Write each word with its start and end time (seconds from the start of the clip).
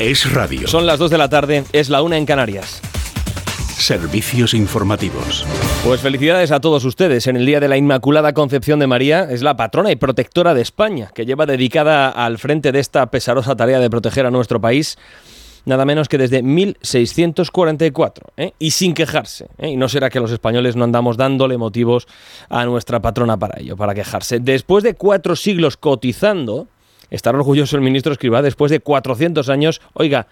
Es 0.00 0.32
radio. 0.32 0.66
Son 0.66 0.86
las 0.86 0.98
2 0.98 1.08
de 1.08 1.18
la 1.18 1.28
tarde, 1.28 1.62
es 1.72 1.88
la 1.88 2.02
una 2.02 2.16
en 2.16 2.26
Canarias. 2.26 2.82
Servicios 3.78 4.52
informativos. 4.52 5.46
Pues 5.84 6.00
felicidades 6.00 6.50
a 6.50 6.58
todos 6.58 6.84
ustedes. 6.84 7.28
En 7.28 7.36
el 7.36 7.46
Día 7.46 7.60
de 7.60 7.68
la 7.68 7.76
Inmaculada 7.76 8.32
Concepción 8.32 8.80
de 8.80 8.88
María 8.88 9.28
es 9.30 9.42
la 9.42 9.56
patrona 9.56 9.92
y 9.92 9.96
protectora 9.96 10.52
de 10.52 10.62
España, 10.62 11.12
que 11.14 11.26
lleva 11.26 11.46
dedicada 11.46 12.08
al 12.08 12.38
frente 12.38 12.72
de 12.72 12.80
esta 12.80 13.08
pesarosa 13.08 13.54
tarea 13.54 13.78
de 13.78 13.88
proteger 13.88 14.26
a 14.26 14.32
nuestro 14.32 14.60
país 14.60 14.98
nada 15.64 15.84
menos 15.84 16.08
que 16.08 16.18
desde 16.18 16.42
1644, 16.42 18.32
¿eh? 18.36 18.52
y 18.58 18.72
sin 18.72 18.94
quejarse. 18.94 19.46
¿eh? 19.58 19.70
Y 19.70 19.76
no 19.76 19.88
será 19.88 20.10
que 20.10 20.20
los 20.20 20.30
españoles 20.30 20.76
no 20.76 20.84
andamos 20.84 21.16
dándole 21.16 21.56
motivos 21.56 22.06
a 22.48 22.64
nuestra 22.64 23.00
patrona 23.00 23.38
para 23.38 23.60
ello, 23.60 23.76
para 23.76 23.94
quejarse. 23.94 24.40
Después 24.40 24.84
de 24.84 24.94
cuatro 24.94 25.36
siglos 25.36 25.76
cotizando, 25.76 26.68
estar 27.10 27.34
orgulloso 27.34 27.76
el 27.76 27.82
ministro 27.82 28.12
Escribá, 28.12 28.42
después 28.42 28.70
de 28.70 28.80
400 28.80 29.48
años, 29.48 29.80
oiga, 29.92 30.26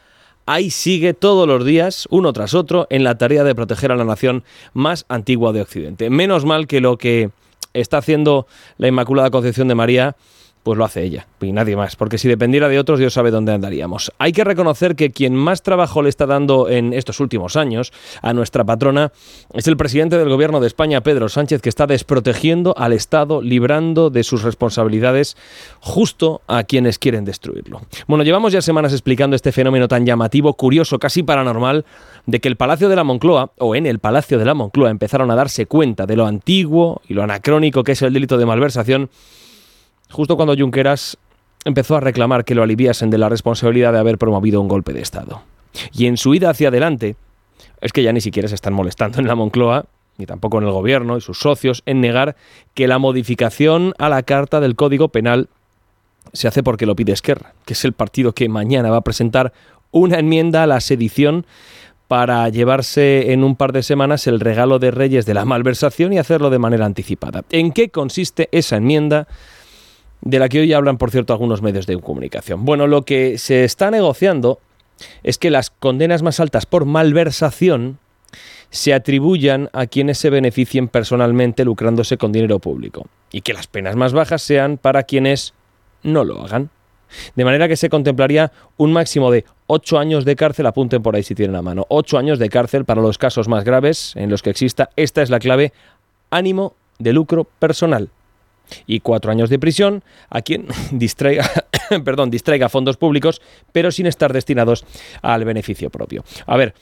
ahí 0.46 0.70
sigue 0.70 1.14
todos 1.14 1.46
los 1.46 1.64
días, 1.64 2.06
uno 2.10 2.32
tras 2.32 2.54
otro, 2.54 2.86
en 2.90 3.04
la 3.04 3.16
tarea 3.18 3.44
de 3.44 3.54
proteger 3.54 3.92
a 3.92 3.96
la 3.96 4.04
nación 4.04 4.44
más 4.74 5.04
antigua 5.08 5.52
de 5.52 5.62
Occidente. 5.62 6.10
Menos 6.10 6.44
mal 6.44 6.66
que 6.66 6.80
lo 6.80 6.98
que 6.98 7.30
está 7.74 7.98
haciendo 7.98 8.46
la 8.78 8.88
Inmaculada 8.88 9.30
Concepción 9.30 9.68
de 9.68 9.74
María 9.74 10.16
pues 10.62 10.78
lo 10.78 10.84
hace 10.84 11.02
ella 11.02 11.26
y 11.40 11.52
nadie 11.52 11.76
más, 11.76 11.96
porque 11.96 12.18
si 12.18 12.28
dependiera 12.28 12.68
de 12.68 12.78
otros 12.78 12.98
Dios 12.98 13.14
sabe 13.14 13.30
dónde 13.30 13.52
andaríamos. 13.52 14.12
Hay 14.18 14.32
que 14.32 14.44
reconocer 14.44 14.94
que 14.94 15.10
quien 15.10 15.34
más 15.34 15.62
trabajo 15.62 16.02
le 16.02 16.08
está 16.08 16.26
dando 16.26 16.68
en 16.68 16.92
estos 16.92 17.20
últimos 17.20 17.56
años 17.56 17.92
a 18.22 18.32
nuestra 18.32 18.64
patrona 18.64 19.12
es 19.52 19.66
el 19.66 19.76
presidente 19.76 20.18
del 20.18 20.28
gobierno 20.28 20.60
de 20.60 20.66
España, 20.66 21.00
Pedro 21.00 21.28
Sánchez, 21.28 21.60
que 21.62 21.68
está 21.68 21.86
desprotegiendo 21.86 22.74
al 22.76 22.92
Estado, 22.92 23.42
librando 23.42 24.10
de 24.10 24.22
sus 24.22 24.42
responsabilidades 24.42 25.36
justo 25.80 26.42
a 26.46 26.64
quienes 26.64 26.98
quieren 26.98 27.24
destruirlo. 27.24 27.80
Bueno, 28.06 28.24
llevamos 28.24 28.52
ya 28.52 28.62
semanas 28.62 28.92
explicando 28.92 29.36
este 29.36 29.52
fenómeno 29.52 29.88
tan 29.88 30.06
llamativo, 30.06 30.54
curioso, 30.54 30.98
casi 30.98 31.22
paranormal, 31.22 31.84
de 32.26 32.40
que 32.40 32.48
el 32.48 32.56
Palacio 32.56 32.88
de 32.88 32.96
la 32.96 33.04
Moncloa, 33.04 33.52
o 33.58 33.74
en 33.74 33.86
el 33.86 33.98
Palacio 33.98 34.38
de 34.38 34.44
la 34.44 34.54
Moncloa, 34.54 34.90
empezaron 34.90 35.30
a 35.30 35.34
darse 35.34 35.66
cuenta 35.66 36.06
de 36.06 36.16
lo 36.16 36.26
antiguo 36.26 37.02
y 37.08 37.14
lo 37.14 37.22
anacrónico 37.22 37.82
que 37.82 37.92
es 37.92 38.02
el 38.02 38.12
delito 38.12 38.38
de 38.38 38.46
malversación 38.46 39.10
justo 40.12 40.36
cuando 40.36 40.56
Junqueras 40.56 41.18
empezó 41.64 41.96
a 41.96 42.00
reclamar 42.00 42.44
que 42.44 42.54
lo 42.54 42.62
aliviasen 42.62 43.10
de 43.10 43.18
la 43.18 43.28
responsabilidad 43.28 43.92
de 43.92 43.98
haber 43.98 44.18
promovido 44.18 44.60
un 44.60 44.68
golpe 44.68 44.92
de 44.92 45.00
Estado. 45.00 45.42
Y 45.92 46.06
en 46.06 46.16
su 46.16 46.34
ida 46.34 46.50
hacia 46.50 46.68
adelante, 46.68 47.16
es 47.80 47.92
que 47.92 48.02
ya 48.02 48.12
ni 48.12 48.20
siquiera 48.20 48.48
se 48.48 48.54
están 48.54 48.74
molestando 48.74 49.18
en 49.18 49.26
la 49.26 49.34
Moncloa, 49.34 49.86
ni 50.18 50.26
tampoco 50.26 50.58
en 50.58 50.64
el 50.64 50.70
gobierno 50.70 51.16
y 51.16 51.20
sus 51.20 51.38
socios, 51.38 51.82
en 51.86 52.00
negar 52.00 52.36
que 52.74 52.86
la 52.86 52.98
modificación 52.98 53.94
a 53.98 54.08
la 54.08 54.22
carta 54.22 54.60
del 54.60 54.76
Código 54.76 55.08
Penal 55.08 55.48
se 56.32 56.48
hace 56.48 56.62
porque 56.62 56.86
lo 56.86 56.94
pide 56.94 57.12
Esquerra, 57.12 57.54
que 57.64 57.72
es 57.72 57.84
el 57.84 57.92
partido 57.92 58.32
que 58.32 58.48
mañana 58.48 58.90
va 58.90 58.98
a 58.98 59.02
presentar 59.02 59.52
una 59.90 60.18
enmienda 60.18 60.62
a 60.62 60.66
la 60.66 60.80
sedición 60.80 61.46
para 62.08 62.48
llevarse 62.50 63.32
en 63.32 63.42
un 63.42 63.56
par 63.56 63.72
de 63.72 63.82
semanas 63.82 64.26
el 64.26 64.38
regalo 64.38 64.78
de 64.78 64.90
Reyes 64.90 65.24
de 65.24 65.34
la 65.34 65.44
malversación 65.44 66.12
y 66.12 66.18
hacerlo 66.18 66.50
de 66.50 66.58
manera 66.58 66.84
anticipada. 66.84 67.42
¿En 67.50 67.72
qué 67.72 67.88
consiste 67.88 68.48
esa 68.52 68.76
enmienda? 68.76 69.26
De 70.22 70.38
la 70.38 70.48
que 70.48 70.60
hoy 70.60 70.72
hablan, 70.72 70.98
por 70.98 71.10
cierto, 71.10 71.32
algunos 71.32 71.62
medios 71.62 71.86
de 71.86 71.98
comunicación. 71.98 72.64
Bueno, 72.64 72.86
lo 72.86 73.02
que 73.02 73.38
se 73.38 73.64
está 73.64 73.90
negociando 73.90 74.60
es 75.22 75.36
que 75.36 75.50
las 75.50 75.70
condenas 75.70 76.22
más 76.22 76.40
altas 76.40 76.64
por 76.64 76.84
malversación 76.84 77.98
se 78.70 78.94
atribuyan 78.94 79.68
a 79.72 79.86
quienes 79.86 80.18
se 80.18 80.30
beneficien 80.30 80.88
personalmente 80.88 81.64
lucrándose 81.64 82.16
con 82.16 82.32
dinero 82.32 82.58
público 82.58 83.06
y 83.30 83.42
que 83.42 83.52
las 83.52 83.66
penas 83.66 83.96
más 83.96 84.12
bajas 84.12 84.42
sean 84.42 84.78
para 84.78 85.02
quienes 85.02 85.52
no 86.02 86.24
lo 86.24 86.42
hagan. 86.42 86.70
De 87.34 87.44
manera 87.44 87.68
que 87.68 87.76
se 87.76 87.90
contemplaría 87.90 88.52
un 88.78 88.92
máximo 88.92 89.30
de 89.30 89.44
ocho 89.66 89.98
años 89.98 90.24
de 90.24 90.36
cárcel, 90.36 90.66
apunten 90.66 91.02
por 91.02 91.14
ahí 91.14 91.22
si 91.22 91.34
tienen 91.34 91.56
a 91.56 91.62
mano, 91.62 91.84
ocho 91.90 92.16
años 92.16 92.38
de 92.38 92.48
cárcel 92.48 92.86
para 92.86 93.02
los 93.02 93.18
casos 93.18 93.48
más 93.48 93.64
graves 93.64 94.14
en 94.16 94.30
los 94.30 94.40
que 94.40 94.50
exista, 94.50 94.88
esta 94.96 95.20
es 95.20 95.28
la 95.28 95.38
clave, 95.38 95.72
ánimo 96.30 96.74
de 96.98 97.12
lucro 97.12 97.44
personal 97.44 98.08
y 98.86 99.00
cuatro 99.00 99.30
años 99.30 99.50
de 99.50 99.58
prisión 99.58 100.02
a 100.30 100.42
quien 100.42 100.66
distraiga, 100.90 101.48
perdón, 102.04 102.30
distraiga 102.30 102.68
fondos 102.68 102.96
públicos, 102.96 103.40
pero 103.72 103.90
sin 103.90 104.06
estar 104.06 104.32
destinados 104.32 104.84
al 105.22 105.44
beneficio 105.44 105.90
propio. 105.90 106.24
A 106.46 106.56
ver, 106.56 106.74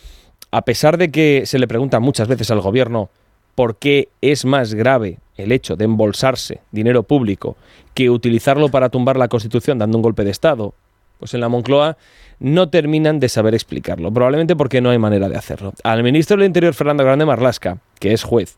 a 0.51 0.63
pesar 0.63 0.99
de 0.99 1.11
que 1.11 1.43
se 1.47 1.59
le 1.59 1.69
pregunta 1.69 2.01
muchas 2.01 2.29
veces 2.29 2.51
al 2.51 2.61
gobierno 2.61 3.11
por 3.55 3.77
qué 3.77 4.09
es 4.21 4.45
más 4.45 4.75
grave 4.75 5.19
el 5.37 5.53
hecho 5.53 5.77
de 5.77 5.85
embolsarse 5.85 6.61
dinero 6.71 7.03
público 7.03 7.57
que 7.95 8.11
utilizarlo 8.11 8.69
para 8.69 8.89
tumbar 8.89 9.17
la 9.17 9.29
Constitución 9.29 9.79
dando 9.79 9.99
un 9.99 10.03
golpe 10.03 10.25
de 10.25 10.31
Estado, 10.31 10.75
pues 11.19 11.35
en 11.35 11.41
la 11.41 11.49
Moncloa 11.49 11.97
no 12.39 12.71
terminan 12.71 13.21
de 13.21 13.29
saber 13.29 13.55
explicarlo, 13.55 14.11
probablemente 14.13 14.57
porque 14.57 14.81
no 14.81 14.91
hay 14.91 14.99
manera 14.99 15.29
de 15.29 15.37
hacerlo. 15.37 15.75
Al 15.85 16.03
ministro 16.03 16.37
del 16.37 16.47
Interior, 16.47 16.73
Fernando 16.73 17.05
Grande 17.05 17.27
Marlasca, 17.27 17.79
que 17.99 18.13
es 18.13 18.23
juez, 18.23 18.57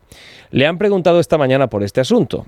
le 0.51 0.67
han 0.67 0.79
preguntado 0.79 1.19
esta 1.19 1.37
mañana 1.37 1.67
por 1.67 1.83
este 1.83 2.01
asunto 2.01 2.47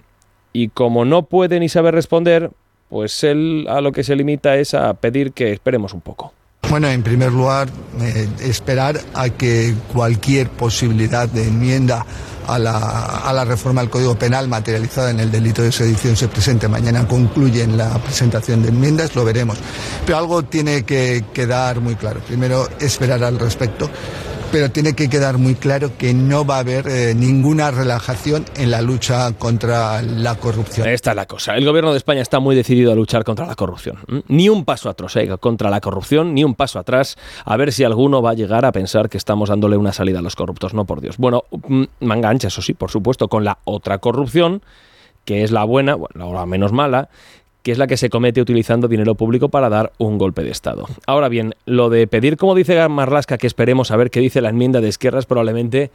y 0.54 0.68
como 0.68 1.04
no 1.04 1.24
puede 1.24 1.60
ni 1.60 1.68
sabe 1.68 1.90
responder, 1.90 2.50
pues 2.88 3.24
él 3.24 3.66
a 3.68 3.80
lo 3.80 3.92
que 3.92 4.04
se 4.04 4.14
limita 4.14 4.56
es 4.56 4.72
a 4.72 4.94
pedir 4.94 5.32
que 5.32 5.52
esperemos 5.52 5.92
un 5.92 6.00
poco. 6.00 6.32
Bueno, 6.70 6.88
en 6.88 7.02
primer 7.02 7.32
lugar, 7.32 7.68
eh, 8.00 8.28
esperar 8.40 8.98
a 9.14 9.28
que 9.28 9.74
cualquier 9.92 10.48
posibilidad 10.48 11.28
de 11.28 11.48
enmienda 11.48 12.06
a 12.46 12.58
la, 12.58 12.76
a 12.78 13.32
la, 13.32 13.44
reforma 13.44 13.80
del 13.80 13.90
Código 13.90 14.16
Penal 14.16 14.48
materializada 14.48 15.10
en 15.10 15.18
el 15.18 15.30
delito 15.30 15.62
de 15.62 15.72
sedición 15.72 16.16
se 16.16 16.28
presente. 16.28 16.68
Mañana 16.68 17.06
concluye 17.06 17.62
en 17.62 17.76
la 17.76 17.98
presentación 17.98 18.62
de 18.62 18.68
enmiendas, 18.68 19.14
lo 19.16 19.24
veremos. 19.24 19.58
Pero 20.06 20.18
algo 20.18 20.44
tiene 20.44 20.84
que 20.84 21.24
quedar 21.32 21.80
muy 21.80 21.96
claro. 21.96 22.20
Primero, 22.20 22.68
esperar 22.80 23.24
al 23.24 23.38
respecto 23.38 23.90
pero 24.54 24.70
tiene 24.70 24.92
que 24.92 25.08
quedar 25.08 25.36
muy 25.36 25.56
claro 25.56 25.98
que 25.98 26.14
no 26.14 26.46
va 26.46 26.58
a 26.58 26.60
haber 26.60 26.86
eh, 26.86 27.12
ninguna 27.12 27.72
relajación 27.72 28.44
en 28.54 28.70
la 28.70 28.82
lucha 28.82 29.32
contra 29.32 30.00
la 30.00 30.36
corrupción. 30.36 30.88
Esta 30.88 31.10
es 31.10 31.16
la 31.16 31.26
cosa. 31.26 31.56
El 31.56 31.64
gobierno 31.64 31.90
de 31.90 31.96
España 31.96 32.22
está 32.22 32.38
muy 32.38 32.54
decidido 32.54 32.92
a 32.92 32.94
luchar 32.94 33.24
contra 33.24 33.46
la 33.46 33.56
corrupción. 33.56 33.98
Ni 34.28 34.48
un 34.48 34.64
paso 34.64 34.88
atrás 34.88 35.16
eh, 35.16 35.28
contra 35.40 35.70
la 35.70 35.80
corrupción, 35.80 36.34
ni 36.34 36.44
un 36.44 36.54
paso 36.54 36.78
atrás, 36.78 37.16
a 37.44 37.56
ver 37.56 37.72
si 37.72 37.82
alguno 37.82 38.22
va 38.22 38.30
a 38.30 38.34
llegar 38.34 38.64
a 38.64 38.70
pensar 38.70 39.08
que 39.08 39.18
estamos 39.18 39.48
dándole 39.48 39.76
una 39.76 39.92
salida 39.92 40.20
a 40.20 40.22
los 40.22 40.36
corruptos. 40.36 40.72
No, 40.72 40.84
por 40.84 41.00
Dios. 41.00 41.16
Bueno, 41.18 41.42
mm, 41.50 41.82
manga 42.02 42.28
ancha, 42.28 42.46
eso 42.46 42.62
sí, 42.62 42.74
por 42.74 42.92
supuesto, 42.92 43.26
con 43.26 43.42
la 43.42 43.58
otra 43.64 43.98
corrupción, 43.98 44.62
que 45.24 45.42
es 45.42 45.50
la 45.50 45.64
buena, 45.64 45.96
bueno, 45.96 46.32
la 46.32 46.46
menos 46.46 46.70
mala, 46.70 47.08
que 47.64 47.72
es 47.72 47.78
la 47.78 47.86
que 47.86 47.96
se 47.96 48.10
comete 48.10 48.42
utilizando 48.42 48.88
dinero 48.88 49.14
público 49.14 49.48
para 49.48 49.70
dar 49.70 49.92
un 49.96 50.18
golpe 50.18 50.44
de 50.44 50.50
Estado. 50.50 50.86
Ahora 51.06 51.30
bien, 51.30 51.54
lo 51.64 51.88
de 51.88 52.06
pedir, 52.06 52.36
como 52.36 52.54
dice 52.54 52.86
Marlasca, 52.90 53.38
que 53.38 53.46
esperemos 53.46 53.90
a 53.90 53.96
ver 53.96 54.10
qué 54.10 54.20
dice 54.20 54.42
la 54.42 54.50
enmienda 54.50 54.82
de 54.82 54.88
Esquerra 54.88 55.18
es 55.18 55.24
probablemente 55.24 55.90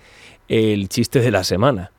el 0.48 0.90
chiste 0.90 1.22
de 1.22 1.30
la 1.30 1.44
semana. 1.44 1.92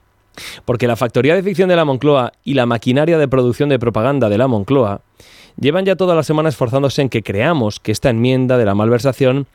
Porque 0.65 0.89
la 0.89 0.97
factoría 0.97 1.37
de 1.37 1.45
ficción 1.45 1.69
de 1.69 1.77
la 1.77 1.85
Moncloa 1.85 2.33
y 2.43 2.55
la 2.55 2.67
maquinaria 2.67 3.17
de 3.17 3.29
producción 3.29 3.69
de 3.69 3.79
propaganda 3.79 4.29
de 4.29 4.39
la 4.39 4.49
Moncloa 4.49 5.03
llevan 5.57 5.85
ya 5.85 5.95
toda 5.95 6.17
la 6.17 6.25
semana 6.25 6.49
esforzándose 6.49 7.03
en 7.03 7.09
que 7.09 7.23
creamos 7.23 7.79
que 7.79 7.93
esta 7.93 8.11
enmienda 8.11 8.59
de 8.59 8.65
la 8.65 8.75
malversación 8.75 9.47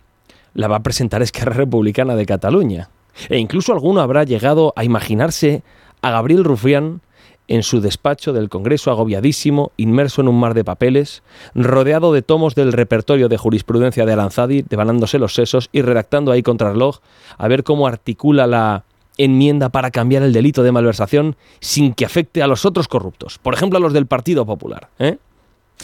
la 0.53 0.69
va 0.69 0.77
a 0.77 0.83
presentar 0.83 1.23
Esquerra 1.23 1.53
Republicana 1.53 2.15
de 2.15 2.25
Cataluña. 2.25 2.89
E 3.27 3.37
incluso 3.37 3.73
alguno 3.73 3.99
habrá 3.99 4.23
llegado 4.23 4.71
a 4.77 4.85
imaginarse 4.85 5.61
a 6.01 6.11
Gabriel 6.11 6.45
Rufián 6.45 7.01
en 7.47 7.63
su 7.63 7.81
despacho 7.81 8.33
del 8.33 8.49
Congreso 8.49 8.91
agobiadísimo, 8.91 9.71
inmerso 9.77 10.21
en 10.21 10.27
un 10.27 10.39
mar 10.39 10.53
de 10.53 10.63
papeles, 10.63 11.23
rodeado 11.53 12.13
de 12.13 12.21
tomos 12.21 12.55
del 12.55 12.73
repertorio 12.73 13.29
de 13.29 13.37
jurisprudencia 13.37 14.05
de 14.05 14.13
Aranzadi, 14.13 14.63
devanándose 14.63 15.19
los 15.19 15.33
sesos 15.33 15.69
y 15.71 15.81
redactando 15.81 16.31
ahí 16.31 16.41
contrarreloj 16.43 16.99
a 17.37 17.47
ver 17.47 17.63
cómo 17.63 17.87
articula 17.87 18.47
la 18.47 18.83
enmienda 19.17 19.69
para 19.69 19.91
cambiar 19.91 20.23
el 20.23 20.33
delito 20.33 20.63
de 20.63 20.71
malversación 20.71 21.35
sin 21.59 21.93
que 21.93 22.05
afecte 22.05 22.41
a 22.41 22.47
los 22.47 22.65
otros 22.65 22.87
corruptos, 22.87 23.37
por 23.39 23.53
ejemplo 23.53 23.77
a 23.77 23.81
los 23.81 23.93
del 23.93 24.07
Partido 24.07 24.45
Popular. 24.45 24.89
¿eh? 24.99 25.17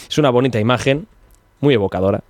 Es 0.08 0.18
una 0.18 0.30
bonita 0.30 0.60
imagen, 0.60 1.06
muy 1.62 1.74
evocadora, 1.74 2.22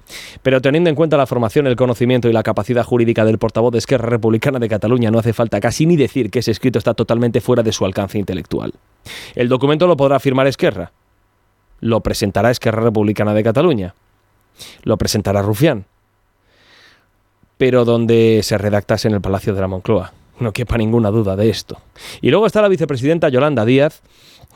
pero 0.42 0.60
teniendo 0.60 0.90
en 0.90 0.94
cuenta 0.94 1.16
la 1.16 1.26
formación, 1.26 1.66
el 1.66 1.74
conocimiento 1.74 2.28
y 2.28 2.32
la 2.32 2.42
capacidad 2.42 2.84
jurídica 2.84 3.24
del 3.24 3.38
portavoz 3.38 3.72
de 3.72 3.78
Esquerra 3.78 4.08
Republicana 4.08 4.58
de 4.58 4.68
Cataluña, 4.68 5.10
no 5.10 5.18
hace 5.18 5.32
falta 5.32 5.58
casi 5.58 5.86
ni 5.86 5.96
decir 5.96 6.30
que 6.30 6.38
ese 6.38 6.50
escrito 6.50 6.78
está 6.78 6.94
totalmente 6.94 7.40
fuera 7.40 7.62
de 7.62 7.72
su 7.72 7.84
alcance 7.84 8.18
intelectual. 8.18 8.74
El 9.34 9.48
documento 9.48 9.86
lo 9.86 9.96
podrá 9.96 10.20
firmar 10.20 10.46
Esquerra, 10.46 10.92
lo 11.80 12.00
presentará 12.00 12.50
Esquerra 12.50 12.82
Republicana 12.82 13.34
de 13.34 13.42
Cataluña, 13.42 13.94
lo 14.84 14.96
presentará 14.98 15.42
Rufián, 15.42 15.86
pero 17.56 17.84
donde 17.84 18.40
se 18.42 18.58
redactase 18.58 19.08
en 19.08 19.14
el 19.14 19.20
Palacio 19.20 19.54
de 19.54 19.60
la 19.60 19.68
Moncloa. 19.68 20.12
No 20.40 20.52
quepa 20.52 20.76
ninguna 20.76 21.10
duda 21.10 21.36
de 21.36 21.48
esto. 21.48 21.78
Y 22.20 22.30
luego 22.30 22.46
está 22.46 22.60
la 22.60 22.68
vicepresidenta 22.68 23.28
Yolanda 23.28 23.64
Díaz, 23.64 24.02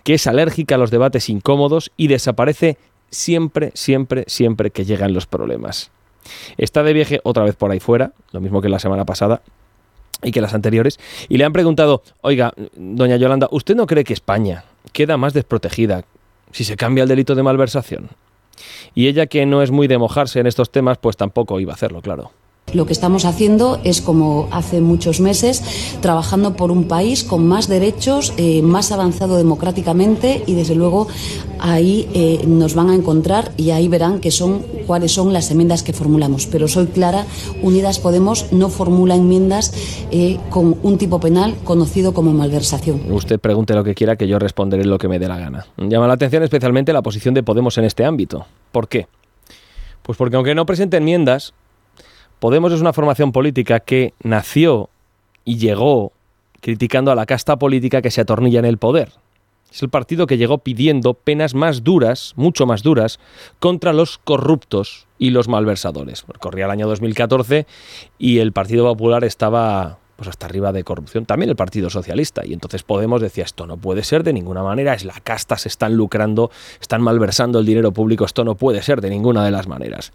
que 0.02 0.14
es 0.14 0.26
alérgica 0.26 0.74
a 0.74 0.78
los 0.78 0.90
debates 0.90 1.28
incómodos 1.28 1.92
y 1.96 2.08
desaparece 2.08 2.78
siempre, 3.10 3.72
siempre, 3.74 4.24
siempre 4.26 4.70
que 4.70 4.84
llegan 4.84 5.12
los 5.12 5.26
problemas. 5.26 5.90
Está 6.56 6.82
de 6.82 6.92
viaje 6.92 7.20
otra 7.22 7.44
vez 7.44 7.56
por 7.56 7.70
ahí 7.70 7.80
fuera, 7.80 8.12
lo 8.32 8.40
mismo 8.40 8.60
que 8.60 8.68
la 8.68 8.78
semana 8.78 9.04
pasada 9.04 9.42
y 10.22 10.32
que 10.32 10.40
las 10.40 10.54
anteriores, 10.54 10.98
y 11.28 11.36
le 11.36 11.44
han 11.44 11.52
preguntado, 11.52 12.02
oiga, 12.22 12.52
doña 12.74 13.16
Yolanda, 13.16 13.48
¿usted 13.50 13.76
no 13.76 13.86
cree 13.86 14.04
que 14.04 14.14
España 14.14 14.64
queda 14.92 15.16
más 15.16 15.34
desprotegida 15.34 16.04
si 16.52 16.64
se 16.64 16.76
cambia 16.76 17.02
el 17.02 17.08
delito 17.08 17.34
de 17.34 17.42
malversación? 17.42 18.08
Y 18.94 19.08
ella, 19.08 19.26
que 19.26 19.44
no 19.44 19.62
es 19.62 19.70
muy 19.70 19.86
de 19.88 19.98
mojarse 19.98 20.40
en 20.40 20.46
estos 20.46 20.70
temas, 20.70 20.98
pues 20.98 21.16
tampoco 21.16 21.60
iba 21.60 21.72
a 21.72 21.74
hacerlo, 21.74 22.00
claro. 22.00 22.30
Lo 22.72 22.84
que 22.84 22.92
estamos 22.92 23.24
haciendo 23.24 23.78
es, 23.84 24.00
como 24.00 24.48
hace 24.50 24.80
muchos 24.80 25.20
meses, 25.20 25.62
trabajando 26.00 26.56
por 26.56 26.72
un 26.72 26.88
país 26.88 27.22
con 27.22 27.46
más 27.46 27.68
derechos, 27.68 28.34
eh, 28.38 28.60
más 28.60 28.90
avanzado 28.90 29.36
democráticamente 29.36 30.42
y, 30.46 30.54
desde 30.54 30.74
luego, 30.74 31.06
ahí 31.60 32.08
eh, 32.12 32.44
nos 32.44 32.74
van 32.74 32.90
a 32.90 32.94
encontrar 32.96 33.52
y 33.56 33.70
ahí 33.70 33.86
verán 33.86 34.18
que 34.18 34.32
son, 34.32 34.64
cuáles 34.84 35.12
son 35.12 35.32
las 35.32 35.48
enmiendas 35.52 35.84
que 35.84 35.92
formulamos. 35.92 36.46
Pero 36.46 36.66
soy 36.66 36.86
clara, 36.86 37.24
Unidas 37.62 38.00
Podemos 38.00 38.52
no 38.52 38.68
formula 38.68 39.14
enmiendas 39.14 39.72
eh, 40.10 40.40
con 40.50 40.76
un 40.82 40.98
tipo 40.98 41.20
penal 41.20 41.54
conocido 41.62 42.12
como 42.12 42.32
malversación. 42.32 43.00
Usted 43.12 43.38
pregunte 43.38 43.74
lo 43.74 43.84
que 43.84 43.94
quiera, 43.94 44.16
que 44.16 44.26
yo 44.26 44.40
responderé 44.40 44.84
lo 44.84 44.98
que 44.98 45.06
me 45.06 45.20
dé 45.20 45.28
la 45.28 45.38
gana. 45.38 45.66
Llama 45.76 46.08
la 46.08 46.14
atención 46.14 46.42
especialmente 46.42 46.92
la 46.92 47.02
posición 47.02 47.32
de 47.32 47.44
Podemos 47.44 47.78
en 47.78 47.84
este 47.84 48.04
ámbito. 48.04 48.44
¿Por 48.72 48.88
qué? 48.88 49.06
Pues 50.02 50.18
porque 50.18 50.34
aunque 50.34 50.54
no 50.56 50.66
presente 50.66 50.96
enmiendas, 50.96 51.54
Podemos 52.38 52.72
es 52.72 52.80
una 52.80 52.92
formación 52.92 53.32
política 53.32 53.80
que 53.80 54.12
nació 54.22 54.90
y 55.44 55.56
llegó 55.56 56.12
criticando 56.60 57.10
a 57.10 57.14
la 57.14 57.26
casta 57.26 57.56
política 57.56 58.02
que 58.02 58.10
se 58.10 58.20
atornilla 58.20 58.58
en 58.58 58.64
el 58.64 58.78
poder. 58.78 59.12
Es 59.72 59.82
el 59.82 59.88
partido 59.88 60.26
que 60.26 60.38
llegó 60.38 60.58
pidiendo 60.58 61.14
penas 61.14 61.54
más 61.54 61.82
duras, 61.82 62.34
mucho 62.36 62.66
más 62.66 62.82
duras, 62.82 63.18
contra 63.58 63.92
los 63.92 64.18
corruptos 64.18 65.06
y 65.18 65.30
los 65.30 65.48
malversadores. 65.48 66.24
Corría 66.40 66.66
el 66.66 66.70
año 66.70 66.86
2014 66.88 67.66
y 68.18 68.38
el 68.38 68.52
Partido 68.52 68.84
Popular 68.84 69.24
estaba 69.24 69.98
pues 70.16 70.28
hasta 70.28 70.46
arriba 70.46 70.72
de 70.72 70.82
corrupción, 70.82 71.26
también 71.26 71.50
el 71.50 71.56
Partido 71.56 71.90
Socialista. 71.90 72.42
Y 72.44 72.54
entonces 72.54 72.82
Podemos 72.82 73.20
decía, 73.20 73.44
esto 73.44 73.66
no 73.66 73.76
puede 73.76 74.02
ser 74.02 74.22
de 74.24 74.32
ninguna 74.32 74.62
manera, 74.62 74.94
es 74.94 75.04
la 75.04 75.20
casta, 75.22 75.58
se 75.58 75.68
están 75.68 75.94
lucrando, 75.94 76.50
están 76.80 77.02
malversando 77.02 77.58
el 77.58 77.66
dinero 77.66 77.92
público, 77.92 78.24
esto 78.24 78.44
no 78.44 78.54
puede 78.54 78.82
ser 78.82 79.02
de 79.02 79.10
ninguna 79.10 79.44
de 79.44 79.50
las 79.50 79.68
maneras. 79.68 80.12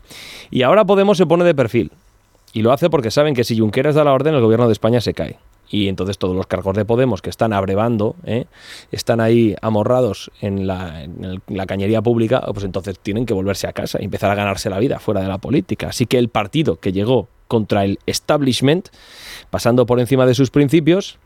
Y 0.50 0.64
ahora 0.64 0.86
Podemos 0.86 1.18
se 1.18 1.28
pone 1.28 1.46
de 1.46 1.54
perfil, 1.54 1.92
y 2.54 2.62
lo 2.62 2.72
hace 2.72 2.90
porque 2.90 3.12
saben 3.12 3.34
que 3.34 3.44
si 3.44 3.58
Junqueras 3.58 3.96
da 3.96 4.04
la 4.04 4.14
orden, 4.14 4.36
el 4.36 4.42
gobierno 4.42 4.68
de 4.68 4.74
España 4.74 5.02
se 5.02 5.14
cae. 5.14 5.38
Y 5.70 5.88
entonces 5.88 6.18
todos 6.18 6.36
los 6.36 6.48
cargos 6.48 6.76
de 6.76 6.84
Podemos 6.84 7.22
que 7.22 7.30
están 7.30 7.54
abrevando, 7.54 8.16
¿eh? 8.26 8.46
están 8.92 9.22
ahí 9.22 9.56
amorrados 9.62 10.30
en 10.42 10.68
la, 10.68 11.08
cañería 11.66 12.02
pública, 12.02 12.42
pues 12.54 12.66
entonces 12.66 13.00
tienen 13.00 13.26
que 13.26 13.34
volverse 13.34 13.68
a 13.68 13.74
casa 13.74 13.98
y 14.02 14.06
empezar 14.06 14.30
a 14.30 14.36
ganarse 14.36 14.70
la 14.70 14.80
vida 14.80 15.00
fuera 15.00 15.22
de 15.22 15.30
la 15.30 15.38
política. 15.38 15.88
Así 15.88 16.06
que 16.06 16.18
el 16.18 16.28
partido 16.28 16.76
que 16.76 16.92
llegó 16.92 17.30
contra 17.48 17.86
el 17.86 18.00
establishment, 18.06 18.90
pasando 19.50 19.86
por 19.86 20.02
encima 20.02 20.26
de 20.26 20.36
sus 20.36 20.52
principios, 20.52 21.18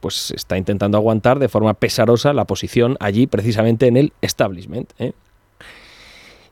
pues 0.00 0.32
está 0.32 0.58
intentando 0.58 0.98
aguantar 0.98 1.38
de 1.38 1.48
forma 1.48 1.74
pesarosa 1.74 2.32
la 2.32 2.44
posición 2.44 2.96
allí 2.98 3.28
precisamente 3.28 3.86
en 3.86 3.96
el 3.96 4.12
establishment. 4.20 4.90
¿eh? 4.98 5.12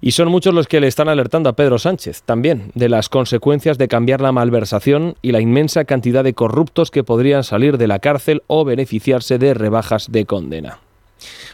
Y 0.00 0.12
son 0.12 0.28
muchos 0.28 0.54
los 0.54 0.68
que 0.68 0.80
le 0.80 0.88
están 0.88 1.08
alertando 1.08 1.48
a 1.48 1.54
Pedro 1.54 1.78
Sánchez 1.78 2.22
también 2.22 2.70
de 2.74 2.88
las 2.88 3.08
consecuencias 3.08 3.78
de 3.78 3.88
cambiar 3.88 4.20
la 4.20 4.32
malversación 4.32 5.16
y 5.22 5.32
la 5.32 5.40
inmensa 5.40 5.84
cantidad 5.84 6.22
de 6.22 6.34
corruptos 6.34 6.90
que 6.90 7.04
podrían 7.04 7.44
salir 7.44 7.78
de 7.78 7.86
la 7.86 7.98
cárcel 7.98 8.42
o 8.46 8.64
beneficiarse 8.64 9.38
de 9.38 9.54
rebajas 9.54 10.12
de 10.12 10.26
condena. 10.26 10.80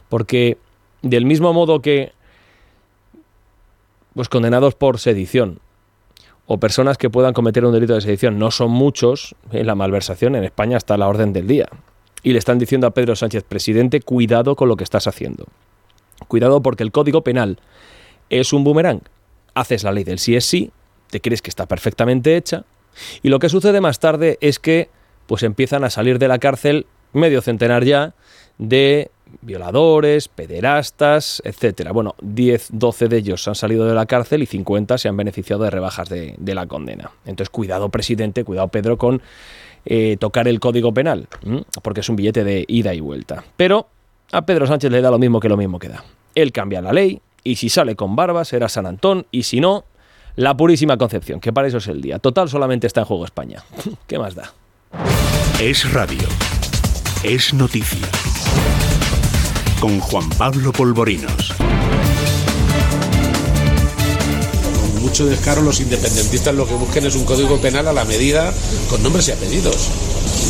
Porque 0.08 0.58
del 1.02 1.24
mismo 1.24 1.52
modo 1.52 1.80
que 1.80 2.12
pues 4.14 4.28
condenados 4.28 4.74
por 4.74 4.98
sedición 4.98 5.60
o 6.46 6.58
personas 6.58 6.98
que 6.98 7.08
puedan 7.08 7.32
cometer 7.32 7.64
un 7.64 7.72
delito 7.72 7.94
de 7.94 8.00
sedición 8.00 8.38
no 8.38 8.50
son 8.50 8.70
muchos, 8.70 9.34
en 9.52 9.66
la 9.66 9.74
malversación 9.74 10.34
en 10.34 10.44
España 10.44 10.76
está 10.76 10.94
a 10.94 10.98
la 10.98 11.08
orden 11.08 11.32
del 11.32 11.46
día. 11.46 11.68
Y 12.22 12.32
le 12.32 12.38
están 12.38 12.58
diciendo 12.58 12.86
a 12.86 12.90
Pedro 12.90 13.16
Sánchez, 13.16 13.44
presidente, 13.44 14.00
cuidado 14.00 14.54
con 14.54 14.68
lo 14.68 14.76
que 14.76 14.84
estás 14.84 15.06
haciendo. 15.06 15.46
Cuidado 16.28 16.60
porque 16.62 16.82
el 16.82 16.92
Código 16.92 17.22
Penal 17.22 17.58
es 18.40 18.52
un 18.52 18.64
boomerang. 18.64 19.00
Haces 19.54 19.84
la 19.84 19.92
ley 19.92 20.04
del 20.04 20.18
sí 20.18 20.34
es 20.34 20.44
sí, 20.44 20.70
te 21.10 21.20
crees 21.20 21.42
que 21.42 21.50
está 21.50 21.66
perfectamente 21.66 22.36
hecha, 22.36 22.64
y 23.22 23.28
lo 23.28 23.38
que 23.38 23.48
sucede 23.48 23.80
más 23.80 23.98
tarde 23.98 24.38
es 24.40 24.58
que 24.58 24.88
pues 25.26 25.42
empiezan 25.42 25.84
a 25.84 25.90
salir 25.90 26.18
de 26.18 26.28
la 26.28 26.38
cárcel 26.38 26.86
medio 27.12 27.42
centenar 27.42 27.84
ya 27.84 28.14
de 28.58 29.10
violadores, 29.40 30.28
pederastas, 30.28 31.42
etcétera. 31.44 31.92
Bueno, 31.92 32.14
10, 32.20 32.68
12 32.72 33.08
de 33.08 33.16
ellos 33.16 33.48
han 33.48 33.54
salido 33.54 33.86
de 33.86 33.94
la 33.94 34.06
cárcel 34.06 34.42
y 34.42 34.46
50 34.46 34.98
se 34.98 35.08
han 35.08 35.16
beneficiado 35.16 35.64
de 35.64 35.70
rebajas 35.70 36.08
de, 36.08 36.36
la 36.54 36.66
condena. 36.66 37.12
Entonces, 37.24 37.48
cuidado, 37.48 37.88
presidente, 37.88 38.44
cuidado, 38.44 38.68
Pedro, 38.68 38.98
con 38.98 39.22
eh, 39.86 40.16
tocar 40.20 40.48
el 40.48 40.60
código 40.60 40.92
penal, 40.92 41.28
porque 41.82 42.00
es 42.00 42.08
un 42.08 42.16
billete 42.16 42.44
de 42.44 42.64
ida 42.68 42.92
y 42.92 43.00
vuelta. 43.00 43.42
Pero 43.56 43.88
a 44.32 44.44
Pedro 44.44 44.66
Sánchez 44.66 44.90
le 44.90 45.00
da 45.00 45.10
lo 45.10 45.18
mismo 45.18 45.40
que 45.40 45.48
lo 45.48 45.56
mismo 45.56 45.78
que 45.78 45.88
da. 45.88 46.04
Él 46.34 46.52
cambia 46.52 46.82
la 46.82 46.92
ley, 46.92 47.20
y 47.44 47.56
si 47.56 47.68
sale 47.68 47.96
con 47.96 48.16
barba 48.16 48.44
será 48.44 48.68
San 48.68 48.86
Antón, 48.86 49.26
y 49.30 49.44
si 49.44 49.60
no, 49.60 49.84
la 50.36 50.56
purísima 50.56 50.96
Concepción, 50.96 51.40
que 51.40 51.52
para 51.52 51.68
eso 51.68 51.78
es 51.78 51.88
el 51.88 52.00
día. 52.00 52.18
Total, 52.18 52.48
solamente 52.48 52.86
está 52.86 53.00
en 53.00 53.06
juego 53.06 53.24
España. 53.24 53.62
¿Qué 54.06 54.18
más 54.18 54.34
da? 54.34 54.52
Es 55.60 55.92
radio. 55.92 56.28
Es 57.22 57.54
noticia. 57.54 58.06
Con 59.80 60.00
Juan 60.00 60.28
Pablo 60.30 60.72
Polvorinos. 60.72 61.52
Con 64.80 65.02
mucho 65.02 65.26
descaro 65.26 65.62
los 65.62 65.80
independentistas 65.80 66.54
lo 66.54 66.66
que 66.66 66.74
busquen 66.74 67.06
es 67.06 67.16
un 67.16 67.24
código 67.24 67.60
penal 67.60 67.88
a 67.88 67.92
la 67.92 68.04
medida 68.04 68.52
con 68.88 69.02
nombres 69.02 69.28
y 69.28 69.32
apellidos. 69.32 69.90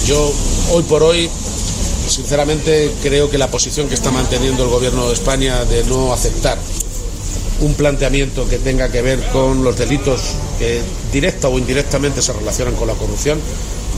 Yo 0.06 0.32
hoy 0.72 0.82
por 0.84 1.02
hoy 1.02 1.28
sinceramente 2.12 2.90
creo 3.02 3.30
que 3.30 3.38
la 3.38 3.48
posición 3.48 3.88
que 3.88 3.94
está 3.94 4.10
manteniendo 4.10 4.64
el 4.64 4.70
gobierno 4.70 5.08
de 5.08 5.14
España 5.14 5.64
de 5.64 5.84
no 5.84 6.12
aceptar 6.12 6.58
un 7.60 7.74
planteamiento 7.74 8.48
que 8.48 8.58
tenga 8.58 8.90
que 8.90 9.02
ver 9.02 9.20
con 9.32 9.64
los 9.64 9.78
delitos 9.78 10.34
que 10.58 10.80
directa 11.12 11.48
o 11.48 11.58
indirectamente 11.58 12.20
se 12.20 12.32
relacionan 12.32 12.74
con 12.74 12.88
la 12.88 12.94
corrupción 12.94 13.38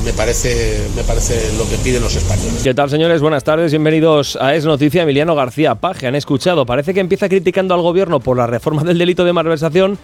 me 0.05 0.13
parece, 0.13 0.81
me 0.95 1.03
parece 1.03 1.51
lo 1.57 1.69
que 1.69 1.77
piden 1.77 2.03
los 2.03 2.15
españoles. 2.15 2.63
¿Qué 2.63 2.75
tal, 2.75 2.91
señores? 2.91 3.23
Buenas 3.23 3.43
tardes, 3.43 3.73
bienvenidos 3.73 4.37
a 4.39 4.55
Es 4.55 4.67
Noticia. 4.67 5.03
Emiliano 5.03 5.35
García 5.35 5.77
Paje, 5.77 6.07
han 6.07 6.15
escuchado. 6.15 6.67
Parece 6.67 6.93
que 6.93 7.01
empieza 7.01 7.29
criticando 7.29 7.75
al 7.75 7.81
gobierno 7.81 8.21
por 8.21 8.37
la 8.37 8.47
reforma 8.47 8.85
del 8.85 8.99
delito 8.99 9.25
de 9.25 9.33
malversación 9.33 9.99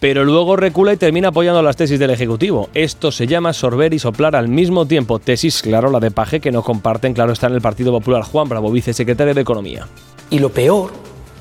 pero 0.00 0.24
luego 0.24 0.56
recula 0.56 0.92
y 0.92 0.96
termina 0.96 1.28
apoyando 1.28 1.62
las 1.62 1.76
tesis 1.76 1.98
del 1.98 2.10
Ejecutivo. 2.10 2.68
Esto 2.74 3.10
se 3.10 3.26
llama 3.26 3.52
sorber 3.52 3.94
y 3.94 3.98
soplar 3.98 4.36
al 4.36 4.48
mismo 4.48 4.86
tiempo. 4.86 5.18
Tesis, 5.18 5.62
claro, 5.62 5.90
la 5.90 6.00
de 6.00 6.10
Paje, 6.10 6.40
que 6.40 6.52
no 6.52 6.62
comparten, 6.62 7.14
claro, 7.14 7.32
está 7.32 7.46
en 7.46 7.54
el 7.54 7.62
Partido 7.62 7.92
Popular. 7.92 8.22
Juan 8.22 8.48
Bravo, 8.48 8.70
vicesecretario 8.70 9.34
de 9.34 9.40
Economía. 9.40 9.86
Y 10.30 10.38
lo 10.38 10.50
peor 10.50 10.92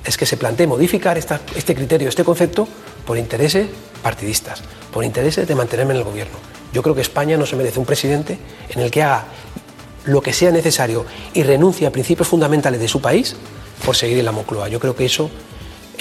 es 0.05 0.17
que 0.17 0.25
se 0.25 0.37
plantee 0.37 0.67
modificar 0.67 1.17
este 1.17 1.75
criterio, 1.75 2.07
este 2.09 2.23
concepto, 2.23 2.67
por 3.05 3.17
intereses 3.17 3.67
partidistas, 4.01 4.63
por 4.93 5.03
intereses 5.03 5.47
de 5.47 5.55
mantenerme 5.55 5.93
en 5.93 5.99
el 5.99 6.03
gobierno. 6.03 6.37
Yo 6.71 6.81
creo 6.81 6.95
que 6.95 7.01
España 7.01 7.37
no 7.37 7.45
se 7.45 7.55
merece 7.55 7.79
un 7.79 7.85
presidente 7.85 8.37
en 8.69 8.81
el 8.81 8.91
que 8.91 9.03
haga 9.03 9.25
lo 10.05 10.21
que 10.21 10.33
sea 10.33 10.51
necesario 10.51 11.05
y 11.33 11.43
renuncie 11.43 11.87
a 11.87 11.91
principios 11.91 12.27
fundamentales 12.27 12.79
de 12.79 12.87
su 12.87 13.01
país 13.01 13.35
por 13.83 13.95
seguir 13.95 14.19
en 14.19 14.25
la 14.25 14.31
Moncloa. 14.31 14.69
Yo 14.69 14.79
creo 14.79 14.95
que 14.95 15.05
eso 15.05 15.31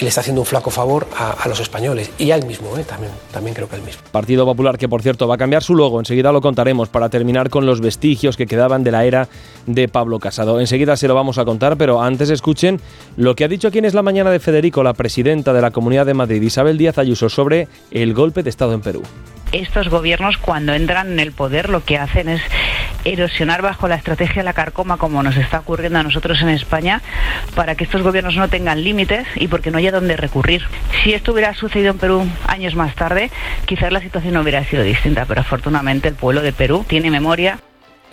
le 0.01 0.09
está 0.09 0.21
haciendo 0.21 0.43
un 0.43 0.47
flaco 0.47 0.71
favor 0.71 1.07
a, 1.17 1.49
los 1.49 1.61
españoles 1.61 2.11
y 2.19 2.31
a 2.31 2.37
él 2.37 2.47
mismo, 2.47 2.77
¿eh? 2.77 2.85
también, 2.85 3.13
también 3.33 3.55
creo 3.55 3.69
que 3.69 3.77
él 3.77 3.83
mismo. 3.83 4.03
Partido 4.11 4.45
Popular 4.45 4.79
que 4.79 4.89
por 4.89 5.03
cierto 5.03 5.29
va 5.29 5.37
a 5.37 5.39
cambiar 5.39 5.63
su 5.63 5.75
logo, 5.75 5.99
enseguida 5.99 6.33
lo 6.33 6.41
contaremos 6.41 6.89
para 6.89 7.09
terminar 7.09 7.51
con 7.51 7.67
los 7.67 7.81
vestigios 7.81 8.37
que 8.37 8.47
quedaban 8.47 8.85
de 8.85 8.91
la 8.91 9.05
era 9.05 9.29
de 9.67 9.89
Pablo 9.89 10.19
Casado. 10.19 10.61
Enseguida 10.61 10.97
se 10.97 11.09
lo 11.09 11.15
vamos 11.15 11.39
a 11.39 11.45
contar, 11.45 11.77
pero 11.77 12.03
antes 12.03 12.31
escuchen 12.31 12.81
lo 13.17 13.35
que 13.37 13.45
ha 13.45 13.49
dicho 13.49 13.69
aquí 13.69 13.79
en 13.79 13.85
Es 13.85 13.95
la 13.95 14.03
Mañana 14.03 14.31
de 14.31 14.41
Federico, 14.41 14.83
la 14.83 14.95
presidenta 14.95 15.53
de 15.53 15.63
la 15.63 15.71
Comunidad 15.71 16.07
de 16.07 16.15
Madrid, 16.15 16.43
Isabel 16.43 16.79
Díaz 16.79 16.99
Ayuso, 16.99 17.29
sobre 17.29 17.69
el 17.91 18.15
golpe 18.15 18.43
de 18.43 18.51
Estado 18.51 18.73
en 18.75 18.81
Perú 18.81 19.03
estos 19.55 19.89
gobiernos 19.89 20.37
cuando 20.37 20.75
entran 20.75 21.13
en 21.13 21.21
el 21.21 21.33
poder 21.33 21.69
lo 21.69 21.85
que 21.85 21.97
hacen 21.97 22.29
es 22.29 22.43
erosionar 23.05 23.63
bajo 23.63 23.89
la 23.89 23.97
estrategia 23.97 24.37
de 24.37 24.45
la 24.45 24.53
carcoma 24.53 24.97
como 24.97 25.23
nos 25.23 25.37
está 25.37 25.61
ocurriendo 25.61 25.99
a 25.99 26.03
nosotros 26.03 26.41
en 26.43 26.49
España 26.49 27.03
para 27.55 27.75
que 27.75 27.85
estos 27.85 28.03
gobiernos 28.03 28.37
no 28.37 28.49
tengan 28.49 28.83
límites 28.83 29.27
y 29.37 29.49
porque 29.49 29.71
no 29.71 29.79
haya 29.79 29.93
dónde 29.93 30.17
recurrir. 30.17 30.63
Si 31.03 31.13
esto 31.13 31.33
hubiera 31.33 31.55
sucedido 31.55 31.91
en 31.91 31.99
Perú 31.99 32.27
años 32.47 32.75
más 32.75 32.95
tarde, 32.95 33.31
quizás 33.67 33.93
la 33.93 34.01
situación 34.01 34.35
no 34.35 34.41
hubiera 34.41 34.65
sido 34.65 34.83
distinta, 34.83 35.25
pero 35.27 35.41
afortunadamente 35.41 36.09
el 36.09 36.15
pueblo 36.15 36.43
de 36.43 36.53
Perú 36.53 36.85
tiene 36.89 37.11
memoria 37.11 37.59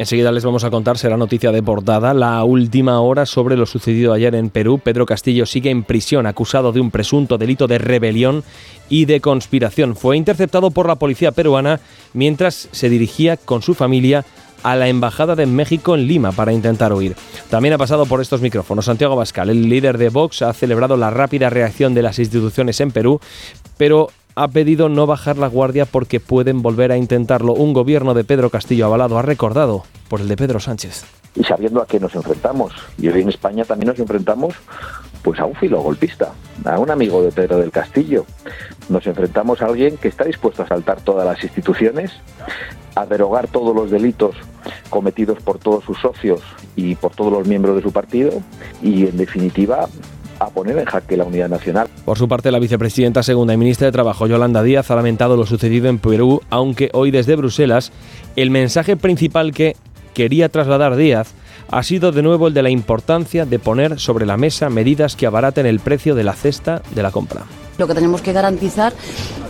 Enseguida 0.02 0.32
les 0.32 0.44
vamos 0.44 0.64
a 0.64 0.72
contar, 0.72 0.98
será 0.98 1.16
noticia 1.16 1.52
de 1.52 1.62
portada, 1.62 2.16
la 2.16 2.44
última 2.44 3.00
hora 3.02 3.28
sobre 3.28 3.56
lo 3.56 3.68
sucedido 3.68 4.14
ayer 4.14 4.34
en 4.34 4.50
Perú. 4.50 4.80
Pedro 4.80 5.06
Castillo 5.06 5.46
sigue 5.46 5.70
en 5.70 5.84
prisión 5.84 6.26
acusado 6.26 6.72
de 6.72 6.80
un 6.80 6.90
presunto 6.90 7.38
delito 7.38 7.68
de 7.68 7.78
rebelión 7.78 8.44
y 8.90 9.06
de 9.06 9.22
conspiración. 9.22 9.96
Fue 9.96 10.18
interceptado 10.18 10.72
por 10.72 10.88
la 10.88 10.96
policía 10.96 11.32
peruana 11.32 11.82
mientras 12.14 12.68
se 12.72 12.90
dirigía 12.90 13.38
con 13.38 13.62
su 13.62 13.76
familia 13.76 14.26
a 14.64 14.76
la 14.76 14.88
Embajada 14.88 15.36
de 15.36 15.46
México 15.46 15.96
en 15.96 16.08
Lima 16.08 16.32
para 16.32 16.54
intentar 16.54 16.94
huir. 16.94 17.16
También 17.50 17.74
ha 17.74 17.78
pasado 17.78 18.06
por 18.06 18.22
estos 18.22 18.42
micrófonos 18.42 18.86
Santiago 18.86 19.16
Bascal, 19.16 19.50
el 19.50 19.70
líder 19.70 19.98
de 19.98 20.10
Vox, 20.10 20.42
ha 20.42 20.54
celebrado 20.54 20.98
la 20.98 21.10
rápida 21.10 21.50
reacción 21.50 21.94
de 21.94 22.02
las 22.02 22.20
instituciones 22.20 22.80
en 22.82 22.92
Perú, 22.92 23.20
pero 23.78 24.10
ha 24.36 24.48
pedido 24.48 24.90
no 24.90 25.06
bajar 25.08 25.38
la 25.38 25.48
guardia 25.48 25.86
porque 25.86 26.20
pueden 26.20 26.62
volver 26.62 26.92
a 26.92 26.98
intentarlo. 26.98 27.54
Un 27.54 27.74
gobierno 27.74 28.14
de 28.14 28.24
Pedro 28.24 28.50
Castillo 28.50 28.86
avalado 28.86 29.18
ha 29.18 29.22
recordado 29.22 29.84
por 30.10 30.22
el 30.22 30.28
de 30.28 30.38
Pedro 30.38 30.60
Sánchez. 30.60 31.04
Y 31.36 31.44
sabiendo 31.44 31.82
a 31.82 31.86
qué 31.86 32.00
nos 32.00 32.14
enfrentamos. 32.16 32.74
Y 32.98 33.08
hoy 33.08 33.22
en 33.22 33.30
España 33.30 33.64
también 33.64 33.90
nos 33.90 34.00
enfrentamos 34.00 34.54
pues 35.24 35.40
a 35.40 35.46
un 35.46 35.56
filo 35.56 35.82
golpista, 35.82 36.34
a 36.66 36.80
un 36.80 36.92
amigo 36.92 37.22
de 37.22 37.32
Pedro 37.32 37.58
del 37.58 37.72
Castillo. 37.72 38.26
Nos 38.90 39.06
enfrentamos 39.08 39.62
a 39.62 39.66
alguien 39.66 39.98
que 39.98 40.08
está 40.08 40.24
dispuesto 40.24 40.64
a 40.64 40.68
saltar 40.68 41.02
todas 41.02 41.26
las 41.26 41.44
instituciones, 41.44 42.12
a 42.96 43.06
derogar 43.06 43.48
todos 43.48 43.76
los 43.76 43.92
delitos 43.92 44.36
cometidos 44.90 45.42
por 45.42 45.58
todos 45.58 45.84
sus 45.84 45.98
socios 46.00 46.42
y 46.76 46.96
por 46.96 47.14
todos 47.16 47.32
los 47.32 47.48
miembros 47.48 47.76
de 47.76 47.82
su 47.82 47.92
partido 47.92 48.32
y, 48.82 49.08
en 49.08 49.18
definitiva, 49.18 49.88
a 50.40 50.50
poner 50.50 50.78
en 50.78 50.86
jaque 50.86 51.16
la 51.16 51.24
unidad 51.24 51.50
nacional. 51.50 51.88
Por 52.04 52.18
su 52.18 52.28
parte, 52.28 52.52
la 52.52 52.60
vicepresidenta 52.60 53.22
segunda 53.22 53.54
y 53.54 53.58
ministra 53.58 53.86
de 53.86 53.92
Trabajo, 53.92 54.26
Yolanda 54.26 54.64
Díaz, 54.64 54.90
ha 54.90 54.96
lamentado 54.96 55.38
lo 55.38 55.46
sucedido 55.46 55.88
en 55.88 56.00
Perú, 56.00 56.42
aunque 56.50 56.90
hoy 56.94 57.12
desde 57.12 57.36
Bruselas 57.36 57.92
el 58.36 58.50
mensaje 58.50 58.98
principal 58.98 59.54
que 59.54 59.76
quería 60.14 60.50
trasladar 60.50 60.96
Díaz 60.96 61.36
ha 61.72 61.84
sido 61.84 62.12
de 62.12 62.22
nuevo 62.22 62.48
el 62.48 62.54
de 62.54 62.64
la 62.64 62.70
importancia 62.70 63.46
de 63.46 63.58
poner 63.58 64.00
sobre 64.00 64.26
la 64.26 64.38
mesa 64.38 64.70
medidas 64.70 65.16
que 65.16 65.26
abaraten 65.26 65.66
el 65.66 65.80
precio 65.80 66.16
de 66.16 66.24
la 66.24 66.34
cesta 66.34 66.82
de 66.94 67.02
la 67.02 67.12
compra. 67.12 67.46
Lo 67.82 67.88
que 67.88 67.96
tenemos 67.96 68.22
que 68.22 68.32
garantizar, 68.32 68.94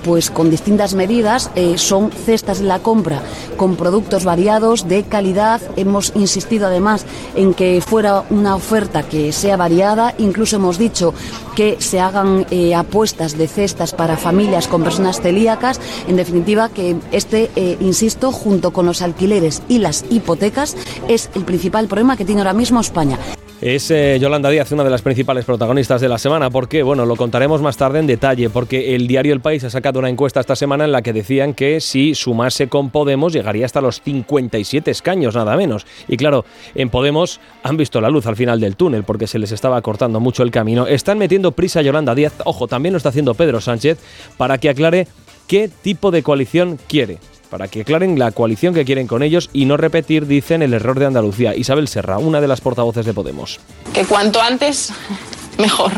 pues 0.06 0.32
con 0.32 0.50
distintas 0.50 0.94
medidas, 0.94 1.52
eh, 1.56 1.78
son 1.78 2.12
cestas 2.12 2.60
de 2.60 2.66
la 2.66 2.80
compra 2.80 3.22
con 3.58 3.76
productos 3.76 4.24
variados, 4.24 4.88
de 4.88 5.04
calidad. 5.04 5.60
Hemos 5.76 6.14
insistido 6.16 6.68
además 6.68 7.06
en 7.36 7.54
que 7.54 7.84
fuera 7.86 8.24
una 8.30 8.56
oferta 8.56 9.04
que 9.04 9.34
sea 9.34 9.58
variada. 9.58 10.16
Incluso 10.18 10.56
hemos 10.56 10.78
dicho 10.78 11.14
que 11.58 11.76
se 11.82 12.00
hagan 12.00 12.46
eh, 12.52 12.74
apuestas 12.74 13.38
de 13.38 13.50
cestas 13.50 13.92
para 13.92 14.16
familias 14.16 14.70
con 14.70 14.82
personas 14.82 15.20
celíacas. 15.20 15.82
En 16.08 16.16
definitiva, 16.16 16.70
que 16.70 16.96
este, 17.12 17.52
eh, 17.58 17.76
insisto, 17.82 18.32
junto 18.32 18.72
con 18.72 18.86
los 18.86 19.02
alquileres 19.02 19.62
y 19.68 19.80
las 19.80 20.06
hipotecas, 20.10 20.78
es 21.10 21.30
el 21.36 21.44
principal 21.44 21.88
problema 21.88 22.16
que 22.16 22.24
tiene 22.24 22.40
ahora 22.40 22.54
mismo 22.54 22.80
España. 22.80 23.20
Es 23.62 23.92
eh, 23.92 24.18
Yolanda 24.20 24.50
Díaz 24.50 24.72
una 24.72 24.84
de 24.84 24.90
las 24.90 25.04
principales 25.04 25.46
protagonistas 25.46 26.02
de 26.02 26.10
la 26.10 26.18
semana, 26.18 26.50
porque, 26.50 26.82
bueno, 26.82 27.06
lo 27.06 27.16
contaremos 27.16 27.62
más 27.62 27.78
tarde 27.78 28.00
en 28.00 28.08
detalle, 28.08 28.50
porque 28.50 28.96
el 28.96 29.06
diario 29.06 29.34
El 29.34 29.40
País 29.40 29.64
ha 29.64 29.70
sacado 29.70 30.00
una 30.00 30.10
encuesta 30.10 30.40
esta 30.40 30.56
semana 30.56 30.84
en 30.84 30.92
la 30.92 31.04
que 31.04 31.14
decían 31.14 31.54
que 31.54 31.80
si 31.80 32.16
sumase 32.16 32.70
con 32.70 32.90
Podemos 32.90 33.34
llegaría 33.34 33.68
hasta 33.68 33.80
los 33.80 34.02
57 34.02 34.90
escaños, 34.90 35.36
nada 35.36 35.56
menos. 35.58 35.86
Y 36.08 36.18
claro, 36.18 36.44
en 36.74 36.90
Podemos 36.90 37.40
han 37.62 37.78
visto 37.78 38.02
la 38.02 38.10
luz 38.10 38.26
al 38.26 38.36
final 38.36 38.60
del 38.60 38.76
túnel, 38.76 39.04
porque 39.04 39.28
se 39.28 39.38
les 39.38 39.52
estaba 39.52 39.80
cortando 39.84 40.20
mucho 40.20 40.42
el 40.42 40.50
camino. 40.50 40.88
Están 40.88 41.20
metiendo 41.20 41.52
prisa 41.52 41.82
a 41.82 41.84
Yolanda 41.84 42.16
Díaz, 42.16 42.34
ojo, 42.46 42.68
también 42.68 42.94
lo 42.94 42.98
está 42.98 43.10
haciendo 43.10 43.36
Pedro 43.36 43.62
Sánchez, 43.62 44.00
para 44.38 44.58
que 44.58 44.70
aclare 44.70 45.08
qué 45.46 45.70
tipo 45.70 46.10
de 46.10 46.24
coalición 46.24 46.80
quiere 46.88 47.20
para 47.52 47.68
que 47.68 47.82
aclaren 47.82 48.18
la 48.18 48.32
coalición 48.32 48.74
que 48.74 48.86
quieren 48.86 49.06
con 49.06 49.22
ellos 49.22 49.50
y 49.54 49.66
no 49.66 49.78
repetir, 49.78 50.26
dicen, 50.26 50.64
el 50.64 50.74
error 50.74 50.98
de 50.98 51.06
Andalucía. 51.06 51.54
Isabel 51.56 51.90
Serra, 51.90 52.18
una 52.18 52.42
de 52.42 52.48
las 52.48 52.62
portavoces 52.62 53.06
de 53.06 53.14
Podemos. 53.14 53.60
Que 53.94 54.06
cuanto 54.06 54.42
antes, 54.42 54.92
mejor 55.60 55.92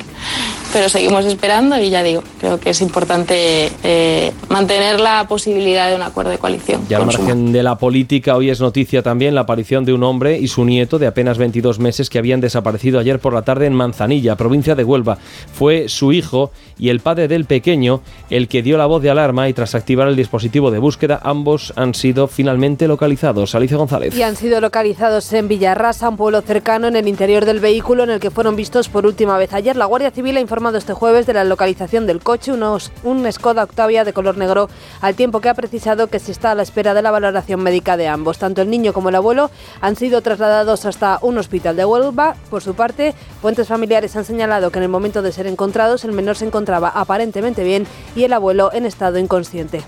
pero 0.74 0.90
seguimos 0.90 1.24
esperando 1.26 1.80
y 1.80 1.92
ya 1.92 2.02
digo, 2.02 2.24
creo 2.40 2.60
que 2.60 2.72
es 2.72 2.82
importante 2.82 3.72
eh, 3.84 4.32
mantener 4.50 5.00
la 5.00 5.28
posibilidad 5.28 5.90
de 5.90 5.96
un 5.96 6.02
acuerdo 6.02 6.32
de 6.32 6.40
coalición. 6.40 6.82
Ya 6.90 6.98
al 6.98 7.06
margen 7.06 7.52
de 7.52 7.62
la 7.62 7.78
política, 7.78 8.36
hoy 8.36 8.50
es 8.50 8.60
noticia 8.60 9.04
también 9.04 9.36
la 9.36 9.42
aparición 9.42 9.86
de 9.86 9.94
un 9.94 10.04
hombre 10.04 10.40
y 10.40 10.48
su 10.48 10.66
nieto 10.66 10.98
de 10.98 11.06
apenas 11.06 11.38
22 11.38 11.80
meses 11.80 12.10
que 12.10 12.18
habían 12.18 12.42
desaparecido 12.42 13.00
ayer 13.00 13.20
por 13.20 13.34
la 13.34 13.44
tarde 13.44 13.68
en 13.68 13.74
Manzanilla, 13.74 14.36
provincia 14.36 14.74
de 14.74 14.84
Huelva. 14.84 15.20
Fue 15.54 15.88
su 15.90 16.12
hijo 16.12 16.52
y 16.80 16.90
el 16.90 17.00
padre 17.00 17.28
del 17.28 17.46
pequeño 17.46 18.02
el 18.30 18.48
que 18.48 18.64
dio 18.64 18.78
la 18.78 18.88
voz 18.88 19.04
de 19.04 19.12
alarma 19.12 19.48
y 19.50 19.54
tras 19.54 19.76
activar 19.76 20.08
el 20.08 20.16
dispositivo 20.16 20.72
de 20.72 20.80
búsqueda, 20.80 21.20
ambos 21.24 21.74
han 21.76 21.94
sido 21.94 22.28
finalmente 22.28 22.88
localizados. 22.88 23.54
Alicia 23.54 23.78
González. 23.78 24.16
Y 24.16 24.24
han 24.24 24.36
sido 24.36 24.60
localizados 24.60 25.32
en 25.34 25.48
Villarrasa, 25.48 26.10
un 26.10 26.18
pueblo 26.18 26.42
cercano, 26.42 26.88
en 26.88 26.96
el 26.96 27.08
interior 27.08 27.46
del 27.46 27.60
vehículo 27.60 28.04
en 28.04 28.10
el 28.10 28.20
que 28.20 28.32
fueron 28.32 28.56
vistos 28.56 28.90
por 28.90 29.06
última 29.06 29.38
vez. 29.38 29.54
Ayer 29.54 29.76
la 29.76 29.86
Guardia 29.86 30.12
Civil 30.12 30.38
ha 30.38 30.42
este 30.72 30.94
jueves 30.94 31.26
de 31.26 31.34
la 31.34 31.44
localización 31.44 32.08
del 32.08 32.22
coche, 32.22 32.54
unos, 32.54 32.92
un 33.04 33.30
Skoda 33.32 33.64
Octavia 33.64 34.06
de 34.06 34.14
color 34.14 34.38
negro, 34.38 34.70
al 35.02 35.16
tiempo 35.16 35.42
que 35.42 35.50
ha 35.50 35.54
precisado 35.54 36.08
que 36.08 36.20
se 36.20 36.32
está 36.32 36.52
a 36.52 36.56
la 36.56 36.64
espera 36.64 36.94
de 36.94 37.02
la 37.02 37.12
valoración 37.12 37.62
médica 37.62 37.98
de 37.98 38.08
ambos. 38.08 38.38
Tanto 38.38 38.62
el 38.62 38.70
niño 38.70 38.94
como 38.94 39.10
el 39.10 39.16
abuelo 39.16 39.52
han 39.82 39.96
sido 39.96 40.22
trasladados 40.22 40.86
hasta 40.86 41.20
un 41.22 41.38
hospital 41.38 41.76
de 41.76 41.86
Huelva. 41.86 42.36
Por 42.50 42.64
su 42.64 42.74
parte, 42.74 43.14
fuentes 43.42 43.68
familiares 43.68 44.16
han 44.16 44.26
señalado 44.26 44.72
que 44.72 44.80
en 44.80 44.84
el 44.84 44.90
momento 44.90 45.22
de 45.22 45.32
ser 45.32 45.48
encontrados 45.48 46.06
el 46.06 46.14
menor 46.14 46.38
se 46.38 46.46
encontraba 46.46 46.90
aparentemente 46.90 47.64
bien 47.64 47.86
y 48.16 48.24
el 48.24 48.34
abuelo 48.34 48.72
en 48.74 48.86
estado 48.86 49.20
inconsciente 49.20 49.84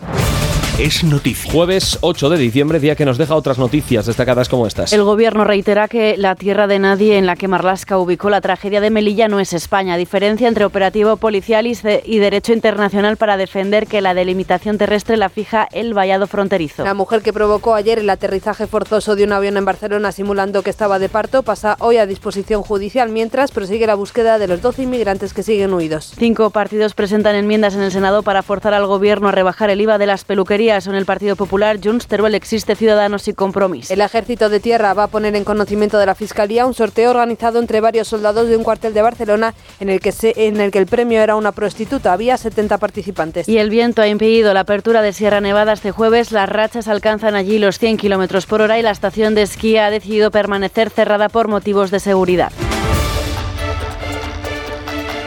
es 0.79 1.05
noticia. 1.05 1.50
Jueves 1.53 1.98
8 2.01 2.29
de 2.29 2.38
diciembre, 2.38 2.82
día 2.82 2.98
que 2.98 3.05
nos 3.05 3.17
deja 3.17 3.34
otras 3.36 3.58
noticias 3.58 4.05
destacadas 4.08 4.50
como 4.50 4.67
estas. 4.67 4.91
El 4.91 5.03
gobierno 5.03 5.46
reitera 5.46 5.88
que 5.88 6.17
la 6.17 6.36
tierra 6.36 6.67
de 6.67 6.79
nadie 6.79 7.17
en 7.17 7.25
la 7.25 7.38
que 7.38 7.48
Marlasca 7.48 7.98
ubicó 7.98 8.29
la 8.29 8.41
tragedia 8.41 8.82
de 8.82 8.89
Melilla 8.89 9.29
no 9.29 9.39
es 9.39 9.53
España. 9.53 9.96
Diferencia 9.96 10.50
entre 10.50 10.65
operativo 10.65 11.15
policial 11.15 11.65
y, 11.65 12.20
derecho 12.20 12.51
internacional 12.51 13.15
para 13.15 13.38
defender 13.38 13.88
que 13.88 14.01
la 14.01 14.13
delimitación 14.13 14.77
terrestre 14.77 15.15
la 15.15 15.29
fija 15.29 15.65
el 15.72 15.94
vallado 15.94 16.27
fronterizo. 16.27 16.84
La 16.84 16.94
mujer 16.94 17.22
que 17.22 17.32
provocó 17.32 17.74
ayer 17.74 18.00
el 18.00 18.10
aterrizaje 18.10 18.67
forzoso 18.67 19.15
de 19.15 19.24
un 19.24 19.32
avión 19.32 19.55
en 19.55 19.63
Barcelona 19.63 20.12
simulando 20.12 20.62
que 20.62 20.72
estaba 20.72 21.00
de 21.00 21.08
parto 21.08 21.44
pasa 21.44 21.77
hoy 21.79 21.98
a 21.98 22.05
disposición 22.05 22.63
judicial 22.63 23.10
mientras 23.10 23.51
prosigue 23.51 23.88
la 23.88 23.96
búsqueda 23.96 24.39
de 24.39 24.48
los 24.50 24.62
12 24.62 24.84
inmigrantes 24.84 25.34
que 25.34 25.41
siguen 25.41 25.74
huidos. 25.74 26.13
Cinco 26.17 26.50
partidos 26.50 26.94
presentan 26.96 27.36
enmiendas 27.36 27.75
en 27.75 27.82
el 27.82 27.94
Senado 27.94 28.24
para 28.24 28.44
forzar 28.44 28.74
al 28.74 28.88
gobierno 28.88 29.29
a 29.29 29.32
rebajar 29.32 29.70
el 29.70 29.79
IVA 29.79 29.98
de 29.98 30.08
las 30.08 30.25
peluquerías 30.25 30.64
son 30.65 30.95
el 30.95 31.05
Partido 31.05 31.36
Popular, 31.36 31.79
Junts, 31.81 32.07
Teruel 32.07 32.34
existe 32.34 32.75
Ciudadanos 32.75 33.27
y 33.27 33.34
Compromís. 33.34 33.91
El 33.91 34.01
Ejército 34.01 34.50
de 34.50 34.60
Tierra 34.60 34.93
va 34.93 35.03
a 35.03 35.07
poner 35.07 35.36
en 35.36 35.43
conocimiento 35.43 36.00
de 36.00 36.07
la 36.07 36.15
Fiscalía 36.15 36.65
un 36.65 36.74
sorteo 36.74 37.12
organizado 37.12 37.60
entre 37.60 37.81
varios 37.81 38.07
soldados 38.07 38.50
de 38.50 38.57
un 38.57 38.63
cuartel 38.63 38.93
de 38.95 39.03
Barcelona 39.03 39.53
en 39.79 39.89
el 39.89 40.00
que, 40.00 40.12
se, 40.12 40.34
en 40.36 40.60
el, 40.60 40.72
que 40.72 40.79
el 40.79 40.88
premio 40.88 41.22
era 41.22 41.36
una 41.36 41.51
prostituta. 41.51 42.13
Había 42.13 42.38
70 42.38 42.79
participantes. 42.79 43.48
Y 43.48 43.60
el 43.60 43.69
viento 43.69 44.01
ha 44.01 44.07
impedido 44.07 44.53
la 44.53 44.62
apertura 44.62 45.03
de 45.03 45.13
Sierra 45.13 45.39
Nevada 45.39 45.74
este 45.74 45.91
jueves. 45.91 46.31
Las 46.31 46.50
rachas 46.50 46.88
alcanzan 46.88 47.36
allí 47.36 47.60
los 47.60 47.77
100 47.77 47.98
kilómetros 47.98 48.48
por 48.48 48.62
hora 48.62 48.79
y 48.79 48.81
la 48.81 48.91
estación 48.91 49.36
de 49.36 49.43
esquí 49.43 49.77
ha 49.77 49.91
decidido 49.91 50.31
permanecer 50.31 50.89
cerrada 50.89 51.29
por 51.29 51.48
motivos 51.48 51.91
de 51.91 52.00
seguridad. 52.00 52.51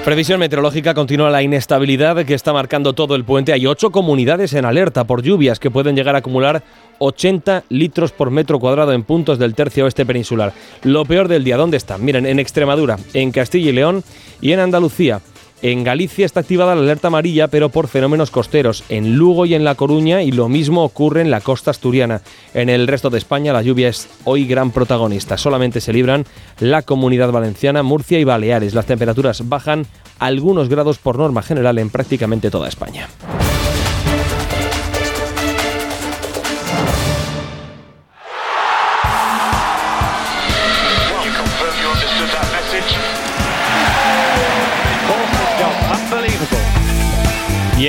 Previsión 0.09 0.41
meteorológica 0.41 0.95
continúa 0.95 1.29
la 1.29 1.43
inestabilidad 1.43 2.25
que 2.25 2.33
está 2.33 2.55
marcando 2.55 2.95
todo 2.95 3.15
el 3.15 3.27
puente. 3.27 3.53
Hay 3.53 3.67
ocho 3.67 3.91
comunidades 3.91 4.55
en 4.55 4.65
alerta 4.65 5.05
por 5.05 5.21
lluvias 5.21 5.61
que 5.61 5.71
pueden 5.71 5.95
llegar 5.95 6.15
a 6.15 6.21
acumular 6.21 6.63
80 6.97 7.65
litros 7.69 8.13
por 8.13 8.31
metro 8.31 8.59
cuadrado 8.59 8.95
en 8.95 9.03
puntos 9.03 9.39
del 9.39 9.55
tercio 9.55 9.85
oeste 9.85 10.07
peninsular. 10.07 10.55
Lo 10.83 11.05
peor 11.05 11.29
del 11.29 11.45
día, 11.45 11.59
¿dónde 11.59 11.77
están? 11.77 12.03
Miren, 12.03 12.25
en 12.25 12.39
Extremadura, 12.39 12.97
en 13.13 13.33
Castilla 13.33 13.69
y 13.69 13.75
León 13.75 14.03
y 14.41 14.53
en 14.53 14.61
Andalucía. 14.61 15.21
En 15.61 15.83
Galicia 15.83 16.25
está 16.25 16.41
activada 16.41 16.77
la 16.77 16.83
alerta 16.83 17.09
amarilla, 17.09 17.49
pero 17.49 17.69
por 17.69 17.89
fenómenos 17.89 18.31
costeros, 18.31 18.85
en 18.89 19.17
Lugo 19.17 19.45
y 19.45 19.55
en 19.55 19.65
La 19.65 19.75
Coruña, 19.75 20.23
y 20.23 20.31
lo 20.31 20.49
mismo 20.49 20.85
ocurre 20.85 21.21
en 21.21 21.33
la 21.33 21.41
costa 21.41 21.73
asturiana. 21.73 22.23
En 22.55 22.69
el 22.69 22.87
resto 22.87 23.11
de 23.11 23.19
España 23.19 23.53
la 23.53 23.63
lluvia 23.63 23.89
es 23.89 24.09
hoy 24.25 24.47
gran 24.47 24.71
protagonista. 24.71 25.37
Solamente 25.37 25.81
se 25.81 25.93
libran 25.93 26.27
la 26.61 26.83
comunidad 26.83 27.33
valenciana, 27.33 27.83
Murcia 27.83 28.21
y 28.21 28.25
Baleares. 28.25 28.75
Las 28.75 28.87
temperaturas 28.87 29.49
bajan 29.49 29.87
algunos 30.21 30.69
grados 30.69 30.99
por 30.99 31.19
norma 31.19 31.43
general 31.43 31.79
en 31.79 31.91
prácticamente 31.91 32.51
toda 32.51 32.69
España. 32.69 33.09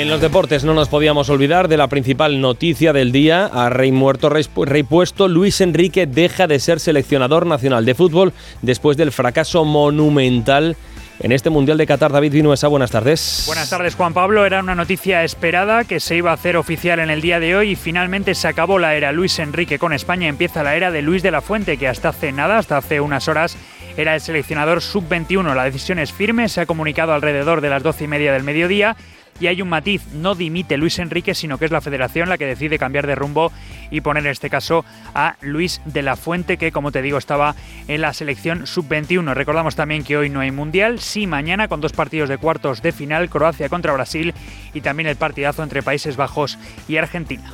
En 0.09 0.13
los 0.13 0.21
deportes 0.21 0.63
no 0.63 0.73
nos 0.73 0.89
podíamos 0.89 1.29
olvidar 1.29 1.67
de 1.67 1.77
la 1.77 1.87
principal 1.87 2.41
noticia 2.41 2.93
del 2.93 3.11
día. 3.11 3.45
A 3.45 3.69
rey 3.69 3.91
muerto, 3.91 4.27
rey 4.31 4.81
puesto, 4.81 5.27
Luis 5.27 5.61
Enrique 5.61 6.07
deja 6.07 6.47
de 6.47 6.59
ser 6.59 6.79
seleccionador 6.79 7.45
nacional 7.45 7.85
de 7.85 7.93
fútbol 7.93 8.33
después 8.63 8.97
del 8.97 9.11
fracaso 9.11 9.65
monumental 9.65 10.75
en 11.19 11.31
este 11.31 11.51
Mundial 11.51 11.77
de 11.77 11.85
Qatar. 11.85 12.11
David 12.11 12.33
Vinuesa, 12.33 12.67
buenas 12.69 12.89
tardes. 12.89 13.43
Buenas 13.45 13.69
tardes, 13.69 13.93
Juan 13.93 14.15
Pablo. 14.15 14.47
Era 14.47 14.61
una 14.61 14.73
noticia 14.73 15.23
esperada 15.23 15.83
que 15.83 15.99
se 15.99 16.15
iba 16.15 16.31
a 16.31 16.33
hacer 16.33 16.57
oficial 16.57 16.97
en 16.97 17.11
el 17.11 17.21
día 17.21 17.39
de 17.39 17.55
hoy 17.55 17.71
y 17.71 17.75
finalmente 17.75 18.33
se 18.33 18.47
acabó 18.47 18.79
la 18.79 18.95
era 18.95 19.11
Luis 19.11 19.37
Enrique 19.37 19.77
con 19.77 19.93
España. 19.93 20.27
Empieza 20.27 20.63
la 20.63 20.75
era 20.75 20.89
de 20.89 21.03
Luis 21.03 21.21
de 21.21 21.29
la 21.29 21.41
Fuente, 21.41 21.77
que 21.77 21.87
hasta 21.87 22.09
hace 22.09 22.31
nada, 22.31 22.57
hasta 22.57 22.77
hace 22.77 22.99
unas 22.99 23.27
horas, 23.27 23.57
era 23.95 24.15
el 24.15 24.21
seleccionador 24.21 24.81
sub-21. 24.81 25.53
La 25.53 25.65
decisión 25.65 25.99
es 25.99 26.11
firme, 26.11 26.49
se 26.49 26.61
ha 26.61 26.65
comunicado 26.65 27.13
alrededor 27.13 27.61
de 27.61 27.69
las 27.69 27.83
doce 27.83 28.05
y 28.05 28.07
media 28.07 28.33
del 28.33 28.41
mediodía 28.41 28.97
y 29.39 29.47
hay 29.47 29.61
un 29.61 29.69
matiz, 29.69 30.05
no 30.13 30.35
dimite 30.35 30.77
Luis 30.77 30.99
Enrique, 30.99 31.33
sino 31.33 31.57
que 31.57 31.65
es 31.65 31.71
la 31.71 31.81
federación 31.81 32.29
la 32.29 32.37
que 32.37 32.45
decide 32.45 32.77
cambiar 32.77 33.07
de 33.07 33.15
rumbo 33.15 33.51
y 33.91 34.01
poner 34.01 34.25
en 34.25 34.31
este 34.31 34.49
caso 34.49 34.85
a 35.13 35.35
Luis 35.41 35.81
de 35.85 36.01
la 36.01 36.15
Fuente, 36.15 36.57
que 36.57 36.71
como 36.71 36.91
te 36.91 37.01
digo 37.01 37.17
estaba 37.17 37.55
en 37.87 38.01
la 38.01 38.13
selección 38.13 38.67
sub-21. 38.67 39.33
Recordamos 39.33 39.75
también 39.75 40.03
que 40.03 40.17
hoy 40.17 40.29
no 40.29 40.41
hay 40.41 40.51
mundial, 40.51 40.99
sí 40.99 41.27
mañana 41.27 41.67
con 41.67 41.81
dos 41.81 41.93
partidos 41.93 42.29
de 42.29 42.37
cuartos 42.37 42.81
de 42.81 42.91
final, 42.91 43.29
Croacia 43.29 43.69
contra 43.69 43.93
Brasil 43.93 44.33
y 44.73 44.81
también 44.81 45.07
el 45.07 45.15
partidazo 45.15 45.63
entre 45.63 45.83
Países 45.83 46.17
Bajos 46.17 46.57
y 46.87 46.97
Argentina. 46.97 47.53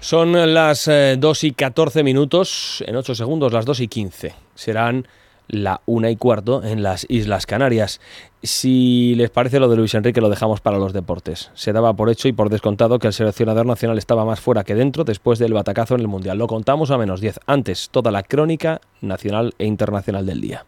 Son 0.00 0.54
las 0.54 0.84
2 0.86 0.88
eh, 0.88 1.46
y 1.48 1.50
14 1.50 2.04
minutos, 2.04 2.84
en 2.86 2.94
8 2.94 3.16
segundos 3.16 3.52
las 3.52 3.64
2 3.64 3.80
y 3.80 3.88
15. 3.88 4.34
Serán 4.54 5.08
la 5.48 5.80
una 5.86 6.10
y 6.10 6.16
cuarto 6.16 6.62
en 6.64 6.82
las 6.82 7.06
Islas 7.08 7.46
Canarias. 7.46 8.00
Si 8.42 9.14
les 9.16 9.30
parece 9.30 9.58
lo 9.58 9.68
de 9.68 9.76
Luis 9.76 9.94
Enrique, 9.94 10.20
lo 10.20 10.28
dejamos 10.28 10.60
para 10.60 10.78
los 10.78 10.92
deportes. 10.92 11.50
Se 11.54 11.72
daba 11.72 11.94
por 11.94 12.10
hecho 12.10 12.28
y 12.28 12.32
por 12.32 12.50
descontado 12.50 12.98
que 12.98 13.06
el 13.06 13.12
seleccionador 13.12 13.66
nacional 13.66 13.98
estaba 13.98 14.24
más 14.24 14.40
fuera 14.40 14.64
que 14.64 14.74
dentro 14.74 15.04
después 15.04 15.38
del 15.38 15.54
batacazo 15.54 15.94
en 15.94 16.00
el 16.00 16.08
Mundial. 16.08 16.38
Lo 16.38 16.46
contamos 16.46 16.90
a 16.90 16.98
menos 16.98 17.20
10. 17.20 17.40
Antes, 17.46 17.88
toda 17.90 18.10
la 18.10 18.22
crónica 18.22 18.80
nacional 19.00 19.54
e 19.58 19.66
internacional 19.66 20.26
del 20.26 20.40
día. 20.40 20.66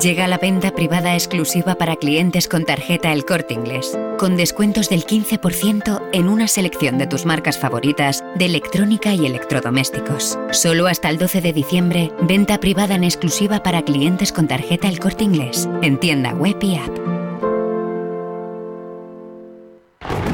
Llega 0.00 0.26
la 0.26 0.38
venta 0.38 0.72
privada 0.72 1.14
exclusiva 1.14 1.76
para 1.76 1.94
clientes 1.94 2.48
con 2.48 2.64
tarjeta 2.64 3.12
El 3.12 3.24
Corte 3.24 3.54
Inglés, 3.54 3.96
con 4.18 4.36
descuentos 4.36 4.88
del 4.88 5.06
15% 5.06 6.02
en 6.12 6.28
una 6.28 6.48
selección 6.48 6.98
de 6.98 7.06
tus 7.06 7.24
marcas 7.24 7.58
favoritas 7.58 8.24
de 8.34 8.46
electrónica 8.46 9.14
y 9.14 9.24
electrodomésticos. 9.24 10.36
Solo 10.50 10.88
hasta 10.88 11.10
el 11.10 11.18
12 11.18 11.40
de 11.42 11.52
diciembre, 11.52 12.12
venta 12.22 12.58
privada 12.58 12.96
en 12.96 13.04
exclusiva 13.04 13.62
para 13.62 13.82
clientes 13.82 14.32
con 14.32 14.48
tarjeta 14.48 14.88
El 14.88 14.98
Corte 14.98 15.24
Inglés, 15.24 15.68
en 15.80 15.98
tienda 16.00 16.34
web 16.34 16.56
y 16.60 16.76
app. 16.76 17.23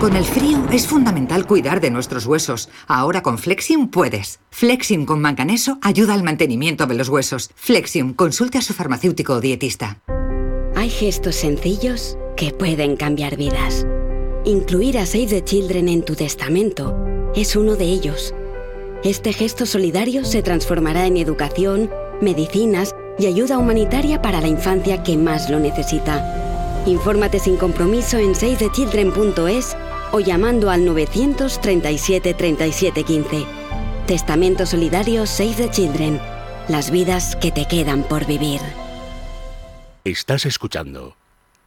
Con 0.01 0.17
el 0.17 0.25
frío 0.25 0.67
es 0.73 0.87
fundamental 0.87 1.47
cuidar 1.47 1.83
de 1.83 1.91
nuestros 1.91 2.25
huesos. 2.25 2.71
Ahora 2.87 3.23
con 3.23 3.37
Flexium 3.37 3.91
puedes. 3.91 4.41
Flexium 4.49 5.05
con 5.05 5.21
manganeso 5.21 5.79
ayuda 5.83 6.15
al 6.15 6.23
mantenimiento 6.23 6.87
de 6.87 6.95
los 6.95 7.11
huesos. 7.11 7.51
Flexium, 7.55 8.15
consulte 8.15 8.57
a 8.57 8.63
su 8.63 8.73
farmacéutico 8.73 9.35
o 9.35 9.41
dietista. 9.43 9.99
Hay 10.75 10.89
gestos 10.89 11.35
sencillos 11.37 12.17
que 12.35 12.51
pueden 12.51 12.97
cambiar 12.97 13.37
vidas. 13.37 13.87
Incluir 14.47 14.97
a 14.97 15.05
Save 15.05 15.27
the 15.27 15.45
Children 15.45 15.91
en 15.91 16.03
tu 16.03 16.15
testamento 16.15 16.97
es 17.35 17.55
uno 17.55 17.77
de 17.77 17.85
ellos. 17.85 18.35
Este 19.05 19.35
gesto 19.35 19.67
solidario 19.67 20.25
se 20.25 20.43
transformará 20.43 21.05
en 21.05 21.19
educación, 21.19 21.91
medicinas 22.23 22.95
y 23.19 23.27
ayuda 23.27 23.59
humanitaria 23.59 24.23
para 24.23 24.41
la 24.41 24.49
infancia 24.49 25.03
que 25.03 25.19
más 25.19 25.51
lo 25.51 25.61
necesita. 25.61 26.83
Infórmate 26.87 27.39
sin 27.39 27.59
compromiso 27.59 28.17
en 28.17 28.35
savethechildren.es 28.35 29.77
o 30.13 30.21
llamando 30.21 30.71
al 30.71 30.85
937 30.85 32.35
37 32.35 33.05
15. 33.05 33.47
Testamento 34.07 34.67
Solidario 34.67 35.27
Save 35.27 35.55
the 35.55 35.71
Children. 35.71 36.21
Las 36.69 36.91
vidas 36.91 37.37
que 37.37 37.51
te 37.51 37.67
quedan 37.67 38.03
por 38.03 38.27
vivir. 38.27 38.61
Estás 40.05 40.47
escuchando 40.47 41.17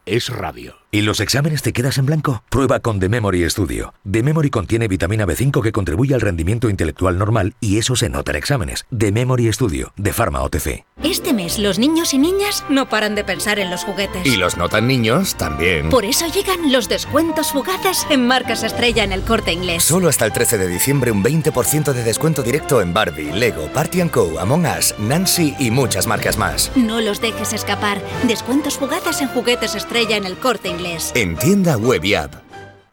Es 0.06 0.30
Radio. 0.30 0.83
¿Y 0.94 1.02
los 1.02 1.22
exámenes 1.22 1.64
te 1.64 1.74
quedas 1.74 1.98
en 1.98 2.06
blanco? 2.06 2.44
Prueba 2.50 2.80
con 2.80 3.00
The 3.00 3.10
Memory 3.10 3.50
Studio. 3.50 3.96
The 4.12 4.22
Memory 4.22 4.52
contiene 4.52 4.88
vitamina 4.88 5.26
B5 5.26 5.64
que 5.64 5.72
contribuye 5.72 6.14
al 6.14 6.22
rendimiento 6.22 6.70
intelectual 6.70 7.18
normal 7.18 7.56
y 7.60 7.80
eso 7.80 7.96
se 7.96 8.10
nota 8.10 8.30
en 8.30 8.38
exámenes. 8.38 8.86
The 8.96 9.12
Memory 9.12 9.52
Studio, 9.54 9.92
de 9.98 10.14
Pharma 10.14 10.44
OTC. 10.44 10.86
Este 11.02 11.34
mes 11.34 11.58
los 11.58 11.80
niños 11.80 12.14
y 12.14 12.20
niñas 12.20 12.64
no 12.70 12.90
paran 12.90 13.16
de 13.16 13.24
pensar 13.24 13.58
en 13.58 13.72
los 13.72 13.84
juguetes. 13.84 14.24
Y 14.24 14.36
los 14.36 14.56
no 14.56 14.70
tan 14.70 14.86
niños 14.88 15.34
también. 15.34 15.90
Por 15.90 16.06
eso 16.06 16.28
llegan 16.28 16.72
los 16.72 16.88
descuentos 16.88 17.52
fugaces 17.52 18.06
en 18.12 18.28
marcas 18.28 18.62
estrella 18.62 19.04
en 19.04 19.14
el 19.14 19.24
corte 19.24 19.52
inglés. 19.52 19.84
Solo 19.84 20.10
hasta 20.10 20.26
el 20.26 20.32
13 20.32 20.60
de 20.60 20.68
diciembre 20.68 21.10
un 21.10 21.24
20% 21.24 21.92
de 21.92 22.04
descuento 22.04 22.44
directo 22.44 22.82
en 22.82 22.94
Barbie, 22.94 23.34
Lego, 23.34 23.66
Party 23.74 24.08
Co, 24.10 24.40
Among 24.40 24.68
Us, 24.68 24.94
Nancy 25.00 25.56
y 25.58 25.72
muchas 25.72 26.06
marcas 26.06 26.38
más. 26.38 26.72
No 26.76 27.02
los 27.02 27.20
dejes 27.20 27.52
escapar. 27.54 28.00
Descuentos 28.28 28.78
fugaces 28.78 29.22
en 29.22 29.30
juguetes 29.30 29.74
estrella 29.74 30.18
en 30.18 30.28
el 30.28 30.38
corte 30.38 30.70
inglés. 30.70 30.83
En 31.16 31.38
tienda 31.38 31.78
web 31.78 32.04
y 32.04 32.14
app. 32.14 32.34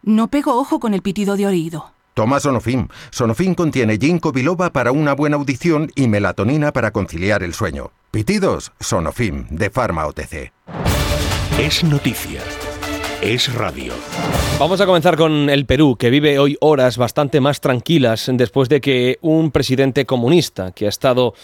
No 0.04 0.28
pego 0.28 0.54
ojo 0.54 0.78
con 0.78 0.94
el 0.94 1.02
pitido 1.02 1.36
de 1.36 1.46
oído. 1.46 1.92
Toma 2.14 2.38
Sonofim. 2.38 2.86
Sonofim 3.10 3.54
contiene 3.54 3.98
ginkgo 3.98 4.30
biloba 4.30 4.70
para 4.70 4.92
una 4.92 5.12
buena 5.14 5.36
audición 5.36 5.90
y 5.96 6.06
melatonina 6.06 6.72
para 6.72 6.92
conciliar 6.92 7.42
el 7.42 7.52
sueño. 7.52 7.90
Pitidos, 8.12 8.70
Sonofim, 8.78 9.46
de 9.50 9.70
Pharma 9.70 10.06
OTC. 10.06 10.52
Es 11.58 11.82
noticia. 11.82 12.40
Es 13.22 13.52
radio. 13.52 13.92
Vamos 14.58 14.80
a 14.80 14.86
comenzar 14.86 15.16
con 15.16 15.50
el 15.50 15.66
Perú, 15.66 15.96
que 15.98 16.10
vive 16.10 16.38
hoy 16.38 16.56
horas 16.60 16.96
bastante 16.96 17.40
más 17.40 17.60
tranquilas 17.60 18.30
después 18.32 18.68
de 18.68 18.80
que 18.80 19.18
un 19.20 19.50
presidente 19.50 20.06
comunista 20.06 20.72
que 20.72 20.86
ha 20.86 20.88
estado 20.88 21.34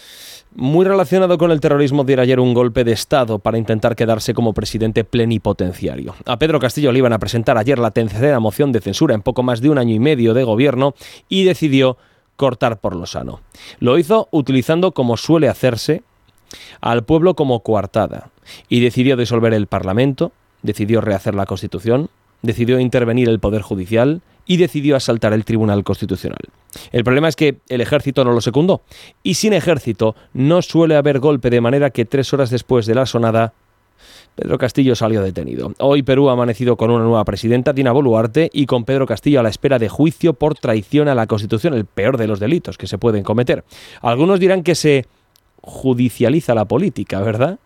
muy 0.55 0.85
relacionado 0.85 1.37
con 1.37 1.51
el 1.51 1.59
terrorismo 1.59 2.03
diera 2.03 2.23
ayer 2.23 2.39
un 2.39 2.53
golpe 2.53 2.83
de 2.83 2.91
Estado 2.91 3.39
para 3.39 3.57
intentar 3.57 3.95
quedarse 3.95 4.33
como 4.33 4.53
presidente 4.53 5.03
plenipotenciario. 5.03 6.15
A 6.25 6.39
Pedro 6.39 6.59
Castillo 6.59 6.91
le 6.91 6.99
iban 6.99 7.13
a 7.13 7.19
presentar 7.19 7.57
ayer 7.57 7.79
la 7.79 7.91
tercera 7.91 8.39
moción 8.39 8.71
de 8.71 8.81
censura 8.81 9.13
en 9.13 9.21
poco 9.21 9.43
más 9.43 9.61
de 9.61 9.69
un 9.69 9.77
año 9.77 9.93
y 9.93 9.99
medio 9.99 10.33
de 10.33 10.43
gobierno 10.43 10.93
y 11.29 11.43
decidió 11.43 11.97
cortar 12.35 12.79
por 12.79 12.95
lo 12.95 13.05
sano. 13.05 13.41
Lo 13.79 13.97
hizo 13.97 14.27
utilizando, 14.31 14.93
como 14.93 15.17
suele 15.17 15.49
hacerse, 15.49 16.03
al 16.81 17.03
pueblo 17.03 17.35
como 17.35 17.61
coartada 17.61 18.29
y 18.69 18.79
decidió 18.79 19.17
disolver 19.17 19.53
el 19.53 19.67
Parlamento, 19.67 20.31
decidió 20.61 21.01
rehacer 21.01 21.35
la 21.35 21.45
Constitución, 21.45 22.09
decidió 22.41 22.79
intervenir 22.79 23.29
el 23.29 23.39
Poder 23.39 23.61
Judicial 23.61 24.21
y 24.47 24.57
decidió 24.57 24.95
asaltar 24.95 25.33
el 25.33 25.45
Tribunal 25.45 25.83
Constitucional. 25.83 26.39
El 26.91 27.03
problema 27.03 27.27
es 27.27 27.35
que 27.35 27.57
el 27.69 27.81
ejército 27.81 28.23
no 28.23 28.31
lo 28.31 28.41
secundó 28.41 28.81
y 29.23 29.35
sin 29.35 29.53
ejército 29.53 30.15
no 30.33 30.61
suele 30.61 30.95
haber 30.95 31.19
golpe 31.19 31.49
de 31.49 31.61
manera 31.61 31.89
que 31.89 32.05
tres 32.05 32.33
horas 32.33 32.49
después 32.49 32.85
de 32.85 32.95
la 32.95 33.05
sonada 33.05 33.53
Pedro 34.35 34.59
Castillo 34.59 34.95
salió 34.95 35.23
detenido. 35.23 35.73
Hoy 35.79 36.03
Perú 36.03 36.29
ha 36.29 36.33
amanecido 36.33 36.77
con 36.77 36.91
una 36.91 37.03
nueva 37.03 37.25
presidenta, 37.25 37.73
Dina 37.73 37.91
Boluarte, 37.91 38.51
y 38.53 38.67
con 38.67 38.85
Pedro 38.85 39.07
Castillo 39.07 39.39
a 39.39 39.43
la 39.43 39.49
espera 39.49 39.79
de 39.79 39.89
juicio 39.89 40.33
por 40.33 40.53
traición 40.53 41.07
a 41.07 41.15
la 41.15 41.25
Constitución, 41.25 41.73
el 41.73 41.85
peor 41.85 42.17
de 42.17 42.27
los 42.27 42.39
delitos 42.39 42.77
que 42.77 42.85
se 42.85 42.99
pueden 42.99 43.23
cometer. 43.23 43.63
Algunos 44.01 44.39
dirán 44.39 44.61
que 44.61 44.75
se 44.75 45.07
judicializa 45.61 46.53
la 46.53 46.65
política, 46.65 47.19
¿verdad? 47.21 47.57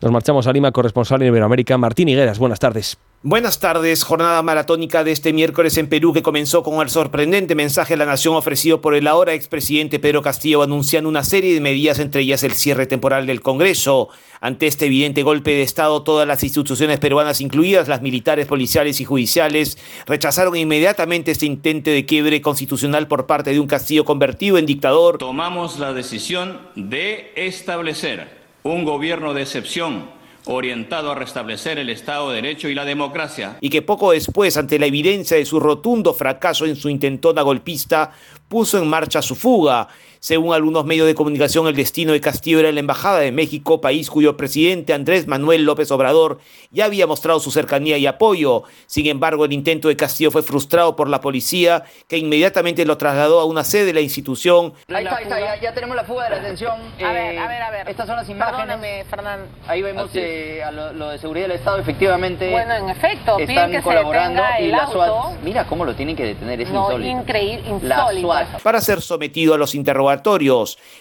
Nos 0.00 0.12
marchamos 0.12 0.46
a 0.46 0.52
Lima, 0.52 0.72
corresponsal 0.72 1.22
en 1.22 1.28
Iberoamérica, 1.28 1.78
Martín 1.78 2.08
Higueras. 2.08 2.38
Buenas 2.38 2.58
tardes. 2.58 2.98
Buenas 3.26 3.58
tardes, 3.58 4.04
jornada 4.04 4.42
maratónica 4.42 5.02
de 5.02 5.10
este 5.10 5.32
miércoles 5.32 5.78
en 5.78 5.88
Perú 5.88 6.12
que 6.12 6.22
comenzó 6.22 6.62
con 6.62 6.82
el 6.82 6.90
sorprendente 6.90 7.54
mensaje 7.54 7.94
a 7.94 7.96
la 7.96 8.04
nación 8.04 8.36
ofrecido 8.36 8.82
por 8.82 8.94
el 8.94 9.06
ahora 9.06 9.32
expresidente 9.32 9.98
Pedro 9.98 10.20
Castillo 10.20 10.62
anunciando 10.62 11.08
una 11.08 11.24
serie 11.24 11.54
de 11.54 11.62
medidas, 11.62 12.00
entre 12.00 12.20
ellas 12.20 12.42
el 12.42 12.52
cierre 12.52 12.84
temporal 12.84 13.26
del 13.26 13.40
Congreso. 13.40 14.10
Ante 14.42 14.66
este 14.66 14.84
evidente 14.84 15.22
golpe 15.22 15.52
de 15.52 15.62
Estado, 15.62 16.02
todas 16.02 16.28
las 16.28 16.44
instituciones 16.44 16.98
peruanas, 16.98 17.40
incluidas 17.40 17.88
las 17.88 18.02
militares, 18.02 18.46
policiales 18.46 19.00
y 19.00 19.06
judiciales, 19.06 19.78
rechazaron 20.04 20.54
inmediatamente 20.54 21.30
este 21.30 21.46
intento 21.46 21.90
de 21.90 22.04
quiebre 22.04 22.42
constitucional 22.42 23.08
por 23.08 23.24
parte 23.24 23.52
de 23.52 23.60
un 23.60 23.66
Castillo 23.66 24.04
convertido 24.04 24.58
en 24.58 24.66
dictador. 24.66 25.16
Tomamos 25.16 25.78
la 25.78 25.94
decisión 25.94 26.60
de 26.76 27.32
establecer 27.36 28.43
un 28.66 28.84
gobierno 28.84 29.34
de 29.34 29.42
excepción 29.42 30.06
orientado 30.46 31.12
a 31.12 31.14
restablecer 31.14 31.78
el 31.78 31.90
Estado 31.90 32.30
de 32.30 32.36
Derecho 32.36 32.70
y 32.70 32.74
la 32.74 32.86
democracia. 32.86 33.58
Y 33.60 33.68
que 33.68 33.82
poco 33.82 34.12
después, 34.12 34.56
ante 34.56 34.78
la 34.78 34.86
evidencia 34.86 35.36
de 35.36 35.44
su 35.44 35.60
rotundo 35.60 36.14
fracaso 36.14 36.64
en 36.64 36.74
su 36.74 36.88
intentona 36.88 37.42
golpista, 37.42 38.12
puso 38.48 38.78
en 38.78 38.88
marcha 38.88 39.20
su 39.20 39.34
fuga. 39.34 39.86
Según 40.24 40.54
algunos 40.54 40.86
medios 40.86 41.06
de 41.06 41.14
comunicación, 41.14 41.66
el 41.66 41.76
destino 41.76 42.14
de 42.14 42.20
Castillo 42.22 42.58
era 42.58 42.72
la 42.72 42.80
Embajada 42.80 43.18
de 43.18 43.30
México, 43.30 43.82
país 43.82 44.08
cuyo 44.08 44.38
presidente 44.38 44.94
Andrés 44.94 45.26
Manuel 45.26 45.64
López 45.64 45.90
Obrador 45.90 46.38
ya 46.70 46.86
había 46.86 47.06
mostrado 47.06 47.40
su 47.40 47.50
cercanía 47.50 47.98
y 47.98 48.06
apoyo. 48.06 48.62
Sin 48.86 49.04
embargo, 49.06 49.44
el 49.44 49.52
intento 49.52 49.88
de 49.88 49.96
Castillo 49.96 50.30
fue 50.30 50.42
frustrado 50.42 50.96
por 50.96 51.10
la 51.10 51.20
policía, 51.20 51.84
que 52.08 52.16
inmediatamente 52.16 52.86
lo 52.86 52.96
trasladó 52.96 53.38
a 53.38 53.44
una 53.44 53.64
sede 53.64 53.84
de 53.84 53.92
la 53.92 54.00
institución. 54.00 54.72
Ahí 54.88 55.04
está, 55.04 55.16
ahí 55.18 55.24
está, 55.24 55.60
ya, 55.60 55.74
tenemos 55.74 55.94
la 55.94 56.04
fuga 56.04 56.24
de 56.24 56.30
la 56.30 56.36
atención. 56.36 56.72
A 57.04 57.12
ver, 57.12 57.38
a 57.38 57.46
ver, 57.46 57.62
a 57.62 57.70
ver. 57.70 57.88
Estas 57.90 58.06
son 58.06 58.16
las 58.16 58.26
imágenes. 58.26 58.60
Perdóname, 58.60 59.04
Fernando. 59.04 59.46
Ahí 59.66 59.82
vemos 59.82 60.08
eh, 60.14 60.62
a 60.64 60.70
lo, 60.70 61.10
de 61.10 61.18
seguridad 61.18 61.48
del 61.48 61.58
Estado, 61.58 61.80
efectivamente. 61.80 62.50
Bueno, 62.50 62.72
en 62.72 62.88
efecto, 62.88 63.38
están 63.38 63.70
que 63.70 63.82
colaborando 63.82 64.42
se 64.56 64.64
y 64.64 64.68
la 64.68 64.84
auto. 64.84 64.92
SWAT. 64.92 65.42
Mira 65.42 65.66
cómo 65.66 65.84
lo 65.84 65.94
tienen 65.94 66.16
que 66.16 66.24
detener, 66.24 66.62
es 66.62 66.70
no, 66.70 66.84
insólito. 66.86 67.10
Increíble, 67.10 67.62
La 67.82 67.96
insólito. 67.96 68.26
SWAT. 68.28 68.62
para 68.62 68.80
ser 68.80 69.02
sometido 69.02 69.52
a 69.52 69.58
los 69.58 69.74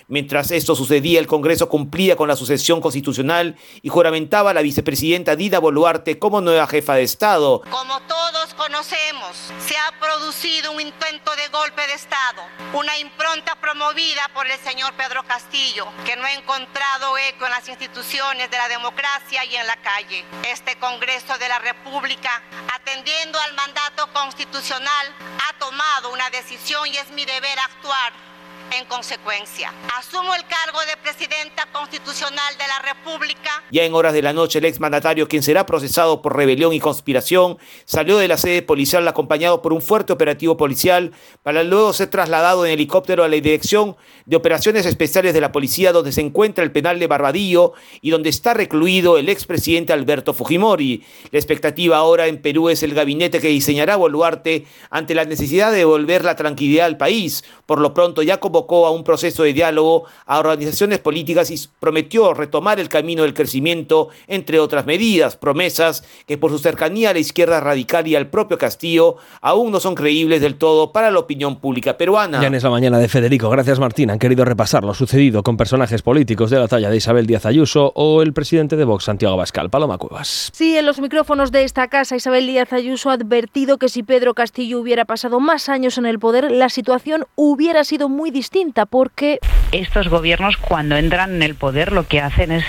Mientras 0.07 0.51
esto 0.51 0.75
sucedía, 0.75 1.19
el 1.19 1.27
Congreso 1.27 1.69
cumplía 1.69 2.15
con 2.15 2.27
la 2.27 2.35
sucesión 2.35 2.81
constitucional 2.81 3.55
y 3.81 3.89
juramentaba 3.89 4.51
a 4.51 4.53
la 4.53 4.61
vicepresidenta 4.61 5.35
Dina 5.35 5.59
Boluarte 5.59 6.19
como 6.19 6.41
nueva 6.41 6.67
jefa 6.67 6.95
de 6.95 7.03
Estado. 7.03 7.61
Como 7.69 7.99
todos 8.01 8.53
conocemos, 8.55 9.51
se 9.65 9.75
ha 9.77 9.99
producido 9.99 10.71
un 10.71 10.81
intento 10.81 11.31
de 11.35 11.47
golpe 11.49 11.85
de 11.87 11.93
Estado, 11.93 12.41
una 12.73 12.97
impronta 12.97 13.55
promovida 13.59 14.29
por 14.33 14.47
el 14.47 14.59
señor 14.59 14.93
Pedro 14.93 15.23
Castillo, 15.23 15.87
que 16.05 16.15
no 16.15 16.25
ha 16.25 16.33
encontrado 16.33 17.17
eco 17.17 17.45
en 17.45 17.51
las 17.51 17.67
instituciones 17.69 18.49
de 18.51 18.57
la 18.57 18.67
democracia 18.67 19.45
y 19.45 19.55
en 19.55 19.67
la 19.67 19.77
calle. 19.77 20.25
Este 20.51 20.77
Congreso 20.77 21.37
de 21.37 21.47
la 21.47 21.59
República, 21.59 22.41
atendiendo 22.75 23.39
al 23.39 23.53
mandato 23.53 24.07
constitucional, 24.13 25.07
ha 25.49 25.57
tomado 25.59 26.11
una 26.11 26.29
decisión 26.29 26.87
y 26.87 26.97
es 26.97 27.09
mi 27.11 27.25
deber 27.25 27.59
actuar 27.59 28.32
en 28.71 28.85
consecuencia. 28.85 29.73
Asumo 29.97 30.33
el 30.35 30.43
cargo 30.45 30.79
de 30.81 30.97
presidenta 31.01 31.67
constitucional 31.71 32.53
de 32.57 32.67
la 32.67 32.93
República. 32.93 33.63
Ya 33.71 33.83
en 33.83 33.93
horas 33.93 34.13
de 34.13 34.21
la 34.21 34.33
noche, 34.33 34.59
el 34.59 34.65
exmandatario, 34.65 35.27
quien 35.27 35.43
será 35.43 35.65
procesado 35.65 36.21
por 36.21 36.35
rebelión 36.35 36.73
y 36.73 36.79
conspiración, 36.79 37.57
salió 37.85 38.17
de 38.17 38.27
la 38.27 38.37
sede 38.37 38.61
policial 38.61 39.07
acompañado 39.07 39.61
por 39.61 39.73
un 39.73 39.81
fuerte 39.81 40.13
operativo 40.13 40.57
policial 40.57 41.11
para 41.43 41.63
luego 41.63 41.93
ser 41.93 42.09
trasladado 42.09 42.65
en 42.65 42.71
helicóptero 42.71 43.23
a 43.23 43.27
la 43.27 43.35
Dirección 43.35 43.95
de 44.25 44.35
Operaciones 44.35 44.85
Especiales 44.85 45.33
de 45.33 45.41
la 45.41 45.51
Policía, 45.51 45.91
donde 45.91 46.11
se 46.11 46.21
encuentra 46.21 46.63
el 46.63 46.71
penal 46.71 46.99
de 46.99 47.07
Barbadillo 47.07 47.73
y 48.01 48.09
donde 48.09 48.29
está 48.29 48.53
recluido 48.53 49.17
el 49.17 49.29
expresidente 49.29 49.93
Alberto 49.93 50.33
Fujimori. 50.33 51.03
La 51.31 51.39
expectativa 51.39 51.97
ahora 51.97 52.27
en 52.27 52.41
Perú 52.41 52.69
es 52.69 52.83
el 52.83 52.93
gabinete 52.93 53.39
que 53.39 53.47
diseñará 53.47 53.95
Boluarte 53.95 54.65
ante 54.89 55.15
la 55.15 55.25
necesidad 55.25 55.71
de 55.71 55.79
devolver 55.79 56.23
la 56.23 56.35
tranquilidad 56.35 56.85
al 56.85 56.97
país. 56.97 57.43
Por 57.65 57.79
lo 57.79 57.93
pronto 57.93 58.21
ya 58.21 58.37
convocó 58.53 58.85
a 58.85 58.91
un 58.91 59.03
proceso 59.03 59.41
de 59.41 59.53
diálogo 59.53 60.03
a 60.27 60.37
organizaciones 60.37 60.99
políticas 60.99 61.49
y 61.49 61.59
prometió 61.79 62.35
retomar 62.35 62.79
el 62.79 62.87
camino 62.87 63.23
del 63.23 63.33
crecimiento, 63.33 64.09
entre 64.27 64.59
otras 64.59 64.85
medidas, 64.85 65.35
promesas 65.35 66.03
que 66.27 66.37
por 66.37 66.51
su 66.51 66.59
cercanía 66.59 67.09
a 67.09 67.13
la 67.13 67.19
izquierda 67.19 67.59
radical 67.59 68.07
y 68.07 68.15
al 68.15 68.27
propio 68.27 68.59
Castillo 68.59 69.15
aún 69.41 69.71
no 69.71 69.79
son 69.79 69.95
creíbles 69.95 70.39
del 70.39 70.55
todo 70.55 70.91
para 70.91 71.09
la 71.09 71.17
opinión 71.17 71.55
pública 71.55 71.97
peruana. 71.97 72.41
Ya 72.41 72.47
en 72.47 72.53
esa 72.53 72.69
mañana 72.69 72.99
de 72.99 73.07
Federico, 73.07 73.49
gracias 73.49 73.79
Martín, 73.79 74.11
han 74.11 74.19
querido 74.19 74.45
repasar 74.45 74.83
lo 74.83 74.93
sucedido 74.93 75.41
con 75.41 75.57
personajes 75.57 76.03
políticos 76.03 76.51
de 76.51 76.59
la 76.59 76.67
talla 76.67 76.91
de 76.91 76.97
Isabel 76.97 77.25
Díaz 77.25 77.47
Ayuso 77.47 77.91
o 77.95 78.21
el 78.21 78.33
presidente 78.33 78.75
de 78.75 78.83
Vox, 78.83 79.05
Santiago 79.05 79.35
Bascal. 79.35 79.71
Paloma 79.71 79.97
Cuevas. 79.97 80.51
Sí, 80.53 80.77
en 80.77 80.85
los 80.85 81.01
micrófonos 81.01 81.51
de 81.51 81.63
esta 81.63 81.87
casa, 81.87 82.15
Isabel 82.15 82.45
Díaz 82.45 82.71
Ayuso 82.71 83.09
ha 83.09 83.13
advertido 83.13 83.79
que 83.79 83.89
si 83.89 84.03
Pedro 84.03 84.35
Castillo 84.35 84.79
hubiera 84.79 85.05
pasado 85.05 85.39
más 85.39 85.69
años 85.69 85.97
en 85.97 86.05
el 86.05 86.19
poder, 86.19 86.51
la 86.51 86.69
situación 86.69 87.25
hubiera 87.35 87.83
sido 87.83 88.09
muy 88.09 88.29
distinta 88.29 88.42
porque... 88.85 89.39
Estos 89.71 90.07
gobiernos 90.07 90.57
cuando 90.57 90.97
entran 90.97 91.35
en 91.35 91.43
el 91.43 91.55
poder 91.55 91.91
lo 91.91 92.07
que 92.07 92.21
hacen 92.21 92.51
es 92.51 92.65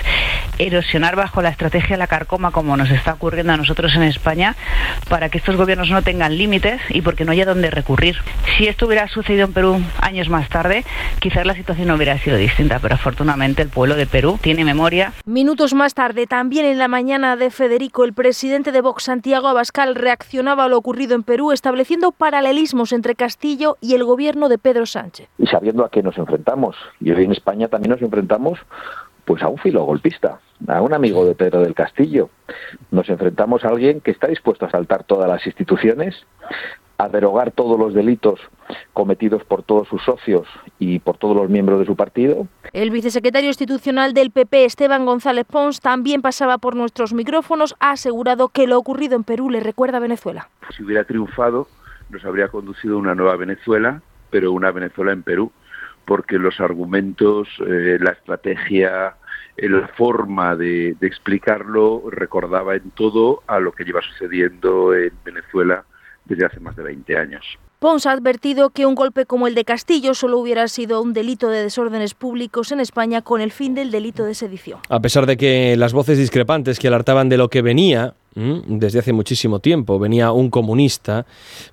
erosionar 0.59 1.17
bajo 1.17 1.43
la 1.43 1.49
estrategia 1.49 1.97
de 1.97 1.99
la 1.99 2.07
carcoma 2.07 2.51
como 2.51 2.77
nos 2.77 2.91
está 2.91 3.15
ocurriendo 3.15 3.53
a 3.53 3.57
nosotros 3.57 3.95
en 3.95 4.03
España 4.03 4.57
para 5.09 5.29
que 5.29 5.39
estos 5.39 5.57
gobiernos 5.57 5.91
no 5.91 6.03
tengan 6.03 6.37
límites 6.37 6.81
y 6.91 7.03
porque 7.03 7.25
no 7.25 7.33
haya 7.33 7.45
dónde 7.45 7.71
recurrir. 7.71 8.17
Si 8.57 8.67
esto 8.67 8.87
hubiera 8.87 9.09
sucedido 9.09 9.47
en 9.47 9.53
Perú 9.53 9.81
años 10.01 10.29
más 10.29 10.49
tarde, 10.49 10.85
quizás 11.21 11.47
la 11.47 11.55
situación 11.55 11.89
no 11.89 11.95
hubiera 11.95 12.19
sido 12.19 12.37
distinta, 12.37 12.79
pero 12.81 12.95
afortunadamente 12.95 13.63
el 13.63 13.69
pueblo 13.69 13.97
de 13.97 14.07
Perú 14.07 14.39
tiene 14.41 14.65
memoria. 14.65 15.13
Minutos 15.25 15.75
más 15.75 15.95
tarde, 15.95 16.27
también 16.27 16.67
en 16.67 16.79
la 16.79 16.89
mañana 16.89 17.37
de 17.37 17.51
Federico, 17.51 18.05
el 18.05 18.13
presidente 18.13 18.73
de 18.73 18.81
Vox, 18.81 19.05
Santiago 19.05 19.49
Abascal, 19.49 19.95
reaccionaba 19.95 20.65
a 20.65 20.69
lo 20.69 20.79
ocurrido 20.79 21.15
en 21.15 21.23
Perú, 21.23 21.53
estableciendo 21.53 22.13
paralelismos 22.13 22.93
entre 22.93 23.15
Castillo 23.15 23.77
y 23.81 23.95
el 23.95 24.05
gobierno 24.05 24.49
de 24.49 24.59
Pedro 24.59 24.87
Sánchez. 24.87 25.29
Y 25.39 25.47
sabiendo 25.47 25.85
a 25.85 25.91
qué 25.91 26.03
nos 26.03 26.17
enfrentamos. 26.19 26.77
Y 27.01 27.11
hoy 27.11 27.25
en 27.25 27.33
España 27.33 27.69
también 27.69 27.91
nos 27.91 28.03
enfrentamos 28.03 28.59
pues 29.25 29.43
a 29.43 29.49
un 29.49 29.59
filo 29.59 29.85
golpista, 29.85 30.41
a 30.69 30.83
un 30.83 30.95
amigo 30.95 31.25
de 31.25 31.35
Pedro 31.35 31.61
del 31.61 31.75
Castillo. 31.75 32.31
Nos 32.91 33.09
enfrentamos 33.09 33.65
a 33.65 33.69
alguien 33.69 34.01
que 34.01 34.11
está 34.11 34.27
dispuesto 34.27 34.67
a 34.67 34.71
saltar 34.71 35.05
todas 35.05 35.29
las 35.29 35.47
instituciones, 35.47 36.27
a 36.99 37.09
derogar 37.09 37.51
todos 37.51 37.79
los 37.79 37.93
delitos 37.93 38.41
cometidos 38.93 39.45
por 39.45 39.63
todos 39.63 39.89
sus 39.89 40.03
socios 40.03 40.47
y 40.79 41.01
por 41.01 41.19
todos 41.19 41.37
los 41.37 41.51
miembros 41.51 41.81
de 41.81 41.87
su 41.87 41.97
partido. 41.97 42.47
El 42.73 42.91
vicesecretario 42.91 43.49
institucional 43.49 44.15
del 44.15 44.31
PP, 44.31 44.65
Esteban 44.65 45.05
González 45.05 45.45
Pons, 45.45 45.81
también 45.81 46.23
pasaba 46.23 46.59
por 46.59 46.77
nuestros 46.77 47.13
micrófonos, 47.13 47.75
ha 47.81 47.93
asegurado 47.93 48.49
que 48.49 48.67
lo 48.67 48.79
ocurrido 48.79 49.17
en 49.17 49.25
Perú 49.25 49.51
le 49.51 49.61
recuerda 49.61 49.99
a 49.99 50.01
Venezuela. 50.01 50.49
Si 50.77 50.83
hubiera 50.83 51.05
triunfado, 51.05 51.67
nos 52.11 52.25
habría 52.25 52.49
conducido 52.49 52.97
a 52.97 52.99
una 52.99 53.15
nueva 53.15 53.37
Venezuela, 53.37 54.03
pero 54.31 54.53
una 54.53 54.71
Venezuela 54.71 55.13
en 55.13 55.23
Perú 55.23 55.53
porque 56.07 56.39
los 56.39 56.61
argumentos, 56.61 57.49
eh, 57.67 57.99
la 58.01 58.13
estrategia, 58.13 59.17
eh, 59.57 59.69
la 59.69 59.89
forma 59.89 60.57
de, 60.57 60.97
de, 60.99 61.07
explicarlo 61.07 62.05
recordaba 62.11 62.75
en 62.75 62.91
todo 62.91 63.43
a 63.47 63.61
lo 63.61 63.73
que 63.73 63.85
lleva 63.85 64.03
sucediendo 64.03 64.95
en 64.95 65.13
Venezuela 65.25 65.85
desde 66.25 66.47
hace 66.47 66.61
más 66.61 66.77
de 66.77 66.83
20 66.83 67.17
años. 67.17 67.59
Pons 67.85 68.07
ha 68.07 68.13
advertido 68.13 68.71
que 68.71 68.87
un 68.87 68.95
golpe 68.95 69.27
como 69.27 69.47
el 69.47 69.55
de 69.55 69.67
Castillo 69.67 70.15
solo 70.15 70.39
hubiera 70.39 70.69
sido 70.69 71.03
un 71.03 71.13
delito 71.13 71.51
de 71.51 71.65
desórdenes 71.65 72.15
públicos 72.15 72.73
en 72.73 72.81
España 72.81 73.21
con 73.21 73.43
el 73.43 73.53
fin 73.53 73.75
del 73.75 73.91
delito 73.91 74.25
de 74.25 74.33
sedición. 74.33 74.79
A 74.89 75.01
pesar 75.01 75.27
de 75.27 75.37
que 75.37 75.77
las 75.77 75.93
voces 75.93 76.17
discrepantes 76.17 76.79
que 76.79 76.89
alertaban 76.89 77.29
de 77.29 77.37
lo 77.37 77.51
que 77.51 77.61
venía 77.61 78.15
desde 78.35 79.01
hace 79.01 79.13
muchísimo 79.13 79.59
tiempo, 79.59 79.99
venía 79.99 80.33
un 80.33 80.49
comunista, 80.49 81.27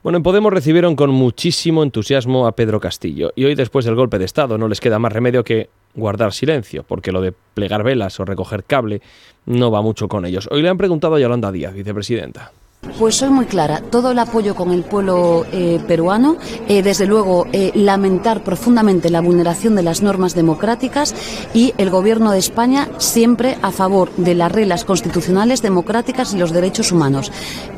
bueno, 0.04 0.18
en 0.18 0.24
Podemos 0.24 0.52
recibieron 0.52 0.98
con 0.98 1.12
muchísimo 1.12 1.82
entusiasmo 1.82 2.46
a 2.46 2.58
Pedro 2.58 2.82
Castillo 2.82 3.32
y 3.34 3.46
hoy 3.46 3.56
después 3.56 3.86
del 3.86 3.96
golpe 3.96 4.20
de 4.20 4.26
Estado 4.26 4.58
no 4.58 4.68
les 4.68 4.82
queda 4.82 5.00
más 5.00 5.14
remedio 5.14 5.46
que 5.46 5.70
guardar 5.96 6.34
silencio, 6.34 6.84
porque 6.84 7.14
lo 7.14 7.22
de 7.22 7.34
plegar 7.54 7.84
velas 7.84 8.20
o 8.20 8.26
recoger 8.26 8.66
cable 8.66 9.02
no 9.46 9.72
va 9.72 9.82
mucho 9.82 10.10
con 10.10 10.26
ellos. 10.26 10.50
Hoy 10.52 10.62
le 10.62 10.68
han 10.68 10.78
preguntado 10.78 11.16
a 11.16 11.22
Yolanda 11.22 11.54
Díaz, 11.54 11.74
vicepresidenta. 11.74 12.52
Pues 12.98 13.16
soy 13.16 13.30
muy 13.30 13.46
clara, 13.46 13.80
todo 13.80 14.12
el 14.12 14.20
apoyo 14.20 14.56
con 14.56 14.72
el 14.72 14.84
pueblo 14.84 15.46
eh, 15.52 15.80
peruano, 15.88 16.38
eh, 16.68 16.82
desde 16.82 17.06
luego 17.06 17.46
eh, 17.52 17.72
lamentar 17.76 18.44
profundamente 18.44 19.12
la 19.12 19.22
vulneración 19.22 19.76
de 19.76 19.84
las 19.84 20.02
normas 20.02 20.34
democráticas 20.34 21.14
y 21.54 21.74
el 21.78 21.92
Gobierno 21.92 22.32
de 22.32 22.40
España 22.40 22.90
siempre 22.98 23.58
a 23.62 23.72
favor 23.72 24.12
de 24.18 24.34
las 24.34 24.52
reglas 24.52 24.84
constitucionales 24.84 25.62
democráticas 25.62 26.34
y 26.34 26.38
los 26.38 26.54
derechos 26.54 26.92
humanos, 26.92 27.32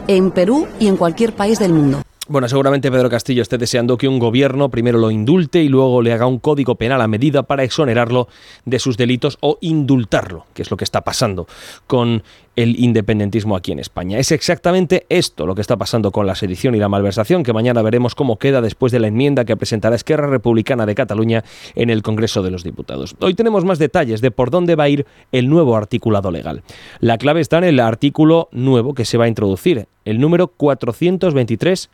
en 0.07 0.31
Perú 0.31 0.67
y 0.79 0.87
en 0.87 0.95
cualquier 0.95 1.35
país 1.35 1.59
del 1.59 1.73
mundo. 1.73 2.01
Bueno, 2.29 2.47
seguramente 2.47 2.89
Pedro 2.89 3.09
Castillo 3.09 3.41
esté 3.41 3.57
deseando 3.57 3.97
que 3.97 4.07
un 4.07 4.17
gobierno 4.17 4.69
primero 4.69 4.97
lo 4.97 5.11
indulte 5.11 5.61
y 5.61 5.67
luego 5.67 6.01
le 6.01 6.13
haga 6.13 6.25
un 6.25 6.39
código 6.39 6.75
penal 6.75 7.01
a 7.01 7.07
medida 7.09 7.43
para 7.43 7.65
exonerarlo 7.65 8.29
de 8.63 8.79
sus 8.79 8.95
delitos 8.95 9.37
o 9.41 9.57
indultarlo, 9.59 10.45
que 10.53 10.61
es 10.61 10.71
lo 10.71 10.77
que 10.77 10.85
está 10.85 11.01
pasando 11.01 11.47
con 11.85 12.23
el 12.55 12.79
independentismo 12.79 13.57
aquí 13.57 13.73
en 13.73 13.79
España. 13.79 14.19
Es 14.19 14.31
exactamente 14.31 15.05
esto 15.09 15.45
lo 15.45 15.53
que 15.53 15.59
está 15.59 15.75
pasando 15.75 16.11
con 16.11 16.25
la 16.25 16.35
sedición 16.35 16.75
y 16.75 16.79
la 16.79 16.87
malversación, 16.87 17.43
que 17.43 17.51
mañana 17.51 17.81
veremos 17.81 18.15
cómo 18.15 18.39
queda 18.39 18.61
después 18.61 18.93
de 18.93 19.01
la 19.01 19.07
enmienda 19.07 19.43
que 19.43 19.57
presentará 19.57 19.97
Esquerra 19.97 20.27
Republicana 20.27 20.85
de 20.85 20.95
Cataluña 20.95 21.43
en 21.75 21.89
el 21.89 22.03
Congreso 22.03 22.41
de 22.41 22.51
los 22.51 22.63
Diputados. 22.63 23.17
Hoy 23.19 23.33
tenemos 23.33 23.65
más 23.65 23.79
detalles 23.79 24.21
de 24.21 24.31
por 24.31 24.49
dónde 24.49 24.75
va 24.77 24.85
a 24.85 24.89
ir 24.89 25.05
el 25.33 25.49
nuevo 25.49 25.75
articulado 25.75 26.31
legal. 26.31 26.63
La 27.01 27.17
clave 27.17 27.41
está 27.41 27.57
en 27.57 27.65
el 27.65 27.81
artículo 27.81 28.47
nuevo 28.53 28.93
que 28.93 29.03
se 29.03 29.17
va 29.17 29.25
a 29.25 29.27
introducir, 29.27 29.87
el 30.05 30.21
número 30.21 30.47
423 30.47 31.89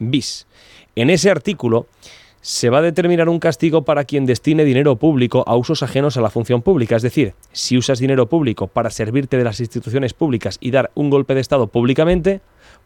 bis. 0.00 0.48
En 0.96 1.08
ese 1.08 1.30
artículo 1.30 1.86
se 2.40 2.70
va 2.70 2.78
a 2.78 2.82
determinar 2.82 3.28
un 3.28 3.38
castigo 3.38 3.84
para 3.84 4.04
quien 4.04 4.26
destine 4.26 4.64
dinero 4.64 4.96
público 4.96 5.44
a 5.46 5.56
usos 5.56 5.82
ajenos 5.82 6.16
a 6.16 6.22
la 6.22 6.30
función 6.30 6.62
pública. 6.62 6.96
Es 6.96 7.02
decir, 7.02 7.34
si 7.52 7.76
usas 7.76 7.98
dinero 7.98 8.28
público 8.28 8.66
para 8.66 8.90
servirte 8.90 9.36
de 9.36 9.44
las 9.44 9.60
instituciones 9.60 10.14
públicas 10.14 10.56
y 10.60 10.70
dar 10.70 10.90
un 10.94 11.10
golpe 11.10 11.34
de 11.34 11.42
Estado 11.42 11.66
públicamente, 11.66 12.40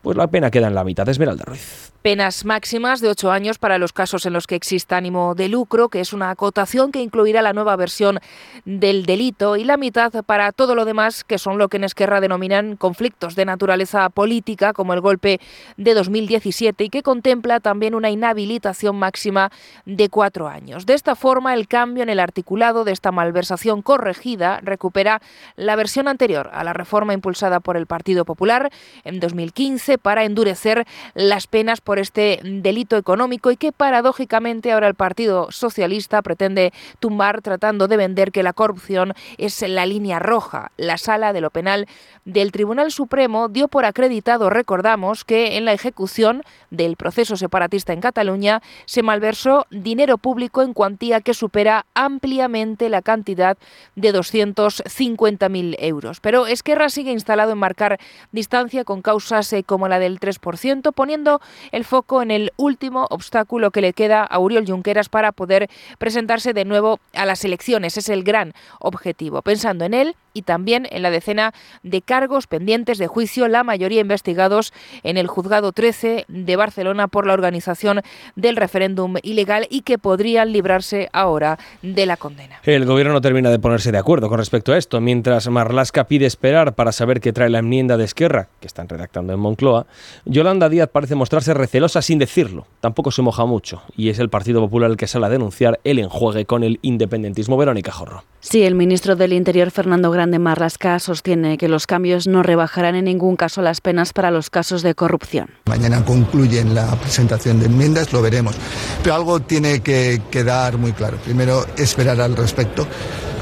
pues 0.04 0.18
la 0.18 0.28
pena 0.28 0.50
queda 0.50 0.68
en 0.68 0.74
la 0.74 0.84
mitad. 0.84 1.08
Esmeralda 1.08 1.44
Ruiz. 1.46 1.90
Penas 2.02 2.44
máximas 2.44 3.00
de 3.00 3.08
ocho 3.08 3.32
años 3.32 3.56
para 3.56 3.78
los 3.78 3.94
casos 3.94 4.26
en 4.26 4.34
los 4.34 4.46
que 4.46 4.54
exista 4.56 4.98
ánimo 4.98 5.34
de 5.34 5.48
lucro, 5.48 5.88
que 5.88 6.00
es 6.00 6.12
una 6.12 6.28
acotación 6.28 6.92
que 6.92 7.00
incluirá 7.00 7.40
la 7.40 7.54
nueva 7.54 7.74
versión 7.76 8.20
del 8.66 9.06
delito, 9.06 9.56
y 9.56 9.64
la 9.64 9.78
mitad 9.78 10.12
para 10.26 10.52
todo 10.52 10.74
lo 10.74 10.84
demás, 10.84 11.24
que 11.24 11.38
son 11.38 11.56
lo 11.56 11.68
que 11.68 11.78
en 11.78 11.84
Esquerra 11.84 12.20
denominan 12.20 12.76
conflictos 12.76 13.36
de 13.36 13.46
naturaleza 13.46 14.10
política, 14.10 14.74
como 14.74 14.92
el 14.92 15.00
golpe 15.00 15.40
de 15.78 15.94
2017, 15.94 16.84
y 16.84 16.90
que 16.90 17.02
contempla 17.02 17.60
también 17.60 17.94
una 17.94 18.10
inhabilitación 18.10 18.96
máxima 18.96 19.50
de 19.86 20.10
cuatro 20.10 20.46
años. 20.46 20.84
De 20.84 20.92
esta 20.92 21.14
forma, 21.14 21.54
el 21.54 21.66
cambio 21.68 22.02
en 22.02 22.10
el 22.10 22.20
articulado 22.20 22.84
de 22.84 22.92
esta 22.92 23.12
malversación 23.12 23.80
corregida 23.80 24.60
recupera 24.62 25.22
la 25.56 25.74
versión 25.74 26.06
anterior 26.06 26.50
a 26.52 26.64
la 26.64 26.74
reforma 26.74 27.14
impulsada 27.14 27.60
por 27.60 27.78
el 27.78 27.86
Partido 27.86 28.26
Popular 28.26 28.70
en 29.04 29.20
2015 29.20 29.93
para 29.98 30.24
endurecer 30.24 30.86
las 31.14 31.46
penas 31.46 31.80
por 31.80 31.98
este 31.98 32.40
delito 32.42 32.96
económico 32.96 33.50
y 33.50 33.56
que 33.56 33.72
paradójicamente 33.72 34.72
ahora 34.72 34.88
el 34.88 34.94
Partido 34.94 35.50
Socialista 35.50 36.22
pretende 36.22 36.72
tumbar 37.00 37.42
tratando 37.42 37.88
de 37.88 37.96
vender 37.96 38.32
que 38.32 38.42
la 38.42 38.52
corrupción 38.52 39.14
es 39.38 39.62
la 39.62 39.86
línea 39.86 40.18
roja. 40.18 40.70
La 40.76 40.98
sala 40.98 41.32
de 41.32 41.40
lo 41.40 41.50
penal 41.50 41.86
del 42.24 42.52
Tribunal 42.52 42.90
Supremo 42.90 43.48
dio 43.48 43.68
por 43.68 43.84
acreditado, 43.84 44.50
recordamos, 44.50 45.24
que 45.24 45.56
en 45.56 45.64
la 45.64 45.72
ejecución 45.72 46.42
del 46.70 46.96
proceso 46.96 47.36
separatista 47.36 47.92
en 47.92 48.00
Cataluña 48.00 48.62
se 48.86 49.02
malversó 49.02 49.66
dinero 49.70 50.18
público 50.18 50.62
en 50.62 50.72
cuantía 50.72 51.20
que 51.20 51.34
supera 51.34 51.86
ampliamente 51.94 52.88
la 52.88 53.02
cantidad 53.02 53.56
de 53.94 54.14
250.000 54.14 55.76
euros. 55.78 56.20
Pero 56.20 56.46
Esquerra 56.46 56.88
sigue 56.88 57.12
instalado 57.12 57.52
en 57.52 57.58
marcar 57.58 57.98
distancia 58.32 58.84
con 58.84 59.02
causas 59.02 59.52
eh, 59.52 59.62
como 59.74 59.88
la 59.88 59.98
del 59.98 60.20
3%, 60.20 60.92
poniendo 60.92 61.40
el 61.72 61.84
foco 61.84 62.22
en 62.22 62.30
el 62.30 62.52
último 62.56 63.08
obstáculo 63.10 63.72
que 63.72 63.80
le 63.80 63.92
queda 63.92 64.22
a 64.22 64.38
Uriol 64.38 64.64
Junqueras 64.64 65.08
para 65.08 65.32
poder 65.32 65.68
presentarse 65.98 66.52
de 66.52 66.64
nuevo 66.64 67.00
a 67.12 67.26
las 67.26 67.44
elecciones. 67.44 67.96
Es 67.96 68.08
el 68.08 68.22
gran 68.22 68.52
objetivo. 68.78 69.42
Pensando 69.42 69.84
en 69.84 69.94
él, 69.94 70.16
y 70.34 70.42
también 70.42 70.86
en 70.90 71.02
la 71.02 71.10
decena 71.10 71.54
de 71.82 72.02
cargos 72.02 72.46
pendientes 72.46 72.98
de 72.98 73.06
juicio, 73.06 73.48
la 73.48 73.64
mayoría 73.64 74.00
investigados 74.00 74.74
en 75.02 75.16
el 75.16 75.28
juzgado 75.28 75.72
13 75.72 76.26
de 76.28 76.56
Barcelona 76.56 77.08
por 77.08 77.26
la 77.26 77.32
organización 77.32 78.02
del 78.36 78.56
referéndum 78.56 79.14
ilegal 79.22 79.66
y 79.70 79.80
que 79.80 79.96
podrían 79.96 80.52
librarse 80.52 81.08
ahora 81.12 81.58
de 81.82 82.04
la 82.04 82.16
condena. 82.16 82.58
El 82.64 82.84
gobierno 82.84 83.12
no 83.12 83.20
termina 83.20 83.50
de 83.50 83.58
ponerse 83.58 83.92
de 83.92 83.98
acuerdo 83.98 84.28
con 84.28 84.38
respecto 84.38 84.72
a 84.72 84.76
esto. 84.76 85.00
Mientras 85.00 85.48
Marlasca 85.48 86.04
pide 86.04 86.26
esperar 86.26 86.74
para 86.74 86.92
saber 86.92 87.20
qué 87.20 87.32
trae 87.32 87.48
la 87.48 87.60
enmienda 87.60 87.96
de 87.96 88.04
Esquerra, 88.04 88.48
que 88.60 88.66
están 88.66 88.88
redactando 88.88 89.32
en 89.32 89.38
Moncloa, 89.38 89.86
Yolanda 90.24 90.68
Díaz 90.68 90.90
parece 90.92 91.14
mostrarse 91.14 91.54
recelosa 91.54 92.02
sin 92.02 92.18
decirlo. 92.18 92.66
Tampoco 92.80 93.10
se 93.10 93.22
moja 93.22 93.46
mucho 93.46 93.82
y 93.96 94.08
es 94.08 94.18
el 94.18 94.28
Partido 94.28 94.60
Popular 94.60 94.90
el 94.90 94.96
que 94.96 95.06
sale 95.06 95.26
a 95.26 95.30
denunciar 95.30 95.80
el 95.84 95.98
enjuegue 96.00 96.44
con 96.44 96.64
el 96.64 96.78
independentismo. 96.82 97.56
Verónica 97.56 97.92
Jorro. 97.92 98.24
Sí, 98.46 98.62
el 98.62 98.74
ministro 98.74 99.16
del 99.16 99.32
Interior, 99.32 99.70
Fernando 99.70 100.10
Grande 100.10 100.38
Marlasca, 100.38 100.98
sostiene 100.98 101.56
que 101.56 101.66
los 101.66 101.86
cambios 101.86 102.26
no 102.26 102.42
rebajarán 102.42 102.94
en 102.94 103.06
ningún 103.06 103.36
caso 103.36 103.62
las 103.62 103.80
penas 103.80 104.12
para 104.12 104.30
los 104.30 104.50
casos 104.50 104.82
de 104.82 104.94
corrupción. 104.94 105.48
Mañana 105.64 106.04
concluyen 106.04 106.74
la 106.74 106.94
presentación 106.96 107.58
de 107.58 107.66
enmiendas, 107.66 108.12
lo 108.12 108.20
veremos. 108.20 108.54
Pero 109.02 109.14
algo 109.14 109.40
tiene 109.40 109.80
que 109.80 110.20
quedar 110.30 110.76
muy 110.76 110.92
claro. 110.92 111.16
Primero, 111.24 111.64
esperar 111.78 112.20
al 112.20 112.36
respecto 112.36 112.86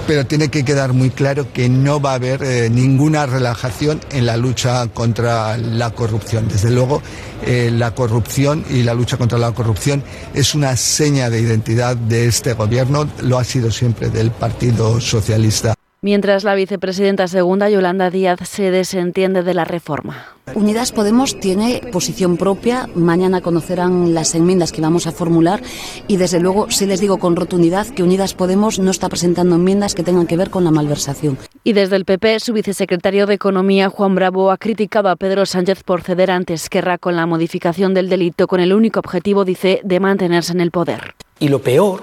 pero 0.07 0.27
tiene 0.27 0.49
que 0.49 0.65
quedar 0.65 0.93
muy 0.93 1.11
claro 1.11 1.53
que 1.53 1.69
no 1.69 2.01
va 2.01 2.13
a 2.13 2.15
haber 2.15 2.43
eh, 2.43 2.71
ninguna 2.71 3.27
relajación 3.27 4.01
en 4.11 4.27
la 4.27 4.37
lucha 4.37 4.87
contra 4.89 5.57
la 5.57 5.91
corrupción. 5.91 6.49
Desde 6.49 6.71
luego, 6.71 7.03
eh, 7.47 7.71
la 7.73 7.95
corrupción 7.95 8.65
y 8.71 8.83
la 8.83 8.95
lucha 8.95 9.17
contra 9.17 9.39
la 9.39 9.53
corrupción 9.53 10.03
es 10.35 10.55
una 10.55 10.77
seña 10.77 11.31
de 11.31 11.41
identidad 11.41 11.97
de 11.97 12.27
este 12.27 12.55
gobierno, 12.55 13.09
lo 13.23 13.39
ha 13.39 13.45
sido 13.45 13.71
siempre 13.71 14.11
del 14.11 14.31
Partido 14.31 15.01
Socialista. 15.01 15.75
Mientras 16.05 16.43
la 16.43 16.57
vicepresidenta 16.57 17.29
segunda, 17.29 17.71
Yolanda 17.71 18.11
Díaz, 18.11 18.41
se 18.43 18.73
desentiende 18.73 19.45
de 19.45 19.55
la 19.55 19.65
reforma. 19.65 20.27
Unidas 20.53 20.91
Podemos 20.91 21.39
tiene 21.39 21.81
posición 21.93 22.37
propia. 22.37 22.89
Mañana 22.97 23.41
conocerán 23.41 24.13
las 24.13 24.35
enmiendas 24.35 24.73
que 24.73 24.81
vamos 24.81 25.07
a 25.07 25.13
formular 25.13 25.63
y 26.09 26.17
desde 26.17 26.41
luego 26.41 26.69
sí 26.73 26.87
les 26.87 27.01
digo 27.01 27.19
con 27.19 27.37
rotundidad 27.37 27.87
que 27.87 28.03
Unidas 28.03 28.35
Podemos 28.35 28.81
no 28.81 28.91
está 28.91 29.09
presentando 29.09 29.55
enmiendas 29.55 29.95
que 29.95 30.03
tengan 30.03 30.27
que 30.27 30.37
ver 30.37 30.51
con 30.51 30.65
la 30.65 30.73
malversación. 30.73 31.39
Y 31.63 31.73
desde 31.73 31.95
el 31.95 32.05
PP, 32.05 32.41
su 32.41 32.53
vicesecretario 32.53 33.27
de 33.27 33.35
Economía, 33.35 33.89
Juan 33.89 34.17
Bravo, 34.17 34.51
ha 34.51 34.59
criticado 34.59 35.09
a 35.09 35.15
Pedro 35.15 35.47
Sánchez 35.47 35.85
por 35.85 36.03
ceder 36.03 36.33
ante 36.33 36.55
Esquerra 36.55 36.99
con 36.99 37.15
la 37.15 37.27
modificación 37.27 37.95
del 37.95 38.09
delito 38.09 38.49
con 38.49 38.59
el 38.59 38.73
único 38.73 38.99
objetivo, 38.99 39.45
dice, 39.45 39.81
de 39.85 40.01
mantenerse 40.01 40.53
en 40.53 40.63
el 40.63 40.73
poder. 40.73 41.15
Y 41.39 41.47
lo 41.47 41.63
peor 41.63 42.03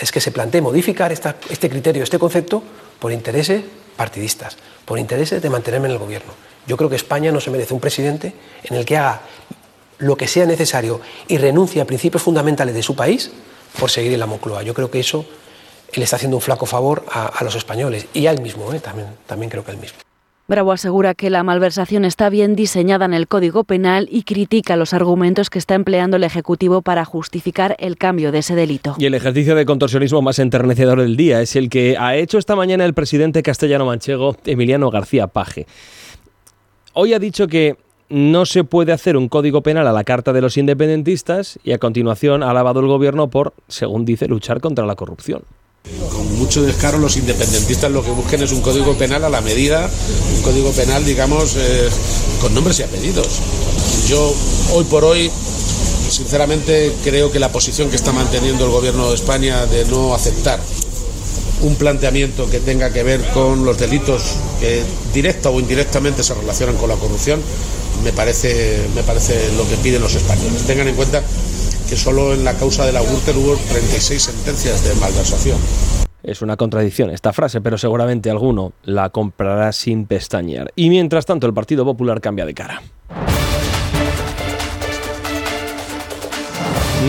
es 0.00 0.10
que 0.10 0.20
se 0.20 0.32
plantee 0.32 0.60
modificar 0.60 1.12
esta, 1.12 1.36
este 1.48 1.70
criterio, 1.70 2.02
este 2.02 2.18
concepto, 2.18 2.64
por 2.98 3.12
intereses 3.12 3.64
partidistas, 3.96 4.56
por 4.84 4.98
intereses 4.98 5.42
de 5.42 5.50
mantenerme 5.50 5.88
en 5.88 5.92
el 5.92 5.98
gobierno. 5.98 6.32
Yo 6.66 6.76
creo 6.76 6.90
que 6.90 6.96
España 6.96 7.32
no 7.32 7.40
se 7.40 7.50
merece 7.50 7.74
un 7.74 7.80
presidente 7.80 8.34
en 8.64 8.76
el 8.76 8.84
que 8.84 8.96
haga 8.96 9.22
lo 9.98 10.16
que 10.16 10.26
sea 10.26 10.46
necesario 10.46 11.00
y 11.28 11.38
renuncie 11.38 11.80
a 11.80 11.84
principios 11.84 12.22
fundamentales 12.22 12.74
de 12.74 12.82
su 12.82 12.94
país 12.94 13.30
por 13.78 13.90
seguir 13.90 14.12
en 14.12 14.20
la 14.20 14.26
Moncloa. 14.26 14.62
Yo 14.62 14.74
creo 14.74 14.90
que 14.90 15.00
eso 15.00 15.24
él 15.92 16.02
está 16.02 16.16
haciendo 16.16 16.36
un 16.36 16.42
flaco 16.42 16.66
favor 16.66 17.04
a, 17.10 17.42
los 17.44 17.54
españoles 17.54 18.06
y 18.12 18.26
a 18.26 18.32
él 18.32 18.40
mismo, 18.40 18.72
¿eh? 18.72 18.80
también, 18.80 19.08
también 19.26 19.50
creo 19.50 19.64
que 19.64 19.70
a 19.70 19.74
él 19.74 19.80
mismo. 19.80 20.05
Bravo 20.48 20.70
asegura 20.70 21.14
que 21.14 21.28
la 21.28 21.42
malversación 21.42 22.04
está 22.04 22.30
bien 22.30 22.54
diseñada 22.54 23.04
en 23.04 23.14
el 23.14 23.26
Código 23.26 23.64
Penal 23.64 24.06
y 24.12 24.22
critica 24.22 24.76
los 24.76 24.94
argumentos 24.94 25.50
que 25.50 25.58
está 25.58 25.74
empleando 25.74 26.18
el 26.18 26.22
Ejecutivo 26.22 26.82
para 26.82 27.04
justificar 27.04 27.74
el 27.80 27.96
cambio 27.96 28.30
de 28.30 28.38
ese 28.38 28.54
delito. 28.54 28.94
Y 28.96 29.06
el 29.06 29.14
ejercicio 29.14 29.56
de 29.56 29.66
contorsionismo 29.66 30.22
más 30.22 30.38
enternecedor 30.38 31.00
del 31.00 31.16
día 31.16 31.40
es 31.40 31.56
el 31.56 31.68
que 31.68 31.96
ha 31.98 32.14
hecho 32.14 32.38
esta 32.38 32.54
mañana 32.54 32.84
el 32.84 32.94
presidente 32.94 33.42
castellano-manchego 33.42 34.36
Emiliano 34.44 34.88
García 34.88 35.26
Paje. 35.26 35.66
Hoy 36.92 37.12
ha 37.12 37.18
dicho 37.18 37.48
que 37.48 37.76
no 38.08 38.46
se 38.46 38.62
puede 38.62 38.92
hacer 38.92 39.16
un 39.16 39.28
código 39.28 39.64
penal 39.64 39.88
a 39.88 39.92
la 39.92 40.04
carta 40.04 40.32
de 40.32 40.42
los 40.42 40.56
independentistas 40.56 41.58
y 41.64 41.72
a 41.72 41.78
continuación 41.78 42.44
ha 42.44 42.50
alabado 42.50 42.78
el 42.78 42.86
gobierno 42.86 43.30
por, 43.30 43.52
según 43.66 44.04
dice, 44.04 44.28
luchar 44.28 44.60
contra 44.60 44.86
la 44.86 44.94
corrupción. 44.94 45.42
Con 46.10 46.36
mucho 46.36 46.62
descaro 46.62 46.98
los 46.98 47.16
independentistas 47.16 47.90
lo 47.90 48.02
que 48.02 48.10
busquen 48.10 48.42
es 48.42 48.50
un 48.50 48.60
código 48.60 48.94
penal 48.98 49.24
a 49.24 49.28
la 49.28 49.40
medida, 49.40 49.88
un 50.36 50.42
código 50.42 50.72
penal, 50.72 51.04
digamos, 51.04 51.54
eh, 51.56 51.88
con 52.40 52.52
nombres 52.54 52.80
y 52.80 52.82
apellidos. 52.82 53.28
Yo, 54.08 54.34
hoy 54.72 54.84
por 54.84 55.04
hoy, 55.04 55.30
sinceramente 56.10 56.92
creo 57.04 57.30
que 57.30 57.38
la 57.38 57.52
posición 57.52 57.88
que 57.88 57.96
está 57.96 58.12
manteniendo 58.12 58.64
el 58.64 58.72
gobierno 58.72 59.10
de 59.10 59.14
España 59.14 59.64
de 59.66 59.84
no 59.84 60.12
aceptar 60.14 60.58
un 61.62 61.76
planteamiento 61.76 62.50
que 62.50 62.58
tenga 62.58 62.92
que 62.92 63.02
ver 63.02 63.22
con 63.30 63.64
los 63.64 63.78
delitos 63.78 64.22
que 64.60 64.82
directa 65.14 65.50
o 65.50 65.60
indirectamente 65.60 66.22
se 66.22 66.34
relacionan 66.34 66.76
con 66.76 66.88
la 66.88 66.96
corrupción, 66.96 67.40
me 68.02 68.12
parece, 68.12 68.88
me 68.94 69.02
parece 69.02 69.52
lo 69.56 69.68
que 69.68 69.76
piden 69.76 70.02
los 70.02 70.14
españoles. 70.14 70.62
Tengan 70.66 70.88
en 70.88 70.96
cuenta 70.96 71.22
que 71.88 71.96
solo 71.96 72.34
en 72.34 72.44
la 72.44 72.54
causa 72.54 72.84
de 72.84 72.92
la 72.92 73.00
Gürtel 73.00 73.36
hubo 73.36 73.56
36 73.56 74.22
sentencias 74.22 74.84
de 74.84 74.94
malversación. 75.00 75.58
Es 76.22 76.42
una 76.42 76.56
contradicción 76.56 77.10
esta 77.10 77.32
frase, 77.32 77.60
pero 77.60 77.78
seguramente 77.78 78.30
alguno 78.30 78.72
la 78.82 79.10
comprará 79.10 79.72
sin 79.72 80.06
pestañear. 80.06 80.72
Y 80.74 80.90
mientras 80.90 81.24
tanto, 81.24 81.46
el 81.46 81.54
Partido 81.54 81.84
Popular 81.84 82.20
cambia 82.20 82.44
de 82.44 82.54
cara. 82.54 82.82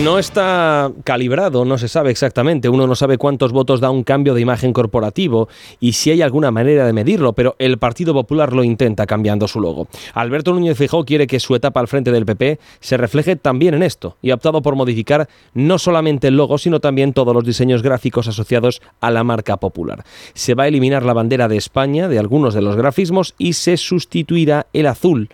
No 0.04 0.16
está 0.20 0.92
calibrado, 1.02 1.64
no 1.64 1.76
se 1.76 1.88
sabe 1.88 2.12
exactamente. 2.12 2.68
Uno 2.68 2.86
no 2.86 2.94
sabe 2.94 3.18
cuántos 3.18 3.50
votos 3.50 3.80
da 3.80 3.90
un 3.90 4.04
cambio 4.04 4.32
de 4.32 4.40
imagen 4.40 4.72
corporativo 4.72 5.48
y 5.80 5.94
si 5.94 6.12
hay 6.12 6.22
alguna 6.22 6.52
manera 6.52 6.86
de 6.86 6.92
medirlo, 6.92 7.32
pero 7.32 7.56
el 7.58 7.78
Partido 7.78 8.14
Popular 8.14 8.52
lo 8.52 8.62
intenta 8.62 9.06
cambiando 9.06 9.48
su 9.48 9.60
logo. 9.60 9.88
Alberto 10.14 10.54
Núñez 10.54 10.78
Fijó 10.78 11.04
quiere 11.04 11.26
que 11.26 11.40
su 11.40 11.56
etapa 11.56 11.80
al 11.80 11.88
frente 11.88 12.12
del 12.12 12.26
PP 12.26 12.60
se 12.78 12.96
refleje 12.96 13.34
también 13.34 13.74
en 13.74 13.82
esto 13.82 14.16
y 14.22 14.30
ha 14.30 14.36
optado 14.36 14.62
por 14.62 14.76
modificar 14.76 15.28
no 15.52 15.78
solamente 15.78 16.28
el 16.28 16.36
logo, 16.36 16.58
sino 16.58 16.78
también 16.78 17.12
todos 17.12 17.34
los 17.34 17.44
diseños 17.44 17.82
gráficos 17.82 18.28
asociados 18.28 18.80
a 19.00 19.10
la 19.10 19.24
marca 19.24 19.56
popular. 19.56 20.04
Se 20.32 20.54
va 20.54 20.62
a 20.62 20.68
eliminar 20.68 21.02
la 21.02 21.12
bandera 21.12 21.48
de 21.48 21.56
España 21.56 22.06
de 22.06 22.20
algunos 22.20 22.54
de 22.54 22.62
los 22.62 22.76
grafismos 22.76 23.34
y 23.36 23.54
se 23.54 23.76
sustituirá 23.76 24.68
el 24.72 24.86
azul 24.86 25.28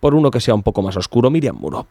por 0.00 0.14
uno 0.14 0.30
que 0.30 0.40
sea 0.40 0.54
un 0.54 0.62
poco 0.62 0.80
más 0.80 0.96
oscuro. 0.96 1.30
Miriam 1.30 1.56
Muro. 1.56 1.86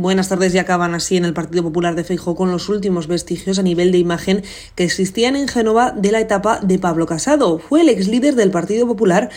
Buenas 0.00 0.28
tardes, 0.28 0.52
ya 0.52 0.60
acaban 0.60 0.94
así 0.94 1.16
en 1.16 1.24
el 1.24 1.34
Partido 1.34 1.64
Popular 1.64 1.96
de 1.96 2.04
Feijóo 2.04 2.36
con 2.36 2.52
los 2.52 2.68
últimos 2.68 3.08
vestigios 3.08 3.58
a 3.58 3.64
nivel 3.64 3.90
de 3.90 3.98
imagen 3.98 4.44
que 4.76 4.84
existían 4.84 5.34
en 5.34 5.48
Génova 5.48 5.90
de 5.90 6.12
la 6.12 6.20
etapa 6.20 6.60
de 6.60 6.78
Pablo 6.78 7.04
Casado. 7.04 7.58
Fue 7.58 7.80
el 7.80 7.88
ex 7.88 8.06
líder 8.06 8.36
del 8.36 8.52
Partido 8.52 8.86
Popular 8.86 9.28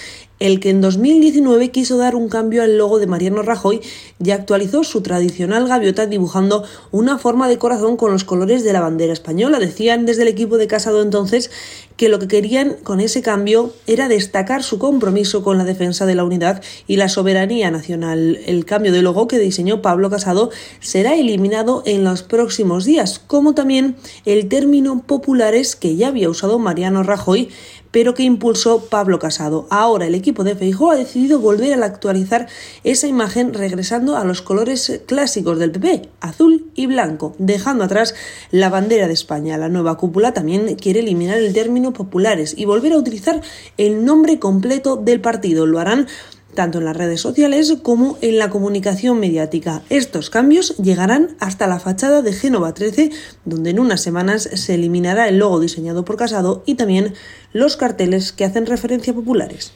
el 0.41 0.59
que 0.59 0.71
en 0.71 0.81
2019 0.81 1.69
quiso 1.69 1.97
dar 1.97 2.15
un 2.15 2.27
cambio 2.27 2.63
al 2.63 2.75
logo 2.75 2.97
de 2.97 3.05
Mariano 3.05 3.43
Rajoy 3.43 3.79
y 4.21 4.31
actualizó 4.31 4.83
su 4.83 5.01
tradicional 5.01 5.67
gaviota 5.67 6.07
dibujando 6.07 6.63
una 6.89 7.19
forma 7.19 7.47
de 7.47 7.59
corazón 7.59 7.95
con 7.95 8.11
los 8.11 8.23
colores 8.23 8.63
de 8.63 8.73
la 8.73 8.81
bandera 8.81 9.13
española. 9.13 9.59
Decían 9.59 10.07
desde 10.07 10.23
el 10.23 10.29
equipo 10.29 10.57
de 10.57 10.65
Casado 10.65 11.03
entonces 11.03 11.51
que 11.95 12.09
lo 12.09 12.17
que 12.17 12.27
querían 12.27 12.77
con 12.81 12.99
ese 12.99 13.21
cambio 13.21 13.71
era 13.85 14.07
destacar 14.07 14.63
su 14.63 14.79
compromiso 14.79 15.43
con 15.43 15.59
la 15.59 15.63
defensa 15.63 16.07
de 16.07 16.15
la 16.15 16.23
unidad 16.23 16.63
y 16.87 16.95
la 16.95 17.07
soberanía 17.07 17.69
nacional. 17.69 18.39
El 18.47 18.65
cambio 18.65 18.91
de 18.91 19.03
logo 19.03 19.27
que 19.27 19.37
diseñó 19.37 19.83
Pablo 19.83 20.09
Casado 20.09 20.49
será 20.79 21.13
eliminado 21.13 21.83
en 21.85 22.03
los 22.03 22.23
próximos 22.23 22.83
días, 22.83 23.19
como 23.19 23.53
también 23.53 23.95
el 24.25 24.49
término 24.49 25.03
populares 25.05 25.75
que 25.75 25.95
ya 25.95 26.07
había 26.07 26.31
usado 26.31 26.57
Mariano 26.57 27.03
Rajoy 27.03 27.49
pero 27.91 28.13
que 28.13 28.23
impulsó 28.23 28.85
Pablo 28.85 29.19
Casado. 29.19 29.67
Ahora 29.69 30.07
el 30.07 30.15
equipo 30.15 30.43
de 30.43 30.55
Feijóo 30.55 30.91
ha 30.91 30.95
decidido 30.95 31.39
volver 31.39 31.81
a 31.81 31.85
actualizar 31.85 32.47
esa 32.83 33.07
imagen 33.07 33.53
regresando 33.53 34.17
a 34.17 34.23
los 34.23 34.41
colores 34.41 35.01
clásicos 35.05 35.59
del 35.59 35.71
PP, 35.71 36.09
azul 36.19 36.71
y 36.75 36.87
blanco, 36.87 37.35
dejando 37.37 37.83
atrás 37.83 38.15
la 38.51 38.69
bandera 38.69 39.07
de 39.07 39.13
España. 39.13 39.57
La 39.57 39.69
nueva 39.69 39.97
cúpula 39.97 40.33
también 40.33 40.75
quiere 40.75 41.01
eliminar 41.01 41.37
el 41.37 41.53
término 41.53 41.93
populares 41.93 42.53
y 42.57 42.65
volver 42.65 42.93
a 42.93 42.97
utilizar 42.97 43.41
el 43.77 44.05
nombre 44.05 44.39
completo 44.39 44.95
del 44.95 45.21
partido. 45.21 45.65
Lo 45.65 45.79
harán 45.79 46.07
tanto 46.53 46.79
en 46.79 46.85
las 46.85 46.95
redes 46.95 47.21
sociales 47.21 47.73
como 47.81 48.17
en 48.21 48.37
la 48.37 48.49
comunicación 48.49 49.19
mediática. 49.19 49.81
Estos 49.89 50.29
cambios 50.29 50.77
llegarán 50.77 51.35
hasta 51.39 51.67
la 51.67 51.79
fachada 51.79 52.21
de 52.21 52.33
Génova 52.33 52.73
13, 52.73 53.11
donde 53.45 53.71
en 53.71 53.79
unas 53.79 54.01
semanas 54.01 54.49
se 54.53 54.75
eliminará 54.75 55.27
el 55.27 55.37
logo 55.37 55.59
diseñado 55.59 56.05
por 56.05 56.17
Casado 56.17 56.63
y 56.65 56.75
también 56.75 57.13
los 57.53 57.77
carteles 57.77 58.31
que 58.31 58.45
hacen 58.45 58.65
referencia 58.65 59.13
a 59.13 59.15
populares. 59.15 59.73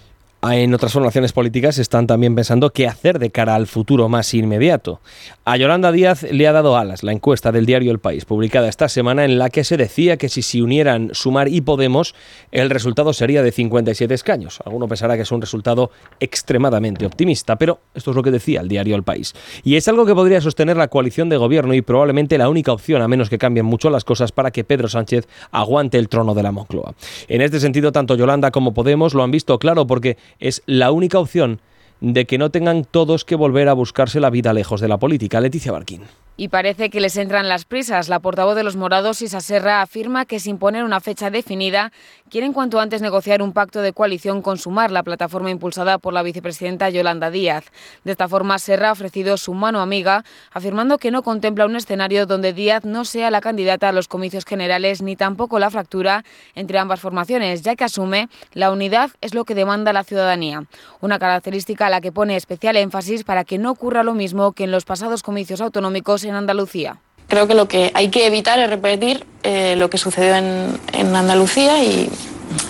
En 0.53 0.73
otras 0.73 0.93
formaciones 0.93 1.34
políticas 1.34 1.79
están 1.79 2.08
también 2.08 2.36
pensando 2.36 2.71
qué 2.71 2.88
hacer 2.88 3.19
de 3.19 3.31
cara 3.31 3.55
al 3.55 3.67
futuro 3.67 4.10
más 4.10 4.34
inmediato. 4.34 4.99
A 5.43 5.58
Yolanda 5.58 5.91
Díaz 5.91 6.23
le 6.23 6.47
ha 6.47 6.51
dado 6.51 6.77
alas 6.77 7.03
la 7.03 7.12
encuesta 7.12 7.51
del 7.51 7.65
diario 7.65 7.91
El 7.91 7.99
País, 7.99 8.25
publicada 8.25 8.67
esta 8.67 8.89
semana, 8.89 9.25
en 9.25 9.39
la 9.39 9.49
que 9.49 9.63
se 9.63 9.77
decía 9.77 10.17
que 10.17 10.29
si 10.29 10.41
se 10.41 10.62
unieran 10.62 11.10
Sumar 11.13 11.47
y 11.47 11.62
Podemos, 11.62 12.15
el 12.51 12.69
resultado 12.69 13.13
sería 13.13 13.41
de 13.43 13.51
57 13.51 14.13
escaños. 14.13 14.60
Alguno 14.65 14.88
pensará 14.88 15.15
que 15.15 15.23
es 15.23 15.31
un 15.31 15.41
resultado 15.41 15.89
extremadamente 16.19 17.05
optimista, 17.05 17.55
pero 17.55 17.79
esto 17.93 18.12
es 18.12 18.15
lo 18.15 18.23
que 18.23 18.31
decía 18.31 18.62
el 18.62 18.67
diario 18.67 18.95
El 18.95 19.03
País. 19.03 19.34
Y 19.63 19.75
es 19.75 19.88
algo 19.88 20.05
que 20.05 20.13
podría 20.13 20.41
sostener 20.41 20.77
la 20.77 20.89
coalición 20.89 21.29
de 21.29 21.38
gobierno 21.38 21.73
y 21.73 21.81
probablemente 21.81 22.38
la 22.38 22.49
única 22.49 22.71
opción, 22.71 23.01
a 23.01 23.08
menos 23.08 23.29
que 23.29 23.38
cambien 23.38 23.65
mucho 23.65 23.89
las 23.89 24.03
cosas, 24.03 24.31
para 24.31 24.51
que 24.51 24.63
Pedro 24.63 24.89
Sánchez 24.89 25.27
aguante 25.51 25.97
el 25.97 26.10
trono 26.10 26.34
de 26.36 26.43
la 26.43 26.51
Moncloa. 26.51 26.93
En 27.27 27.41
este 27.41 27.60
sentido, 27.60 27.91
tanto 27.91 28.15
Yolanda 28.15 28.51
como 28.51 28.73
Podemos 28.73 29.13
lo 29.13 29.23
han 29.23 29.31
visto 29.31 29.58
claro 29.60 29.88
porque 29.88 30.17
es 30.39 30.63
la 30.65 30.91
única 30.91 31.19
opción 31.19 31.60
de 32.02 32.26
que 32.26 32.38
no 32.38 32.52
tengan 32.52 32.86
todos 32.86 33.26
que 33.26 33.36
volver 33.36 33.69
a 33.69 33.74
buscarse 33.74 34.19
la 34.19 34.30
vida 34.30 34.54
lejos 34.54 34.82
de 34.82 34.88
la 34.88 34.98
política. 34.98 35.41
Leticia 35.41 35.71
Barquín. 35.71 36.04
Y 36.38 36.50
parece 36.50 36.89
que 36.89 37.00
les 37.00 37.15
entran 37.15 37.48
las 37.48 37.63
prisas. 37.63 38.10
La 38.10 38.19
portavoz 38.19 38.58
de 38.58 38.63
los 38.63 38.76
morados, 38.76 39.21
Isa 39.21 39.39
Serra, 39.39 39.82
afirma 39.82 40.26
que 40.26 40.41
sin 40.41 40.58
poner 40.58 40.84
una 40.84 41.00
fecha 41.00 41.30
definida, 41.30 41.93
quieren 42.30 42.52
cuanto 42.52 42.82
antes 42.82 43.02
negociar 43.02 43.41
un 43.41 43.54
pacto 43.54 43.82
de 43.82 43.93
coalición 43.93 44.41
con 44.41 44.58
Sumar, 44.58 44.91
la 44.91 45.04
plataforma 45.04 45.50
impulsada 45.50 45.98
por 45.98 46.13
la 46.13 46.24
vicepresidenta 46.24 46.89
Yolanda 46.89 47.32
Díaz. 47.32 47.71
De 48.04 48.12
esta 48.12 48.28
forma, 48.28 48.60
Serra 48.60 48.89
ha 48.89 48.91
ofrecido 48.91 49.38
su 49.38 49.54
mano 49.54 49.80
amiga, 49.80 50.26
afirmando 50.52 50.98
que 50.98 51.10
no 51.10 51.24
contempla 51.24 51.65
un 51.67 51.78
escenario 51.78 52.26
donde 52.26 52.52
Díaz 52.52 52.84
no 52.84 53.06
sea 53.06 53.32
la 53.32 53.39
candidata 53.39 53.88
a 53.88 53.93
los 53.93 54.10
comicios 54.10 54.43
generales 54.43 55.02
ni 55.02 55.15
tampoco 55.15 55.58
la 55.58 55.69
fractura 55.69 56.26
entre 56.54 56.80
ambas 56.80 57.00
formaciones, 57.00 57.62
ya 57.62 57.78
que 57.78 57.86
asume 57.86 58.28
la 58.52 58.71
unidad 58.71 59.12
es 59.21 59.34
lo 59.34 59.45
que 59.45 59.56
demanda 59.56 59.93
la 59.93 60.04
ciudadanía. 60.04 60.65
Una 61.00 61.17
característica 61.17 61.88
a 61.88 61.89
la 61.89 62.02
que 62.02 62.12
pone 62.12 62.36
especial 62.36 62.76
énfasis 62.76 63.24
para 63.24 63.45
que 63.45 63.58
no 63.58 63.71
ocurra 63.71 64.04
lo 64.04 64.13
mismo 64.13 64.52
que 64.52 64.65
en 64.65 64.71
los 64.71 64.84
pasados 64.84 65.24
comicios 65.24 65.62
autonómicos 65.62 66.24
en 66.25 66.35
Andalucía. 66.35 66.97
Creo 67.27 67.47
que 67.47 67.55
lo 67.55 67.67
que 67.67 67.91
hay 67.93 68.09
que 68.09 68.27
evitar 68.27 68.59
es 68.59 68.69
repetir 68.69 69.25
eh, 69.43 69.75
lo 69.75 69.89
que 69.89 69.97
sucedió 69.97 70.35
en, 70.35 71.15
Andalucía 71.15 71.83
y 71.83 72.09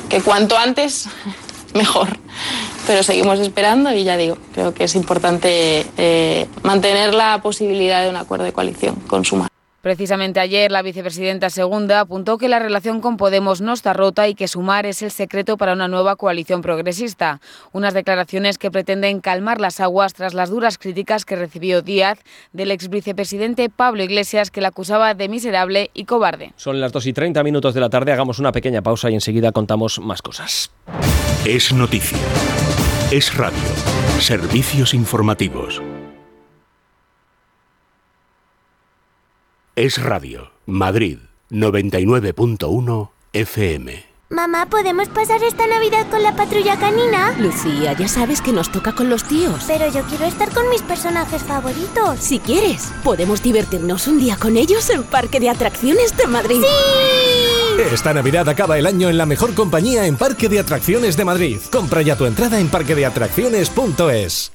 que 0.10 0.22
cuanto 0.22 0.58
antes 0.58 1.10
mejor. 1.74 2.18
Pero 2.88 3.04
seguimos 3.04 3.40
esperando 3.40 3.92
y 3.94 4.04
ya 4.04 4.16
digo, 4.18 4.38
creo 4.54 4.74
que 4.74 4.84
es 4.84 4.96
importante 4.96 5.86
eh, 5.98 6.48
mantener 6.64 7.14
la 7.14 7.42
posibilidad 7.42 8.04
de 8.04 8.10
un 8.10 8.16
acuerdo 8.16 8.46
de 8.46 8.54
coalición 8.54 8.96
con 9.08 9.26
Sumar. 9.26 9.50
Precisamente 9.86 10.40
ayer 10.40 10.72
la 10.72 10.82
vicepresidenta 10.82 11.52
segunda 11.52 12.00
apuntó 12.00 12.40
que 12.40 12.50
la 12.50 12.58
relación 12.58 13.02
con 13.02 13.18
Podemos 13.18 13.62
no 13.62 13.72
está 13.72 13.94
rota 13.94 14.28
y 14.28 14.34
que 14.34 14.48
sumar 14.48 14.88
es 14.88 15.04
el 15.04 15.12
secreto 15.12 15.58
para 15.58 15.74
una 15.74 15.88
nueva 15.88 16.16
coalición 16.16 16.64
progresista. 16.64 17.40
Unas 17.72 17.94
declaraciones 17.94 18.58
que 18.58 18.72
pretenden 18.72 19.22
calmar 19.22 19.62
las 19.62 19.80
aguas 19.80 20.16
tras 20.16 20.34
las 20.34 20.50
duras 20.50 20.80
críticas 20.80 21.24
que 21.24 21.36
recibió 21.36 21.84
Díaz 21.84 22.18
del 22.52 22.72
ex 22.72 22.90
vicepresidente 22.90 23.70
Pablo 23.70 24.02
Iglesias 24.02 24.50
que 24.50 24.60
la 24.60 24.70
acusaba 24.70 25.14
de 25.14 25.30
miserable 25.30 25.92
y 25.94 26.06
cobarde. 26.06 26.54
Son 26.56 26.82
las 26.82 26.92
2 26.92 27.06
y 27.06 27.14
30 27.14 27.44
minutos 27.44 27.76
de 27.76 27.82
la 27.82 27.92
tarde, 27.92 28.12
hagamos 28.12 28.40
una 28.40 28.52
pequeña 28.52 28.82
pausa 28.82 29.12
y 29.12 29.14
enseguida 29.14 29.52
contamos 29.52 30.00
más 30.00 30.24
cosas. 30.24 30.72
Es 31.46 31.72
noticia. 31.72 32.18
Es 33.12 33.38
radio. 33.38 33.60
Servicios 34.18 34.96
informativos. 34.96 35.80
Es 39.78 40.02
Radio, 40.02 40.52
Madrid, 40.66 41.18
99.1 41.50 43.10
FM. 43.34 44.06
Mamá, 44.30 44.68
¿podemos 44.70 45.10
pasar 45.10 45.44
esta 45.44 45.68
Navidad 45.68 46.10
con 46.10 46.24
la 46.24 46.34
patrulla 46.34 46.80
canina? 46.80 47.34
Lucía, 47.38 47.92
ya 47.92 48.08
sabes 48.08 48.42
que 48.42 48.54
nos 48.54 48.72
toca 48.72 48.94
con 48.94 49.10
los 49.10 49.26
tíos. 49.26 49.66
Pero 49.68 49.92
yo 49.92 50.04
quiero 50.04 50.24
estar 50.24 50.50
con 50.54 50.70
mis 50.70 50.82
personajes 50.82 51.44
favoritos. 51.44 52.20
Si 52.22 52.40
quieres, 52.40 52.90
podemos 53.04 53.44
divertirnos 53.44 54.08
un 54.08 54.18
día 54.18 54.38
con 54.38 54.56
ellos 54.56 54.90
en 54.92 55.04
Parque 55.04 55.42
de 55.42 55.50
Atracciones 55.50 56.16
de 56.16 56.28
Madrid. 56.28 56.62
¡Sí! 56.62 57.82
Esta 57.94 58.14
Navidad 58.14 58.48
acaba 58.48 58.80
el 58.80 58.86
año 58.86 59.10
en 59.10 59.18
la 59.18 59.26
mejor 59.26 59.54
compañía 59.56 60.08
en 60.08 60.16
Parque 60.16 60.48
de 60.48 60.60
Atracciones 60.60 61.18
de 61.18 61.26
Madrid. 61.26 61.58
Compra 61.70 62.02
ya 62.02 62.16
tu 62.16 62.26
entrada 62.26 62.62
en 62.62 62.70
parquedeatracciones.es. 62.70 64.55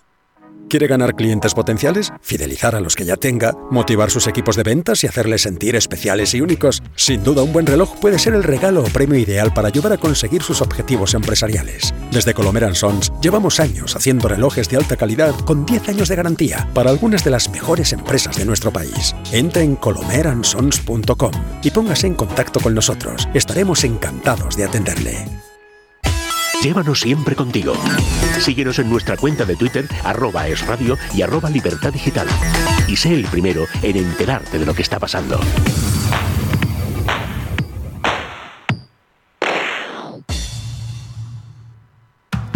¿Quiere 0.71 0.87
ganar 0.87 1.17
clientes 1.17 1.53
potenciales? 1.53 2.13
¿Fidelizar 2.23 2.77
a 2.77 2.81
los 2.81 2.95
que 2.95 3.05
ya 3.05 3.17
tenga? 3.17 3.57
¿Motivar 3.73 4.09
sus 4.09 4.29
equipos 4.29 4.55
de 4.55 4.63
ventas 4.63 5.03
y 5.03 5.09
hacerles 5.09 5.43
sentir 5.43 5.75
especiales 5.75 6.33
y 6.33 6.43
únicos? 6.43 6.81
Sin 6.95 7.25
duda, 7.25 7.43
un 7.43 7.53
buen 7.53 7.67
reloj 7.67 7.99
puede 7.99 8.21
ser 8.21 8.35
el 8.35 8.45
regalo 8.45 8.85
o 8.85 8.85
premio 8.85 9.19
ideal 9.19 9.53
para 9.53 9.67
ayudar 9.67 9.93
a 9.95 9.99
conseguir 9.99 10.45
sus 10.45 10.61
objetivos 10.61 11.15
empresariales. 11.15 11.93
Desde 12.13 12.35
Colomer 12.35 12.77
Sons 12.77 13.13
llevamos 13.21 13.59
años 13.59 13.97
haciendo 13.97 14.29
relojes 14.29 14.69
de 14.69 14.77
alta 14.77 14.97
calidad 14.97 15.35
con 15.41 15.67
10 15.67 15.89
años 15.89 16.09
de 16.09 16.15
garantía 16.15 16.69
para 16.73 16.91
algunas 16.91 17.25
de 17.25 17.33
las 17.33 17.51
mejores 17.51 17.93
empresas 17.93 18.37
de 18.37 18.45
nuestro 18.45 18.73
país. 18.73 19.17
Entre 19.33 19.65
en 19.65 19.75
colomeransons.com 19.75 21.33
y 21.65 21.71
póngase 21.73 22.07
en 22.07 22.15
contacto 22.15 22.61
con 22.61 22.77
nosotros. 22.77 23.29
Estaremos 23.35 23.83
encantados 23.83 24.57
de 24.57 24.67
atenderle. 24.67 25.50
Llévanos 26.63 27.01
siempre 27.01 27.35
contigo. 27.35 27.73
Síguenos 28.39 28.79
en 28.79 28.91
nuestra 28.91 29.17
cuenta 29.17 29.47
de 29.47 29.57
Twitter, 29.57 29.89
arroba 30.05 30.47
es 30.47 30.67
radio 30.67 30.99
y 31.15 31.23
arroba 31.23 31.49
libertad 31.49 31.91
digital. 31.91 32.29
Y 32.87 32.97
sé 32.97 33.15
el 33.15 33.25
primero 33.25 33.67
en 33.83 33.97
enterarte 33.97 34.59
de 34.59 34.67
lo 34.67 34.75
que 34.75 34.83
está 34.83 34.99
pasando. 34.99 35.41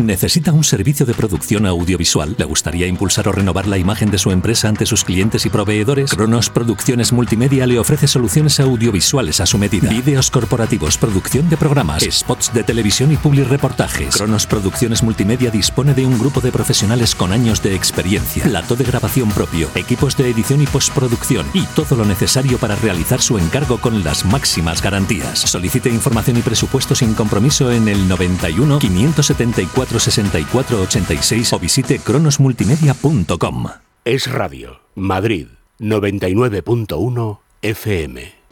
¿Necesita 0.05 0.53
un 0.53 0.65
servicio 0.65 1.07
de 1.07 1.15
producción 1.15 1.65
audiovisual? 1.65 2.35
¿Le 2.37 2.45
gustaría 2.45 2.87
impulsar 2.87 3.27
o 3.27 3.33
renovar 3.33 3.67
la 3.67 3.79
imagen 3.79 4.11
de 4.11 4.19
su 4.19 4.31
empresa 4.33 4.69
ante 4.69 4.85
sus 4.85 5.03
clientes 5.03 5.47
y 5.47 5.49
proveedores? 5.49 6.11
Cronos 6.11 6.51
Producciones 6.51 7.11
Multimedia 7.11 7.67
le 7.67 7.79
ofrece 7.79 8.07
soluciones 8.07 8.61
audiovisuales 8.61 9.41
a 9.41 9.47
su 9.47 9.57
medida. 9.57 9.89
Vídeos 9.89 10.31
corporativos, 10.31 10.99
producción 10.99 11.49
de 11.49 11.57
programas, 11.57 12.03
spots 12.03 12.53
de 12.53 12.63
televisión 12.65 13.13
y 13.13 13.17
public 13.17 13.49
reportajes. 13.49 14.15
Cronos 14.15 14.47
Producciones 14.47 15.03
Multimedia 15.03 15.51
dispone 15.51 15.95
de 15.95 16.05
un 16.05 16.19
grupo 16.19 16.43
de 16.43 16.53
profesionales 16.53 17.15
con 17.15 17.33
años 17.33 17.63
de 17.63 17.75
experiencia, 17.75 18.45
plato 18.45 18.77
de 18.77 18.85
grabación 18.85 19.31
propio, 19.31 19.71
equipos 19.75 20.19
de 20.19 20.29
edición 20.29 20.61
y 20.61 20.67
postproducción 20.67 21.47
y 21.55 21.63
todo 21.75 21.97
lo 21.97 22.05
necesario 22.05 22.59
para 22.59 22.77
realizar 22.77 23.23
su 23.23 23.39
encargo 23.39 23.79
con 23.79 24.05
las 24.05 24.27
máximas 24.27 24.83
garantías. 24.83 25.39
Solicite 25.39 25.89
información 25.89 26.37
y 26.37 26.43
presupuesto 26.43 26.95
sin 26.95 27.15
compromiso 27.15 27.73
en 27.73 27.89
el 27.89 28.07
91 28.07 28.81
574 28.81 29.94
6486 29.99 31.53
o 31.53 31.59
visite 31.59 31.99
cronosmultimedia.com. 31.99 33.67
Es 34.05 34.31
Radio, 34.31 34.81
Madrid, 34.95 35.49
99.1 35.79 37.39
FM. 37.63 38.45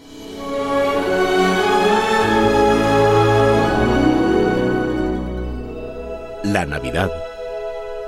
La 6.44 6.66
Navidad 6.66 7.10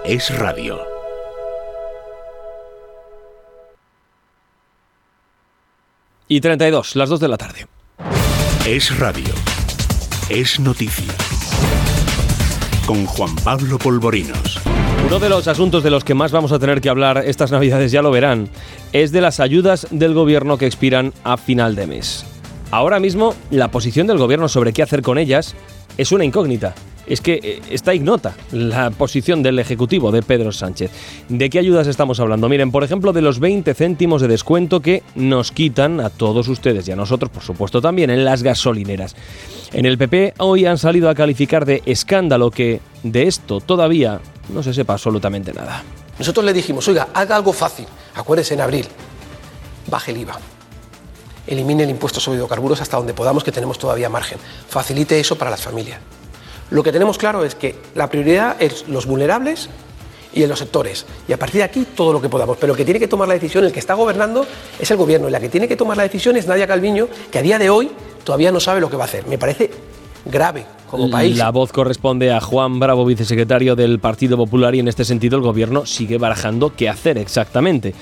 es 0.05 0.37
radio. 0.39 0.81
Y 6.27 6.41
32, 6.41 6.97
las 6.97 7.09
2 7.09 7.21
de 7.21 7.29
la 7.29 7.37
tarde. 7.37 7.67
Es 8.67 8.99
radio. 8.99 9.33
Es 10.29 10.59
noticia. 10.59 11.24
Con 12.87 13.07
Juan 13.07 13.35
Pablo 13.37 13.79
Polvorinos. 13.79 14.61
Uno 15.07 15.19
de 15.19 15.31
los 15.31 15.49
asuntos 15.49 15.83
de 15.83 15.89
los 15.89 16.05
que 16.05 16.13
más 16.13 16.33
vamos 16.33 16.53
a 16.53 16.59
tener 16.59 16.83
que 16.83 16.91
hablar 16.91 17.23
estas 17.25 17.51
navidades, 17.51 17.91
ya 17.93 18.03
lo 18.03 18.11
verán, 18.11 18.51
es 18.93 19.11
de 19.11 19.23
las 19.23 19.41
ayudas 19.41 19.87
del 19.91 20.13
gobierno 20.13 20.59
que 20.59 20.67
expiran 20.67 21.15
a 21.25 21.39
final 21.39 21.77
de 21.77 21.87
mes. 21.87 22.27
Ahora 22.71 23.01
mismo, 23.01 23.35
la 23.51 23.71
posición 23.71 24.07
del 24.07 24.19
gobierno 24.19 24.49
sobre 24.49 24.75
qué 24.75 24.83
hacer 24.83 25.01
con 25.01 25.17
ellas 25.17 25.55
es 25.97 26.13
una 26.13 26.27
incógnita. 26.27 26.75
Es 27.07 27.21
que 27.21 27.41
eh, 27.43 27.63
está 27.71 27.95
ignota 27.95 28.35
la 28.53 28.91
posición 28.91 29.43
del 29.43 29.59
Ejecutivo 29.59 30.11
de 30.11 30.23
Pedro 30.23 30.53
Sánchez. 30.53 30.91
¿De 31.29 31.51
qué 31.51 31.59
ayudas 31.59 31.87
estamos 31.87 32.21
hablando? 32.21 32.49
Miren, 32.49 32.71
por 32.71 32.85
ejemplo, 32.85 33.13
de 33.13 33.23
los 33.23 33.41
20 33.41 33.75
céntimos 33.75 34.23
de 34.23 34.29
descuento 34.29 34.81
que 34.81 35.03
nos 35.15 35.53
quitan 35.53 36.01
a 36.01 36.11
todos 36.11 36.49
ustedes 36.49 36.89
y 36.89 36.93
a 36.93 36.97
nosotros, 36.97 37.31
por 37.31 37.43
supuesto, 37.43 37.81
también 37.81 38.11
en 38.11 38.25
las 38.25 38.43
gasolineras. 38.43 39.17
En 39.73 39.87
el 39.87 39.99
PP 39.99 40.35
hoy 40.39 40.67
han 40.67 40.79
salido 40.79 41.09
a 41.11 41.15
calificar 41.15 41.65
de 41.65 41.83
escándalo 41.87 42.51
que 42.51 42.81
de 43.03 43.25
esto 43.25 43.61
todavía 43.61 44.21
no 44.49 44.63
se 44.63 44.73
sepa 44.73 44.95
absolutamente 44.95 45.53
nada. 45.53 45.83
Nosotros 46.19 46.45
le 46.45 46.53
dijimos, 46.53 46.87
oiga, 46.89 47.09
haga 47.13 47.37
algo 47.37 47.53
fácil. 47.53 47.87
Acuérdese 48.15 48.55
en 48.55 48.61
abril, 48.61 48.87
baje 49.91 50.13
el 50.13 50.19
IVA. 50.19 50.39
Elimine 51.47 51.83
el 51.83 51.91
impuesto 51.91 52.21
sobre 52.21 52.39
hidrocarburos 52.39 52.81
hasta 52.81 52.97
donde 52.97 53.13
podamos, 53.13 53.45
que 53.45 53.53
tenemos 53.53 53.79
todavía 53.79 54.09
margen. 54.09 54.39
Facilite 54.69 55.19
eso 55.19 55.37
para 55.37 55.51
las 55.51 55.61
familias. 55.61 56.01
Lo 56.71 56.83
que 56.83 56.93
tenemos 56.93 57.19
claro 57.19 57.45
es 57.45 57.55
que 57.55 57.77
la 57.95 58.09
prioridad 58.09 58.57
es 58.61 58.89
los 58.89 59.07
vulnerables 59.07 59.69
y 60.35 60.43
en 60.43 60.49
los 60.49 60.59
sectores. 60.59 61.07
Y 61.29 61.33
a 61.33 61.39
partir 61.39 61.59
de 61.59 61.65
aquí 61.65 61.87
todo 61.95 62.13
lo 62.13 62.21
que 62.21 62.29
podamos. 62.29 62.57
Pero 62.59 62.73
el 62.73 62.77
que 62.77 62.85
tiene 62.85 63.01
que 63.01 63.09
tomar 63.09 63.29
la 63.29 63.35
decisión, 63.35 63.65
el 63.65 63.73
que 63.73 63.79
está 63.79 63.95
gobernando, 63.95 64.47
es 64.79 64.91
el 64.91 64.97
gobierno. 64.97 65.29
Y 65.29 65.31
la 65.31 65.41
que 65.41 65.49
tiene 65.49 65.69
que 65.69 65.77
tomar 65.77 65.97
la 65.97 66.03
decisión 66.03 66.37
es 66.37 66.47
Nadia 66.47 66.67
Calviño, 66.67 67.09
que 67.31 67.39
a 67.39 67.43
día 67.43 67.59
de 67.59 67.71
hoy 67.71 67.91
todavía 68.25 68.51
no 68.51 68.61
sabe 68.61 68.81
lo 68.81 68.91
que 68.91 68.97
va 68.97 69.05
a 69.05 69.07
hacer. 69.07 69.27
Me 69.27 69.39
parece 69.39 69.71
grave 70.25 70.67
como 70.91 71.11
país. 71.11 71.37
La 71.37 71.51
voz 71.51 71.73
corresponde 71.73 72.33
a 72.33 72.41
Juan 72.41 72.81
Bravo, 72.81 73.05
vicesecretario 73.05 73.77
del 73.77 73.99
Partido 74.01 74.37
Popular, 74.37 74.75
y 74.75 74.81
en 74.81 74.89
este 74.89 75.05
sentido 75.05 75.37
el 75.37 75.43
gobierno 75.43 75.87
sigue 75.87 76.19
barajando 76.19 76.75
qué 76.75 76.89
hacer 76.89 77.19
exactamente. 77.19 77.95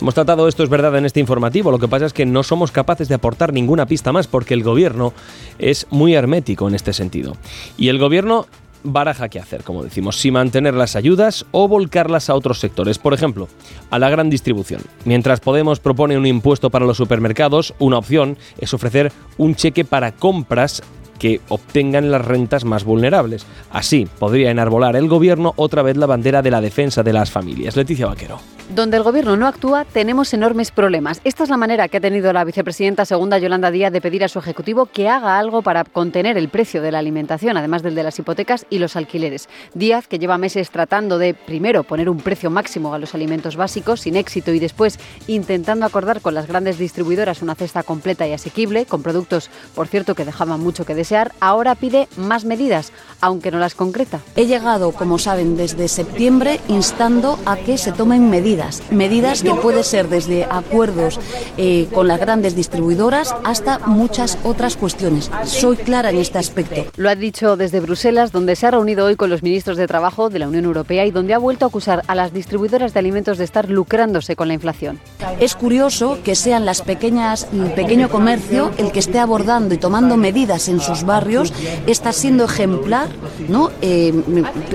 Hemos 0.00 0.14
tratado 0.14 0.46
esto, 0.48 0.62
es 0.62 0.68
verdad, 0.68 0.96
en 0.96 1.06
este 1.06 1.20
informativo. 1.20 1.70
Lo 1.70 1.78
que 1.78 1.88
pasa 1.88 2.06
es 2.06 2.12
que 2.12 2.26
no 2.26 2.42
somos 2.42 2.70
capaces 2.70 3.08
de 3.08 3.14
aportar 3.14 3.52
ninguna 3.52 3.86
pista 3.86 4.12
más 4.12 4.26
porque 4.26 4.54
el 4.54 4.62
gobierno 4.62 5.12
es 5.58 5.86
muy 5.90 6.14
hermético 6.14 6.68
en 6.68 6.74
este 6.74 6.92
sentido. 6.92 7.36
Y 7.76 7.88
el 7.88 7.98
gobierno 7.98 8.46
baraja 8.82 9.28
qué 9.28 9.40
hacer, 9.40 9.62
como 9.62 9.82
decimos, 9.82 10.16
si 10.16 10.30
mantener 10.30 10.74
las 10.74 10.96
ayudas 10.96 11.44
o 11.50 11.68
volcarlas 11.68 12.30
a 12.30 12.34
otros 12.34 12.60
sectores, 12.60 12.98
por 12.98 13.14
ejemplo, 13.14 13.48
a 13.90 13.98
la 13.98 14.08
gran 14.08 14.30
distribución. 14.30 14.82
Mientras 15.04 15.40
Podemos 15.40 15.80
propone 15.80 16.16
un 16.16 16.26
impuesto 16.26 16.70
para 16.70 16.86
los 16.86 16.96
supermercados, 16.96 17.74
una 17.78 17.98
opción 17.98 18.36
es 18.58 18.74
ofrecer 18.74 19.12
un 19.38 19.54
cheque 19.54 19.84
para 19.84 20.12
compras 20.12 20.82
que 21.18 21.40
obtengan 21.48 22.10
las 22.10 22.24
rentas 22.24 22.64
más 22.64 22.84
vulnerables. 22.84 23.46
Así 23.70 24.06
podría 24.18 24.50
enarbolar 24.50 24.96
el 24.96 25.08
gobierno 25.08 25.52
otra 25.56 25.82
vez 25.82 25.96
la 25.96 26.06
bandera 26.06 26.42
de 26.42 26.50
la 26.50 26.60
defensa 26.60 27.02
de 27.02 27.12
las 27.12 27.30
familias. 27.30 27.76
Leticia 27.76 28.06
Vaquero. 28.06 28.40
Donde 28.74 28.96
el 28.96 29.04
gobierno 29.04 29.36
no 29.36 29.46
actúa, 29.46 29.84
tenemos 29.84 30.34
enormes 30.34 30.72
problemas. 30.72 31.20
Esta 31.22 31.44
es 31.44 31.50
la 31.50 31.56
manera 31.56 31.86
que 31.86 31.98
ha 31.98 32.00
tenido 32.00 32.32
la 32.32 32.44
vicepresidenta 32.44 33.04
segunda 33.04 33.38
Yolanda 33.38 33.70
Díaz 33.70 33.92
de 33.92 34.00
pedir 34.00 34.24
a 34.24 34.28
su 34.28 34.40
ejecutivo 34.40 34.86
que 34.86 35.08
haga 35.08 35.38
algo 35.38 35.62
para 35.62 35.84
contener 35.84 36.36
el 36.36 36.48
precio 36.48 36.82
de 36.82 36.90
la 36.90 36.98
alimentación, 36.98 37.56
además 37.56 37.84
del 37.84 37.94
de 37.94 38.02
las 38.02 38.18
hipotecas 38.18 38.66
y 38.68 38.80
los 38.80 38.96
alquileres. 38.96 39.48
Díaz, 39.74 40.08
que 40.08 40.18
lleva 40.18 40.36
meses 40.36 40.70
tratando 40.70 41.16
de, 41.18 41.32
primero, 41.32 41.84
poner 41.84 42.10
un 42.10 42.18
precio 42.18 42.50
máximo 42.50 42.92
a 42.92 42.98
los 42.98 43.14
alimentos 43.14 43.54
básicos, 43.54 44.00
sin 44.00 44.16
éxito, 44.16 44.52
y 44.52 44.58
después 44.58 44.98
intentando 45.28 45.86
acordar 45.86 46.20
con 46.20 46.34
las 46.34 46.48
grandes 46.48 46.76
distribuidoras 46.76 47.42
una 47.42 47.54
cesta 47.54 47.84
completa 47.84 48.26
y 48.26 48.32
asequible, 48.32 48.84
con 48.84 49.00
productos, 49.00 49.48
por 49.76 49.86
cierto, 49.86 50.16
que 50.16 50.24
dejaban 50.24 50.58
mucho 50.58 50.84
que 50.84 50.96
desear, 50.96 51.05
ahora 51.40 51.74
pide 51.74 52.08
más 52.16 52.44
medidas, 52.44 52.92
aunque 53.20 53.50
no 53.50 53.58
las 53.58 53.74
concreta. 53.74 54.20
He 54.34 54.46
llegado, 54.46 54.92
como 54.92 55.18
saben, 55.18 55.56
desde 55.56 55.88
septiembre 55.88 56.60
instando 56.68 57.38
a 57.46 57.56
que 57.56 57.78
se 57.78 57.92
tomen 57.92 58.28
medidas 58.30 58.82
medidas, 58.90 59.42
que 59.42 59.54
puede 59.54 59.84
ser 59.84 60.08
desde 60.08 60.44
acuerdos 60.44 61.20
eh, 61.56 61.88
con 61.92 62.08
las 62.08 62.20
grandes 62.20 62.56
distribuidoras 62.56 63.34
hasta 63.44 63.78
muchas 63.80 64.38
otras 64.44 64.76
cuestiones. 64.76 65.30
Soy 65.44 65.76
clara 65.76 66.10
en 66.10 66.18
este 66.18 66.38
aspecto. 66.38 66.90
Lo 66.96 67.08
ha 67.08 67.14
dicho 67.14 67.56
desde 67.56 67.80
Bruselas, 67.80 68.32
donde 68.32 68.56
se 68.56 68.66
ha 68.66 68.70
reunido 68.70 69.06
hoy 69.06 69.16
con 69.16 69.30
los 69.30 69.42
ministros 69.42 69.76
de 69.76 69.86
Trabajo 69.86 70.30
de 70.30 70.38
la 70.38 70.48
Unión 70.48 70.64
Europea 70.64 71.06
y 71.06 71.10
donde 71.10 71.34
ha 71.34 71.38
vuelto 71.38 71.64
a 71.64 71.68
acusar 71.68 72.02
a 72.06 72.14
las 72.14 72.32
distribuidoras 72.32 72.94
de 72.94 72.98
alimentos 72.98 73.38
de 73.38 73.44
estar 73.44 73.70
lucrándose 73.70 74.36
con 74.36 74.48
la 74.48 74.54
inflación. 74.54 75.00
Es 75.40 75.54
curioso 75.54 76.18
que 76.24 76.34
sean 76.34 76.64
las 76.64 76.82
pequeñas, 76.82 77.48
el 77.52 77.72
pequeño 77.72 78.08
comercio 78.08 78.70
el 78.78 78.92
que 78.92 78.98
esté 78.98 79.18
abordando 79.18 79.74
y 79.74 79.78
tomando 79.78 80.16
medidas 80.16 80.68
en 80.68 80.80
sus 80.80 80.95
barrios, 81.04 81.52
está 81.86 82.12
siendo 82.12 82.44
ejemplar, 82.44 83.08
¿no? 83.48 83.70
Eh, 83.82 84.12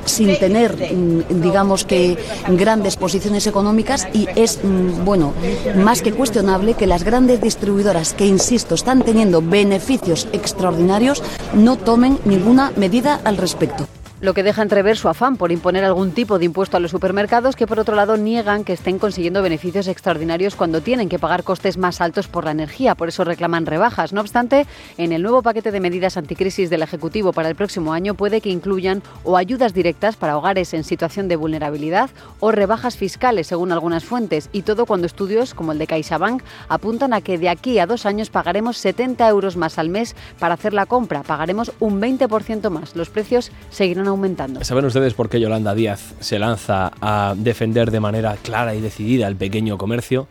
sin 0.06 0.38
tener, 0.40 0.76
mm, 0.76 1.42
digamos 1.42 1.86
que, 1.86 2.18
grandes 2.50 2.98
posiciones 2.98 3.48
económicas 3.48 4.08
y 4.14 4.28
es, 4.36 4.60
mm, 4.64 5.06
bueno, 5.06 5.34
más 5.76 6.02
que 6.02 6.12
cuestionable 6.12 6.74
que 6.74 6.88
las 6.88 7.04
grandes 7.04 7.42
distribuidoras 7.42 8.14
que, 8.14 8.26
insisto, 8.26 8.76
están 8.76 9.04
teniendo 9.04 9.42
beneficios 9.42 10.28
extraordinarios, 10.34 11.24
no 11.54 11.78
tomen 11.78 12.20
ninguna 12.26 12.72
medida 12.76 13.20
al 13.24 13.38
respecto 13.38 13.88
lo 14.22 14.36
que 14.36 14.44
deja 14.44 14.62
entrever 14.62 14.98
su 14.98 15.10
afán 15.10 15.36
por 15.36 15.52
imponer 15.52 15.84
algún 15.84 16.12
tipo 16.12 16.38
de 16.38 16.46
impuesto 16.46 16.78
a 16.78 16.80
los 16.80 16.92
supermercados 16.92 17.56
que 17.56 17.66
por 17.66 17.80
otro 17.80 17.96
lado 17.96 18.18
niegan 18.18 18.64
que 18.64 18.74
estén 18.74 19.00
consiguiendo 19.00 19.42
beneficios 19.42 19.88
extraordinarios 19.88 20.56
cuando 20.56 20.82
tienen 20.82 21.10
que 21.10 21.18
pagar 21.18 21.44
costes 21.44 21.78
más 21.78 22.02
altos 22.02 22.28
por 22.28 22.46
la 22.46 22.52
energía, 22.52 22.94
por 22.94 23.08
eso 23.08 23.24
reclaman 23.24 23.66
rebajas. 23.66 24.14
No 24.14 24.22
obstante, 24.22 24.68
en 24.98 25.12
el 25.12 25.24
nuevo 25.24 25.42
paquete 25.42 25.72
de 25.72 25.80
medidas 25.80 26.18
anticrisis 26.18 26.70
del 26.70 26.84
Ejecutivo 26.84 27.34
para 27.34 27.50
el 27.50 27.56
próximo 27.56 27.94
año 27.94 28.14
puede 28.14 28.42
que 28.42 28.50
incluyan 28.50 29.02
o 29.24 29.38
ayudas 29.38 29.74
directas 29.74 30.18
para 30.18 30.38
hogares 30.38 30.76
en 30.76 30.84
situación 30.84 31.28
de 31.28 31.36
vulnerabilidad 31.36 32.12
o 32.40 32.52
rebajas 32.52 32.98
fiscales 32.98 33.48
según 33.48 33.72
algunas 33.72 34.04
fuentes 34.04 34.50
y 34.52 34.62
todo 34.62 34.86
cuando 34.86 35.08
estudios 35.08 35.56
como 35.56 35.72
el 35.72 35.80
de 35.80 35.88
CaixaBank 35.88 36.44
apuntan 36.70 37.14
a 37.14 37.22
que 37.22 37.40
de 37.40 37.50
aquí 37.50 37.80
a 37.80 37.88
dos 37.88 38.06
años 38.06 38.30
pagaremos 38.30 38.78
70 38.78 39.28
euros 39.28 39.58
más 39.58 39.80
al 39.80 39.90
mes 39.90 40.16
para 40.38 40.54
hacer 40.54 40.74
la 40.74 40.86
compra, 40.86 41.24
pagaremos 41.24 41.72
un 41.80 42.00
20% 42.00 42.70
más. 42.70 42.96
Los 42.96 43.10
precios 43.10 43.52
seguirán 43.72 44.11
aumentando. 44.12 44.64
¿Saben 44.64 44.86
ustedes 44.86 45.14
por 45.14 45.30
qué 45.30 45.40
Yolanda 45.40 45.74
Díaz 45.74 46.14
se 46.20 46.40
lanza 46.40 46.92
a 47.02 47.34
defender 47.38 47.92
de 47.92 48.00
manera 48.00 48.36
clara 48.42 48.76
y 48.76 48.82
decidida 48.82 49.28
el 49.28 49.36
pequeño 49.36 49.78
comercio? 49.78 50.28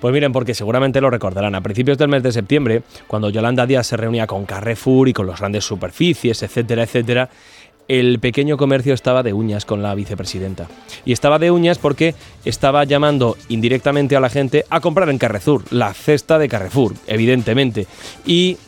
Pues 0.00 0.12
miren, 0.12 0.32
porque 0.32 0.54
seguramente 0.54 1.00
lo 1.00 1.10
recordarán. 1.10 1.54
A 1.54 1.60
principios 1.60 1.98
del 1.98 2.08
mes 2.08 2.22
de 2.22 2.30
septiembre, 2.30 2.82
cuando 3.08 3.30
Yolanda 3.30 3.66
Díaz 3.66 3.88
se 3.88 3.96
reunía 3.96 4.26
con 4.26 4.44
Carrefour 4.44 5.08
y 5.08 5.12
con 5.12 5.26
las 5.26 5.40
grandes 5.40 5.64
superficies, 5.64 6.42
etcétera, 6.42 6.84
etcétera, 6.84 7.28
el 7.88 8.18
pequeño 8.20 8.56
comercio 8.58 8.94
estaba 8.94 9.22
de 9.22 9.32
uñas 9.32 9.64
con 9.64 9.82
la 9.82 9.94
vicepresidenta. 9.94 10.68
Y 11.04 11.12
estaba 11.12 11.38
de 11.38 11.50
uñas 11.50 11.78
porque 11.78 12.14
estaba 12.44 12.84
llamando 12.84 13.36
indirectamente 13.48 14.14
a 14.14 14.20
la 14.20 14.28
gente 14.28 14.66
a 14.68 14.80
comprar 14.80 15.08
en 15.08 15.18
Carrefour, 15.18 15.64
la 15.70 15.92
cesta 15.94 16.38
de 16.38 16.48
Carrefour, 16.48 16.94
evidentemente. 17.06 17.86
Y 18.26 18.58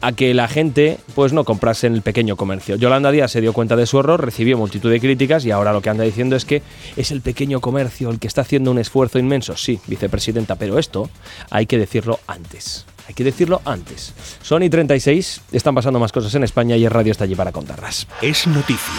a 0.00 0.12
que 0.12 0.34
la 0.34 0.48
gente 0.48 0.98
pues 1.14 1.32
no 1.32 1.44
comprase 1.44 1.86
en 1.86 1.94
el 1.94 2.02
pequeño 2.02 2.36
comercio. 2.36 2.76
Yolanda 2.76 3.10
Díaz 3.10 3.32
se 3.32 3.40
dio 3.40 3.52
cuenta 3.52 3.76
de 3.76 3.86
su 3.86 3.98
error, 3.98 4.24
recibió 4.24 4.56
multitud 4.56 4.90
de 4.90 5.00
críticas 5.00 5.44
y 5.44 5.50
ahora 5.50 5.72
lo 5.72 5.80
que 5.80 5.90
anda 5.90 6.04
diciendo 6.04 6.36
es 6.36 6.44
que 6.44 6.62
es 6.96 7.10
el 7.10 7.20
pequeño 7.20 7.60
comercio 7.60 8.10
el 8.10 8.18
que 8.18 8.26
está 8.26 8.42
haciendo 8.42 8.70
un 8.70 8.78
esfuerzo 8.78 9.18
inmenso. 9.18 9.56
Sí, 9.56 9.80
vicepresidenta, 9.86 10.56
pero 10.56 10.78
esto 10.78 11.10
hay 11.50 11.66
que 11.66 11.78
decirlo 11.78 12.20
antes. 12.26 12.86
Hay 13.08 13.14
que 13.14 13.24
decirlo 13.24 13.62
antes. 13.64 14.12
Sony 14.42 14.68
36, 14.70 15.40
están 15.52 15.74
pasando 15.74 15.98
más 15.98 16.12
cosas 16.12 16.34
en 16.34 16.44
España 16.44 16.76
y 16.76 16.84
el 16.84 16.90
radio 16.90 17.12
está 17.12 17.24
allí 17.24 17.34
para 17.34 17.52
contarlas. 17.52 18.06
Es 18.20 18.46
noticia. 18.46 18.94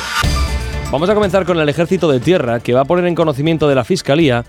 Vamos 0.92 1.08
a 1.08 1.14
comenzar 1.14 1.46
con 1.46 1.60
el 1.60 1.70
Ejército 1.70 2.10
de 2.10 2.20
Tierra, 2.20 2.62
que 2.62 2.74
va 2.74 2.82
a 2.82 2.86
poner 2.86 3.06
en 3.06 3.14
conocimiento 3.14 3.70
de 3.70 3.76
la 3.76 3.84
Fiscalía 3.84 4.44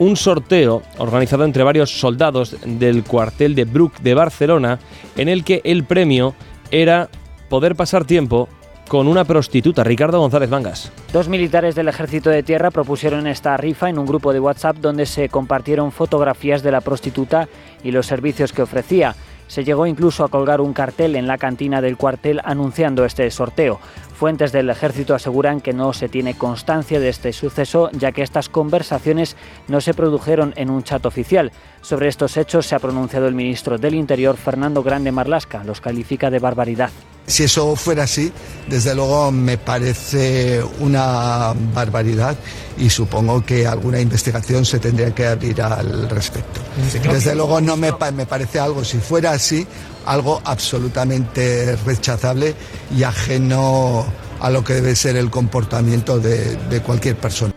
un 0.00 0.16
sorteo 0.16 0.82
organizado 0.96 1.44
entre 1.44 1.62
varios 1.62 2.00
soldados 2.00 2.56
del 2.64 3.04
cuartel 3.04 3.54
de 3.54 3.66
Bruck 3.66 4.00
de 4.00 4.14
Barcelona, 4.14 4.78
en 5.14 5.28
el 5.28 5.44
que 5.44 5.60
el 5.62 5.84
premio 5.84 6.34
era 6.70 7.10
poder 7.50 7.76
pasar 7.76 8.06
tiempo 8.06 8.48
con 8.88 9.06
una 9.06 9.24
prostituta, 9.24 9.84
Ricardo 9.84 10.18
González 10.18 10.48
Mangas. 10.48 10.90
Dos 11.12 11.28
militares 11.28 11.74
del 11.74 11.86
Ejército 11.86 12.30
de 12.30 12.42
Tierra 12.42 12.70
propusieron 12.70 13.26
esta 13.26 13.56
rifa 13.58 13.90
en 13.90 13.98
un 13.98 14.06
grupo 14.06 14.32
de 14.32 14.40
WhatsApp 14.40 14.78
donde 14.78 15.04
se 15.04 15.28
compartieron 15.28 15.92
fotografías 15.92 16.62
de 16.62 16.72
la 16.72 16.80
prostituta 16.80 17.48
y 17.84 17.90
los 17.90 18.06
servicios 18.06 18.54
que 18.54 18.62
ofrecía. 18.62 19.14
Se 19.48 19.64
llegó 19.64 19.86
incluso 19.86 20.24
a 20.24 20.28
colgar 20.28 20.62
un 20.62 20.72
cartel 20.72 21.14
en 21.14 21.26
la 21.26 21.36
cantina 21.36 21.82
del 21.82 21.98
cuartel 21.98 22.40
anunciando 22.42 23.04
este 23.04 23.30
sorteo. 23.30 23.80
Fuentes 24.20 24.52
del 24.52 24.68
ejército 24.68 25.14
aseguran 25.14 25.62
que 25.62 25.72
no 25.72 25.94
se 25.94 26.10
tiene 26.10 26.36
constancia 26.36 27.00
de 27.00 27.08
este 27.08 27.32
suceso, 27.32 27.88
ya 27.92 28.12
que 28.12 28.20
estas 28.20 28.50
conversaciones 28.50 29.34
no 29.66 29.80
se 29.80 29.94
produjeron 29.94 30.52
en 30.56 30.68
un 30.68 30.82
chat 30.82 31.06
oficial. 31.06 31.52
Sobre 31.80 32.08
estos 32.08 32.36
hechos 32.36 32.66
se 32.66 32.74
ha 32.74 32.80
pronunciado 32.80 33.28
el 33.28 33.34
ministro 33.34 33.78
del 33.78 33.94
Interior, 33.94 34.36
Fernando 34.36 34.82
Grande 34.82 35.10
Marlasca. 35.10 35.64
Los 35.64 35.80
califica 35.80 36.28
de 36.28 36.38
barbaridad. 36.38 36.90
Si 37.26 37.44
eso 37.44 37.76
fuera 37.76 38.04
así, 38.04 38.32
desde 38.68 38.94
luego 38.94 39.30
me 39.30 39.56
parece 39.56 40.62
una 40.80 41.54
barbaridad 41.74 42.36
y 42.76 42.90
supongo 42.90 43.44
que 43.44 43.66
alguna 43.66 44.00
investigación 44.00 44.64
se 44.64 44.78
tendría 44.78 45.14
que 45.14 45.26
abrir 45.26 45.62
al 45.62 46.08
respecto. 46.08 46.60
Desde 47.10 47.34
luego 47.34 47.60
no 47.60 47.76
me, 47.76 47.92
me 48.14 48.26
parece 48.26 48.58
algo, 48.58 48.84
si 48.84 48.98
fuera 48.98 49.32
así, 49.32 49.66
algo 50.06 50.40
absolutamente 50.44 51.76
rechazable 51.84 52.54
y 52.96 53.02
ajeno 53.02 54.06
a 54.40 54.50
lo 54.50 54.64
que 54.64 54.74
debe 54.74 54.96
ser 54.96 55.16
el 55.16 55.30
comportamiento 55.30 56.18
de, 56.18 56.56
de 56.56 56.80
cualquier 56.80 57.16
persona. 57.16 57.52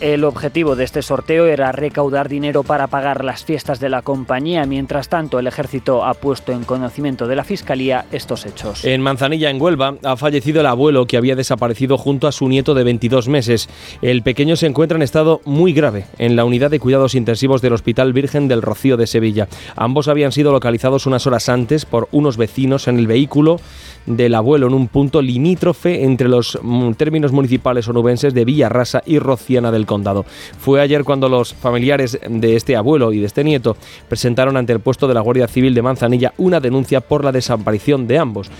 El 0.00 0.22
objetivo 0.22 0.76
de 0.76 0.84
este 0.84 1.02
sorteo 1.02 1.46
era 1.46 1.72
recaudar 1.72 2.28
dinero 2.28 2.62
para 2.62 2.86
pagar 2.86 3.24
las 3.24 3.42
fiestas 3.44 3.80
de 3.80 3.88
la 3.88 4.02
compañía. 4.02 4.64
Mientras 4.64 5.08
tanto, 5.08 5.40
el 5.40 5.48
ejército 5.48 6.04
ha 6.04 6.14
puesto 6.14 6.52
en 6.52 6.62
conocimiento 6.62 7.26
de 7.26 7.34
la 7.34 7.42
Fiscalía 7.42 8.06
estos 8.12 8.46
hechos. 8.46 8.84
En 8.84 9.02
Manzanilla, 9.02 9.50
en 9.50 9.60
Huelva, 9.60 9.96
ha 10.04 10.16
fallecido 10.16 10.60
el 10.60 10.66
abuelo 10.66 11.06
que 11.06 11.16
había 11.16 11.34
desaparecido 11.34 11.98
junto 11.98 12.28
a 12.28 12.32
su 12.32 12.48
nieto 12.48 12.74
de 12.74 12.84
22 12.84 13.26
meses. 13.26 13.68
El 14.00 14.22
pequeño 14.22 14.54
se 14.54 14.66
encuentra 14.66 14.94
en 14.94 15.02
estado 15.02 15.40
muy 15.44 15.72
grave 15.72 16.04
en 16.18 16.36
la 16.36 16.44
unidad 16.44 16.70
de 16.70 16.78
cuidados 16.78 17.16
intensivos 17.16 17.60
del 17.60 17.72
Hospital 17.72 18.12
Virgen 18.12 18.46
del 18.46 18.62
Rocío 18.62 18.96
de 18.96 19.08
Sevilla. 19.08 19.48
Ambos 19.74 20.06
habían 20.06 20.30
sido 20.30 20.52
localizados 20.52 21.06
unas 21.06 21.26
horas 21.26 21.48
antes 21.48 21.86
por 21.86 22.08
unos 22.12 22.36
vecinos 22.36 22.86
en 22.86 23.00
el 23.00 23.08
vehículo 23.08 23.58
del 24.06 24.34
abuelo 24.34 24.68
en 24.68 24.74
un 24.74 24.88
punto 24.88 25.20
limítrofe 25.20 26.04
entre 26.04 26.28
los 26.28 26.58
mm, 26.62 26.92
términos 26.92 27.32
municipales 27.32 27.88
onubenses 27.88 28.32
de 28.32 28.44
Villarrasa 28.44 29.02
y 29.04 29.18
Rociana 29.18 29.70
del 29.70 29.86
Condado. 29.88 30.24
Fue 30.60 30.80
ayer 30.80 31.02
cuando 31.02 31.28
los 31.28 31.52
familiares 31.54 32.20
de 32.28 32.54
este 32.54 32.76
abuelo 32.76 33.12
y 33.12 33.18
de 33.18 33.26
este 33.26 33.42
nieto 33.42 33.76
presentaron 34.08 34.56
ante 34.56 34.72
el 34.72 34.80
puesto 34.80 35.08
de 35.08 35.14
la 35.14 35.20
Guardia 35.20 35.48
Civil 35.48 35.74
de 35.74 35.82
Manzanilla 35.82 36.34
una 36.36 36.60
denuncia 36.60 37.00
por 37.00 37.24
la 37.24 37.32
desaparición 37.32 38.06
de 38.06 38.18
ambos. 38.18 38.50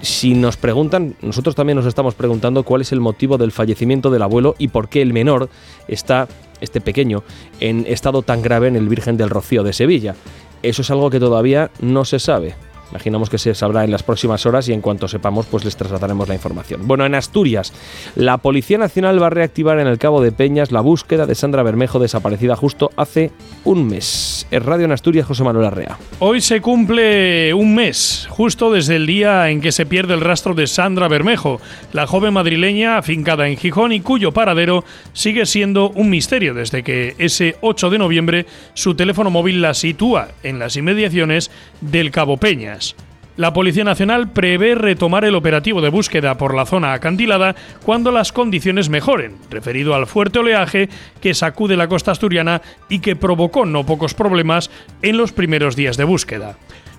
Si 0.00 0.34
nos 0.34 0.56
preguntan, 0.56 1.16
nosotros 1.20 1.56
también 1.56 1.76
nos 1.76 1.86
estamos 1.86 2.14
preguntando 2.14 2.62
cuál 2.62 2.82
es 2.82 2.92
el 2.92 3.00
motivo 3.00 3.36
del 3.36 3.50
fallecimiento 3.50 4.10
del 4.10 4.22
abuelo 4.22 4.54
y 4.56 4.68
por 4.68 4.88
qué 4.88 5.02
el 5.02 5.12
menor 5.12 5.50
está, 5.88 6.28
este 6.60 6.80
pequeño, 6.80 7.24
en 7.58 7.84
estado 7.86 8.22
tan 8.22 8.40
grave 8.40 8.68
en 8.68 8.76
el 8.76 8.88
Virgen 8.88 9.16
del 9.16 9.30
Rocío 9.30 9.64
de 9.64 9.72
Sevilla. 9.72 10.14
Eso 10.62 10.82
es 10.82 10.90
algo 10.90 11.10
que 11.10 11.18
todavía 11.18 11.70
no 11.80 12.04
se 12.04 12.20
sabe. 12.20 12.54
Imaginamos 12.90 13.30
que 13.30 13.38
se 13.38 13.54
sabrá 13.54 13.84
en 13.84 13.90
las 13.90 14.02
próximas 14.02 14.46
horas 14.46 14.68
y 14.68 14.72
en 14.72 14.80
cuanto 14.80 15.08
sepamos, 15.08 15.46
pues 15.46 15.64
les 15.64 15.76
trasladaremos 15.76 16.28
la 16.28 16.34
información. 16.34 16.86
Bueno, 16.86 17.04
en 17.04 17.14
Asturias, 17.14 17.72
la 18.14 18.38
Policía 18.38 18.78
Nacional 18.78 19.22
va 19.22 19.26
a 19.26 19.30
reactivar 19.30 19.78
en 19.78 19.86
el 19.86 19.98
Cabo 19.98 20.22
de 20.22 20.32
Peñas 20.32 20.72
la 20.72 20.80
búsqueda 20.80 21.26
de 21.26 21.34
Sandra 21.34 21.62
Bermejo, 21.62 21.98
desaparecida 21.98 22.56
justo 22.56 22.90
hace 22.96 23.30
un 23.64 23.86
mes. 23.86 24.46
En 24.50 24.64
Radio 24.64 24.86
en 24.86 24.92
Asturias, 24.92 25.26
José 25.26 25.44
Manuel 25.44 25.66
Arrea. 25.66 25.98
Hoy 26.18 26.40
se 26.40 26.60
cumple 26.60 27.52
un 27.54 27.74
mes, 27.74 28.26
justo 28.30 28.72
desde 28.72 28.96
el 28.96 29.06
día 29.06 29.50
en 29.50 29.60
que 29.60 29.72
se 29.72 29.86
pierde 29.86 30.14
el 30.14 30.20
rastro 30.20 30.54
de 30.54 30.66
Sandra 30.66 31.08
Bermejo, 31.08 31.60
la 31.92 32.06
joven 32.06 32.32
madrileña 32.32 32.98
afincada 32.98 33.48
en 33.48 33.56
Gijón 33.56 33.92
y 33.92 34.00
cuyo 34.00 34.32
paradero 34.32 34.84
sigue 35.12 35.46
siendo 35.46 35.90
un 35.90 36.10
misterio 36.10 36.54
desde 36.54 36.82
que 36.82 37.14
ese 37.18 37.56
8 37.60 37.90
de 37.90 37.98
noviembre 37.98 38.46
su 38.74 38.94
teléfono 38.94 39.30
móvil 39.30 39.60
la 39.60 39.74
sitúa 39.74 40.28
en 40.42 40.58
las 40.58 40.76
inmediaciones 40.76 41.50
del 41.80 42.10
Cabo 42.10 42.36
Peñas. 42.36 42.77
La 43.38 43.52
Policía 43.52 43.84
Nacional 43.84 44.32
prevé 44.32 44.74
retomar 44.74 45.24
el 45.24 45.36
operativo 45.36 45.80
de 45.80 45.90
búsqueda 45.90 46.36
por 46.36 46.56
la 46.56 46.66
zona 46.66 46.92
acantilada 46.92 47.54
cuando 47.84 48.10
las 48.10 48.32
condiciones 48.32 48.88
mejoren, 48.88 49.36
referido 49.48 49.94
al 49.94 50.08
fuerte 50.08 50.40
oleaje 50.40 50.88
que 51.20 51.34
sacude 51.34 51.76
la 51.76 51.86
costa 51.86 52.10
asturiana 52.10 52.62
y 52.88 52.98
que 52.98 53.14
provocó 53.14 53.64
no 53.64 53.86
pocos 53.86 54.14
problemas 54.14 54.70
en 55.02 55.16
los 55.16 55.30
primeros 55.30 55.76
días 55.76 55.96
de 55.96 56.02
búsqueda. 56.02 56.56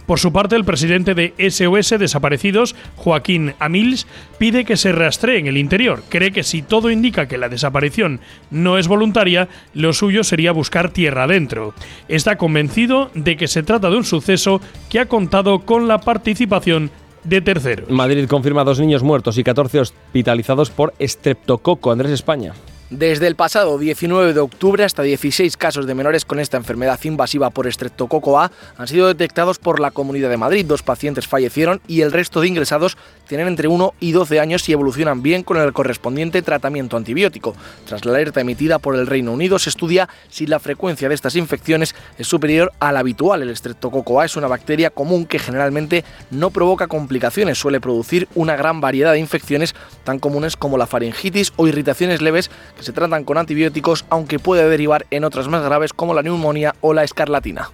Por 0.09 0.17
su 0.17 0.33
parte, 0.33 0.55
el 0.55 0.65
presidente 0.65 1.13
de 1.13 1.35
SOS 1.37 1.99
Desaparecidos, 1.99 2.75
Joaquín 2.95 3.53
Amils, 3.59 4.07
pide 4.39 4.65
que 4.65 4.75
se 4.75 4.91
rastree 4.91 5.37
en 5.37 5.45
el 5.45 5.55
interior. 5.55 6.01
Cree 6.09 6.31
que 6.31 6.41
si 6.41 6.63
todo 6.63 6.89
indica 6.89 7.27
que 7.27 7.37
la 7.37 7.47
desaparición 7.47 8.19
no 8.49 8.79
es 8.79 8.87
voluntaria, 8.87 9.49
lo 9.75 9.93
suyo 9.93 10.23
sería 10.23 10.51
buscar 10.51 10.89
tierra 10.89 11.25
adentro. 11.25 11.75
Está 12.07 12.37
convencido 12.37 13.11
de 13.13 13.37
que 13.37 13.47
se 13.47 13.61
trata 13.61 13.91
de 13.91 13.97
un 13.97 14.03
suceso 14.03 14.61
que 14.89 14.99
ha 14.99 15.05
contado 15.05 15.59
con 15.59 15.87
la 15.87 15.99
participación 15.99 16.89
de 17.23 17.41
terceros. 17.41 17.91
Madrid 17.91 18.25
confirma 18.27 18.63
dos 18.63 18.79
niños 18.79 19.03
muertos 19.03 19.37
y 19.37 19.43
14 19.43 19.79
hospitalizados 19.79 20.71
por 20.71 20.95
estreptococo. 20.97 21.91
Andrés 21.91 22.13
España. 22.13 22.53
Desde 22.89 23.27
el 23.27 23.35
pasado 23.35 23.77
19 23.77 24.33
de 24.33 24.39
octubre 24.39 24.83
hasta 24.83 25.03
16 25.03 25.57
casos 25.57 25.85
de 25.85 25.93
menores 25.93 26.25
con 26.25 26.39
esta 26.39 26.57
enfermedad 26.57 26.99
invasiva 27.03 27.51
por 27.51 27.67
estreptococo 27.67 28.39
A 28.39 28.51
han 28.77 28.87
sido 28.87 29.07
detectados 29.07 29.59
por 29.59 29.79
la 29.79 29.91
Comunidad 29.91 30.31
de 30.31 30.37
Madrid. 30.37 30.65
Dos 30.65 30.81
pacientes 30.81 31.27
fallecieron 31.27 31.81
y 31.87 32.01
el 32.01 32.11
resto 32.11 32.41
de 32.41 32.47
ingresados 32.47 32.97
tienen 33.27 33.47
entre 33.47 33.67
1 33.67 33.93
y 33.99 34.11
12 34.11 34.39
años 34.39 34.67
y 34.67 34.71
evolucionan 34.71 35.21
bien 35.21 35.43
con 35.43 35.57
el 35.57 35.71
correspondiente 35.71 36.41
tratamiento 36.41 36.97
antibiótico. 36.97 37.55
Tras 37.85 38.05
la 38.05 38.11
alerta 38.13 38.41
emitida 38.41 38.79
por 38.79 38.95
el 38.95 39.05
Reino 39.05 39.33
Unido, 39.33 39.59
se 39.59 39.69
estudia 39.69 40.09
si 40.27 40.47
la 40.47 40.57
frecuencia 40.57 41.09
de 41.09 41.13
estas 41.13 41.35
infecciones 41.35 41.93
es 42.17 42.25
superior 42.25 42.71
a 42.79 42.91
la 42.91 43.01
habitual. 43.01 43.43
El 43.43 43.51
estreptococo 43.51 44.19
A 44.19 44.25
es 44.25 44.35
una 44.35 44.47
bacteria 44.47 44.89
común 44.89 45.27
que 45.27 45.37
generalmente 45.37 46.03
no 46.31 46.49
provoca 46.49 46.87
complicaciones, 46.87 47.59
suele 47.59 47.79
producir 47.79 48.27
una 48.33 48.55
gran 48.55 48.81
variedad 48.81 49.11
de 49.11 49.19
infecciones 49.19 49.75
tan 50.03 50.17
comunes 50.17 50.57
como 50.57 50.79
la 50.79 50.87
faringitis 50.87 51.53
o 51.55 51.67
irritaciones 51.67 52.23
leves 52.23 52.49
que 52.79 52.85
se 52.85 52.93
tratan 52.93 53.25
con 53.25 53.37
antibióticos, 53.37 54.05
aunque 54.09 54.39
puede 54.39 54.67
derivar 54.69 55.05
en 55.11 55.25
otras 55.25 55.49
más 55.49 55.61
graves 55.63 55.91
como 55.91 56.13
la 56.13 56.23
neumonía 56.23 56.75
o 56.79 56.93
la 56.93 57.03
escarlatina. 57.03 57.69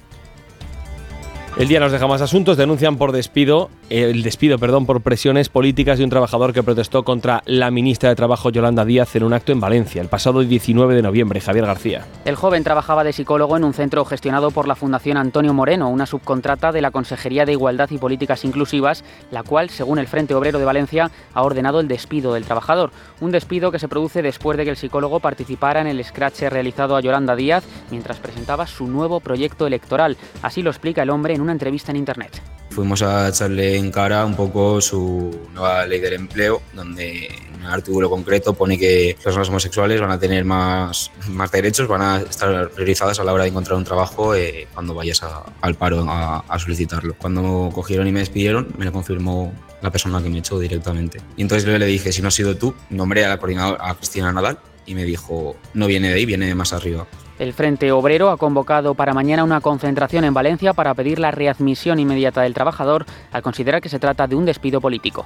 El 1.58 1.68
día 1.70 1.80
nos 1.80 1.91
deja 1.91 2.08
más 2.08 2.22
asuntos. 2.22 2.58
Denuncian 2.58 2.97
por 2.97 3.12
despido, 3.12 3.70
el 3.89 4.23
despido, 4.23 4.57
perdón, 4.57 4.86
por 4.86 5.01
presiones 5.01 5.49
políticas 5.49 5.97
de 5.97 6.03
un 6.03 6.09
trabajador 6.09 6.53
que 6.53 6.63
protestó 6.63 7.03
contra 7.03 7.43
la 7.45 7.69
ministra 7.71 8.09
de 8.09 8.15
Trabajo 8.15 8.49
Yolanda 8.49 8.83
Díaz 8.83 9.15
en 9.15 9.23
un 9.23 9.33
acto 9.33 9.51
en 9.51 9.59
Valencia 9.59 10.01
el 10.01 10.07
pasado 10.07 10.41
19 10.41 10.95
de 10.95 11.01
noviembre. 11.01 11.39
Javier 11.39 11.65
García. 11.65 12.05
El 12.25 12.36
joven 12.36 12.63
trabajaba 12.63 13.03
de 13.03 13.13
psicólogo 13.13 13.57
en 13.57 13.63
un 13.63 13.73
centro 13.73 14.03
gestionado 14.05 14.51
por 14.51 14.67
la 14.67 14.75
Fundación 14.75 15.17
Antonio 15.17 15.53
Moreno, 15.53 15.89
una 15.89 16.05
subcontrata 16.05 16.71
de 16.71 16.81
la 16.81 16.91
Consejería 16.91 17.45
de 17.45 17.51
Igualdad 17.51 17.89
y 17.91 17.97
Políticas 17.97 18.43
Inclusivas, 18.45 19.03
la 19.31 19.43
cual, 19.43 19.69
según 19.69 19.99
el 19.99 20.07
Frente 20.07 20.33
Obrero 20.33 20.59
de 20.59 20.65
Valencia, 20.65 21.11
ha 21.33 21.43
ordenado 21.43 21.79
el 21.79 21.88
despido 21.88 22.33
del 22.33 22.45
trabajador. 22.45 22.91
Un 23.21 23.31
despido 23.31 23.71
que 23.71 23.79
se 23.79 23.88
produce 23.88 24.21
después 24.21 24.57
de 24.57 24.63
que 24.63 24.71
el 24.71 24.77
psicólogo 24.77 25.19
participara 25.19 25.81
en 25.81 25.88
el 25.88 26.03
scratch 26.03 26.41
realizado 26.43 26.95
a 26.95 27.01
Yolanda 27.01 27.36
Díaz 27.36 27.63
mientras 27.91 28.17
presentaba 28.17 28.67
su 28.67 28.88
nuevo 28.88 29.19
proyecto 29.19 29.67
electoral. 29.67 30.17
Así 30.41 30.61
lo 30.61 30.69
explica 30.69 31.03
el 31.03 31.09
hombre 31.09 31.33
en 31.33 31.41
una 31.41 31.51
entrevista 31.51 31.91
en 31.91 31.97
Internet. 31.97 32.41
Fuimos 32.69 33.01
a 33.03 33.29
echarle 33.29 33.74
en 33.78 33.91
cara 33.91 34.26
un 34.26 34.36
poco 34.36 34.82
su 34.82 35.47
nueva 35.53 35.86
ley 35.86 35.99
del 35.99 36.13
empleo, 36.13 36.61
donde 36.73 37.28
en 37.28 37.65
un 37.65 37.65
artículo 37.65 38.09
concreto 38.09 38.53
pone 38.53 38.78
que 38.78 39.17
personas 39.23 39.49
homosexuales 39.49 40.01
van 40.01 40.11
a 40.11 40.19
tener 40.19 40.45
más, 40.45 41.11
más 41.30 41.51
derechos, 41.51 41.88
van 41.88 42.01
a 42.01 42.17
estar 42.21 42.69
priorizadas 42.69 43.19
a 43.19 43.23
la 43.23 43.34
hora 43.34 43.43
de 43.43 43.49
encontrar 43.49 43.78
un 43.78 43.84
trabajo 43.84 44.36
eh, 44.36 44.67
cuando 44.73 44.93
vayas 44.93 45.21
al 45.61 45.76
paro 45.76 46.05
a, 46.07 46.59
solicitarlo. 46.59 47.15
Cuando 47.17 47.69
cogieron 47.73 48.07
y 48.07 48.11
me 48.11 48.19
despidieron, 48.19 48.73
me 48.78 48.86
lo 48.86 48.91
confirmó 48.91 49.53
la 49.82 49.91
persona 49.91 50.21
que 50.21 50.30
me 50.30 50.39
echó 50.39 50.59
directamente. 50.59 51.21
Y 51.38 51.41
entonces 51.41 51.69
yo 51.69 51.78
le 51.78 51.86
dije, 51.86 52.11
si 52.11 52.21
no 52.21 52.30
has 52.30 52.34
sido 52.34 52.57
tú, 52.57 52.73
nombré 52.89 53.26
a 53.26 53.30
la 53.30 53.38
coordinadora, 53.38 53.89
a 53.89 53.95
Cristina 53.95 54.32
Nadal, 54.32 54.57
y 54.86 54.95
me 54.95 55.03
dijo, 55.03 55.55
no 55.73 55.88
viene 55.88 56.09
de 56.09 56.15
ahí, 56.15 56.26
viene 56.26 56.47
de 56.47 56.55
más 56.55 56.73
arriba. 56.73 57.07
El 57.38 57.53
Frente 57.53 57.91
Obrero 57.91 58.29
ha 58.29 58.38
convocado 58.38 58.95
para 58.95 59.13
mañana 59.13 59.43
una 59.43 59.59
concentración 59.59 60.23
en 60.23 60.33
Valencia 60.33 60.73
para 60.73 60.93
pedir 60.93 61.19
la 61.19 61.31
readmisión 61.31 61.99
inmediata 61.99 62.41
del 62.41 62.53
trabajador 62.53 63.05
al 63.31 63.41
considerar 63.41 63.81
que 63.81 63.89
se 63.89 63.99
trata 63.99 64.27
de 64.27 64.36
un 64.36 64.45
despido 64.45 64.79
político. 64.79 65.25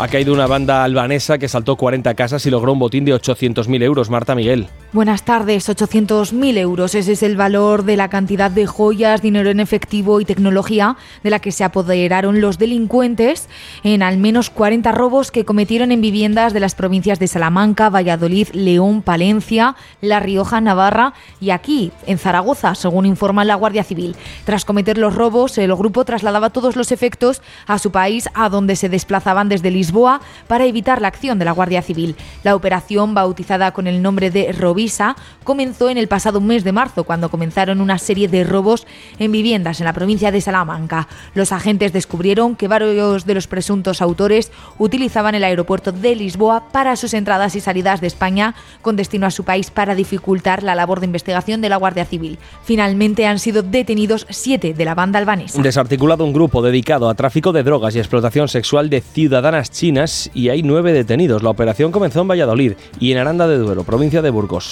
Ha 0.00 0.06
caído 0.06 0.32
una 0.32 0.46
banda 0.46 0.84
albanesa 0.84 1.38
que 1.38 1.48
saltó 1.48 1.74
40 1.74 2.14
casas 2.14 2.46
y 2.46 2.50
logró 2.50 2.72
un 2.72 2.78
botín 2.78 3.04
de 3.04 3.12
800.000 3.12 3.82
euros. 3.82 4.10
Marta 4.10 4.36
Miguel. 4.36 4.68
Buenas 4.90 5.22
tardes, 5.22 5.68
800.000 5.68 6.56
euros. 6.56 6.94
Ese 6.94 7.12
es 7.12 7.22
el 7.22 7.36
valor 7.36 7.84
de 7.84 7.98
la 7.98 8.08
cantidad 8.08 8.50
de 8.50 8.66
joyas, 8.66 9.20
dinero 9.20 9.50
en 9.50 9.60
efectivo 9.60 10.18
y 10.18 10.24
tecnología 10.24 10.96
de 11.22 11.28
la 11.28 11.40
que 11.40 11.52
se 11.52 11.62
apoderaron 11.62 12.40
los 12.40 12.56
delincuentes 12.56 13.50
en 13.84 14.02
al 14.02 14.16
menos 14.16 14.48
40 14.48 14.90
robos 14.92 15.30
que 15.30 15.44
cometieron 15.44 15.92
en 15.92 16.00
viviendas 16.00 16.54
de 16.54 16.60
las 16.60 16.74
provincias 16.74 17.18
de 17.18 17.26
Salamanca, 17.26 17.90
Valladolid, 17.90 18.48
León, 18.54 19.02
Palencia, 19.02 19.76
La 20.00 20.20
Rioja, 20.20 20.62
Navarra 20.62 21.12
y 21.38 21.50
aquí, 21.50 21.92
en 22.06 22.16
Zaragoza, 22.16 22.74
según 22.74 23.04
informa 23.04 23.44
la 23.44 23.56
Guardia 23.56 23.84
Civil. 23.84 24.16
Tras 24.46 24.64
cometer 24.64 24.96
los 24.96 25.14
robos, 25.14 25.58
el 25.58 25.74
grupo 25.74 26.06
trasladaba 26.06 26.48
todos 26.48 26.76
los 26.76 26.92
efectos 26.92 27.42
a 27.66 27.78
su 27.78 27.92
país, 27.92 28.30
a 28.32 28.48
donde 28.48 28.74
se 28.74 28.88
desplazaban 28.88 29.50
desde 29.50 29.70
Lisboa 29.70 30.22
para 30.46 30.64
evitar 30.64 31.02
la 31.02 31.08
acción 31.08 31.38
de 31.38 31.44
la 31.44 31.52
Guardia 31.52 31.82
Civil. 31.82 32.16
La 32.42 32.56
operación, 32.56 33.12
bautizada 33.12 33.72
con 33.72 33.86
el 33.86 34.00
nombre 34.00 34.30
de 34.30 34.50
Robin, 34.52 34.77
Visa 34.78 35.16
comenzó 35.42 35.90
en 35.90 35.98
el 35.98 36.06
pasado 36.06 36.40
mes 36.40 36.62
de 36.62 36.70
marzo, 36.70 37.02
cuando 37.02 37.30
comenzaron 37.30 37.80
una 37.80 37.98
serie 37.98 38.28
de 38.28 38.44
robos 38.44 38.86
en 39.18 39.32
viviendas 39.32 39.80
en 39.80 39.86
la 39.86 39.92
provincia 39.92 40.30
de 40.30 40.40
Salamanca. 40.40 41.08
Los 41.34 41.50
agentes 41.50 41.92
descubrieron 41.92 42.54
que 42.54 42.68
varios 42.68 43.26
de 43.26 43.34
los 43.34 43.48
presuntos 43.48 44.00
autores 44.00 44.52
utilizaban 44.78 45.34
el 45.34 45.42
aeropuerto 45.42 45.90
de 45.90 46.14
Lisboa 46.14 46.68
para 46.70 46.94
sus 46.94 47.12
entradas 47.14 47.56
y 47.56 47.60
salidas 47.60 48.00
de 48.00 48.06
España 48.06 48.54
con 48.80 48.94
destino 48.94 49.26
a 49.26 49.32
su 49.32 49.42
país 49.42 49.70
para 49.70 49.96
dificultar 49.96 50.62
la 50.62 50.76
labor 50.76 51.00
de 51.00 51.06
investigación 51.06 51.60
de 51.60 51.70
la 51.70 51.76
Guardia 51.76 52.04
Civil. 52.04 52.38
Finalmente 52.62 53.26
han 53.26 53.40
sido 53.40 53.62
detenidos 53.62 54.26
siete 54.30 54.74
de 54.74 54.84
la 54.84 54.94
banda 54.94 55.18
albanesa. 55.18 55.60
Desarticulado 55.60 56.24
un 56.24 56.32
grupo 56.32 56.62
dedicado 56.62 57.08
a 57.08 57.14
tráfico 57.14 57.50
de 57.52 57.64
drogas 57.64 57.96
y 57.96 57.98
explotación 57.98 58.46
sexual 58.46 58.90
de 58.90 59.00
ciudadanas 59.00 59.72
chinas 59.72 60.30
y 60.34 60.50
hay 60.50 60.62
nueve 60.62 60.92
detenidos. 60.92 61.42
La 61.42 61.50
operación 61.50 61.90
comenzó 61.90 62.20
en 62.20 62.28
Valladolid 62.28 62.74
y 63.00 63.10
en 63.10 63.18
Aranda 63.18 63.48
de 63.48 63.58
Duero, 63.58 63.82
provincia 63.82 64.22
de 64.22 64.30
Burgos. 64.30 64.67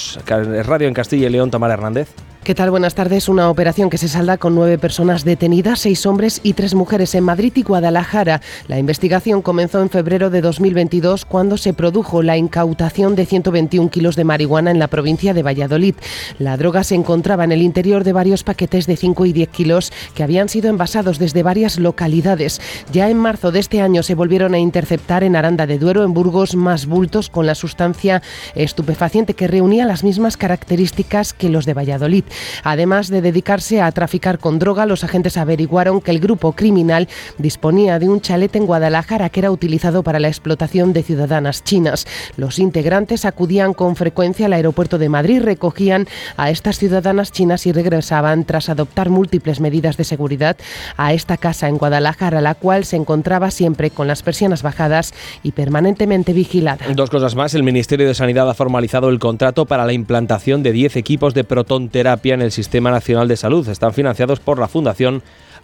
Radio 0.65 0.89
en 0.89 0.95
Castilla 0.95 1.27
y 1.27 1.31
León, 1.31 1.51
Tamara 1.51 1.75
Hernández. 1.75 2.09
¿Qué 2.47 2.55
tal? 2.55 2.71
Buenas 2.71 2.95
tardes. 2.95 3.29
Una 3.29 3.51
operación 3.51 3.91
que 3.91 3.99
se 3.99 4.07
salda 4.07 4.37
con 4.37 4.55
nueve 4.55 4.79
personas 4.79 5.25
detenidas, 5.25 5.81
seis 5.81 6.07
hombres 6.07 6.41
y 6.45 6.53
tres 6.53 6.77
mujeres 6.77 7.17
en 7.17 7.25
Madrid 7.25 7.53
y 7.57 7.65
Guadalajara. 7.65 8.41
La 8.69 8.79
investigación 8.79 9.43
comenzó 9.43 9.83
en 9.83 9.91
febrero 9.91 10.31
de 10.31 10.43
2022 10.43 11.25
cuando 11.25 11.57
se 11.57 11.73
produjo 11.73 12.23
la 12.23 12.37
incautación 12.37 13.17
de 13.17 13.27
121 13.27 13.91
kilos 13.91 14.15
de 14.15 14.23
marihuana 14.23 14.71
en 14.71 14.79
la 14.79 14.87
provincia 14.87 15.35
de 15.35 15.43
Valladolid. 15.43 15.97
La 16.39 16.57
droga 16.57 16.85
se 16.85 16.95
encontraba 16.95 17.43
en 17.43 17.51
el 17.51 17.63
interior 17.63 18.05
de 18.05 18.13
varios 18.13 18.45
paquetes 18.45 18.87
de 18.87 18.97
5 18.97 19.27
y 19.27 19.33
10 19.33 19.49
kilos 19.49 19.93
que 20.15 20.23
habían 20.23 20.49
sido 20.49 20.71
envasados 20.71 21.19
desde 21.19 21.43
varias 21.43 21.81
localidades. 21.81 22.61
Ya 22.93 23.11
en 23.11 23.19
marzo 23.19 23.51
de 23.51 23.59
este 23.59 23.81
año 23.81 24.05
se 24.05 24.15
volvieron 24.15 24.55
a 24.55 24.61
interceptar 24.61 25.25
en 25.25 25.35
Aranda 25.35 25.67
de 25.67 25.81
Duero, 25.81 26.05
en 26.05 26.15
Burgos, 26.15 26.55
más 26.55 26.87
bultos 26.87 27.29
con 27.29 27.45
la 27.45 27.57
sustancia 27.57 28.23
estupefaciente 28.55 29.35
que 29.35 29.49
reunía 29.49 29.85
las 29.85 30.05
mismas 30.05 30.37
características 30.37 31.33
que 31.33 31.49
los 31.49 31.67
de 31.67 31.75
Valladolid. 31.75 32.23
Además 32.65 33.09
de 33.09 33.23
dedicarse 33.23 33.81
a 33.81 33.91
traficar 33.93 34.39
con 34.39 34.59
droga, 34.59 34.87
los 34.87 35.05
agentes 35.05 35.37
averiguaron 35.37 36.01
que 36.01 36.11
el 36.11 36.21
grupo 36.21 36.53
criminal 36.53 37.09
disponía 37.39 37.99
de 37.99 38.09
un 38.09 38.21
chalet 38.21 38.55
en 38.57 38.67
Guadalajara 38.67 39.29
que 39.29 39.41
era 39.41 39.51
utilizado 39.51 40.03
para 40.03 40.21
la 40.21 40.29
explotación 40.29 40.93
de 40.93 41.03
ciudadanas 41.03 41.65
chinas. 41.65 42.07
Los 42.37 42.59
integrantes 42.59 43.25
acudían 43.25 43.75
con 43.75 43.97
frecuencia 43.97 44.47
al 44.47 44.53
aeropuerto 44.53 44.99
de 44.99 45.09
Madrid, 45.09 45.43
recogían 45.43 46.07
a 46.37 46.51
estas 46.51 46.79
ciudadanas 46.79 47.33
chinas 47.33 47.67
y 47.67 47.73
regresaban 47.73 48.45
tras 48.45 48.69
adoptar 48.69 49.11
múltiples 49.11 49.61
medidas 49.61 49.97
de 49.97 50.05
seguridad 50.05 50.57
a 50.97 51.13
esta 51.13 51.37
casa 51.37 51.69
en 51.69 51.79
Guadalajara, 51.79 52.41
la 52.41 52.55
cual 52.55 52.85
se 52.85 52.97
encontraba 52.97 53.51
siempre 53.51 53.91
con 53.91 54.07
las 54.07 54.23
persianas 54.23 54.63
bajadas 54.63 55.15
y 55.43 55.53
permanentemente 55.53 56.33
vigilada. 56.33 56.87
Dos 56.95 57.11
cosas 57.11 57.35
más. 57.35 57.55
El 57.55 57.63
Ministerio 57.63 58.07
de 58.07 58.15
Sanidad 58.15 58.49
ha 58.49 58.55
formalizado 58.55 59.09
el 59.09 59.19
contrato 59.19 59.67
para 59.67 59.85
la 59.85 59.93
implantación 59.93 60.63
de 60.63 60.73
10 60.73 60.97
equipos 60.97 61.35
de 61.35 61.45
protonterapia 61.45 62.26
en 62.35 62.43
el 62.43 62.53
Sistema 62.53 62.91
Nacional 62.91 63.29
de 63.29 63.37
Salud. 63.37 63.69
Están 63.69 63.93
financiados 63.93 64.41
por 64.41 64.59
la 64.59 64.69
Fundación 64.69 65.23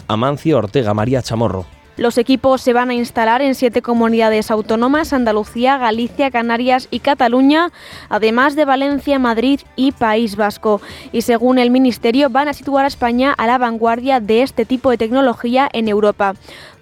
Amancio 0.08 0.58
Ortega 0.58 0.94
María 0.94 1.22
Chamorro. 1.22 1.66
Los 1.98 2.16
equipos 2.16 2.62
se 2.62 2.72
van 2.72 2.88
a 2.88 2.94
instalar 2.94 3.42
en 3.42 3.54
siete 3.54 3.82
comunidades 3.82 4.50
autónomas, 4.50 5.12
Andalucía, 5.12 5.76
Galicia, 5.76 6.30
Canarias 6.30 6.88
y 6.90 7.00
Cataluña, 7.00 7.70
además 8.08 8.56
de 8.56 8.64
Valencia, 8.64 9.18
Madrid 9.18 9.60
y 9.76 9.92
País 9.92 10.36
Vasco. 10.36 10.80
Y 11.12 11.20
según 11.20 11.58
el 11.58 11.70
Ministerio, 11.70 12.30
van 12.30 12.48
a 12.48 12.54
situar 12.54 12.86
a 12.86 12.88
España 12.88 13.34
a 13.36 13.46
la 13.46 13.58
vanguardia 13.58 14.20
de 14.20 14.42
este 14.42 14.64
tipo 14.64 14.88
de 14.88 14.96
tecnología 14.96 15.68
en 15.74 15.86
Europa. 15.86 16.34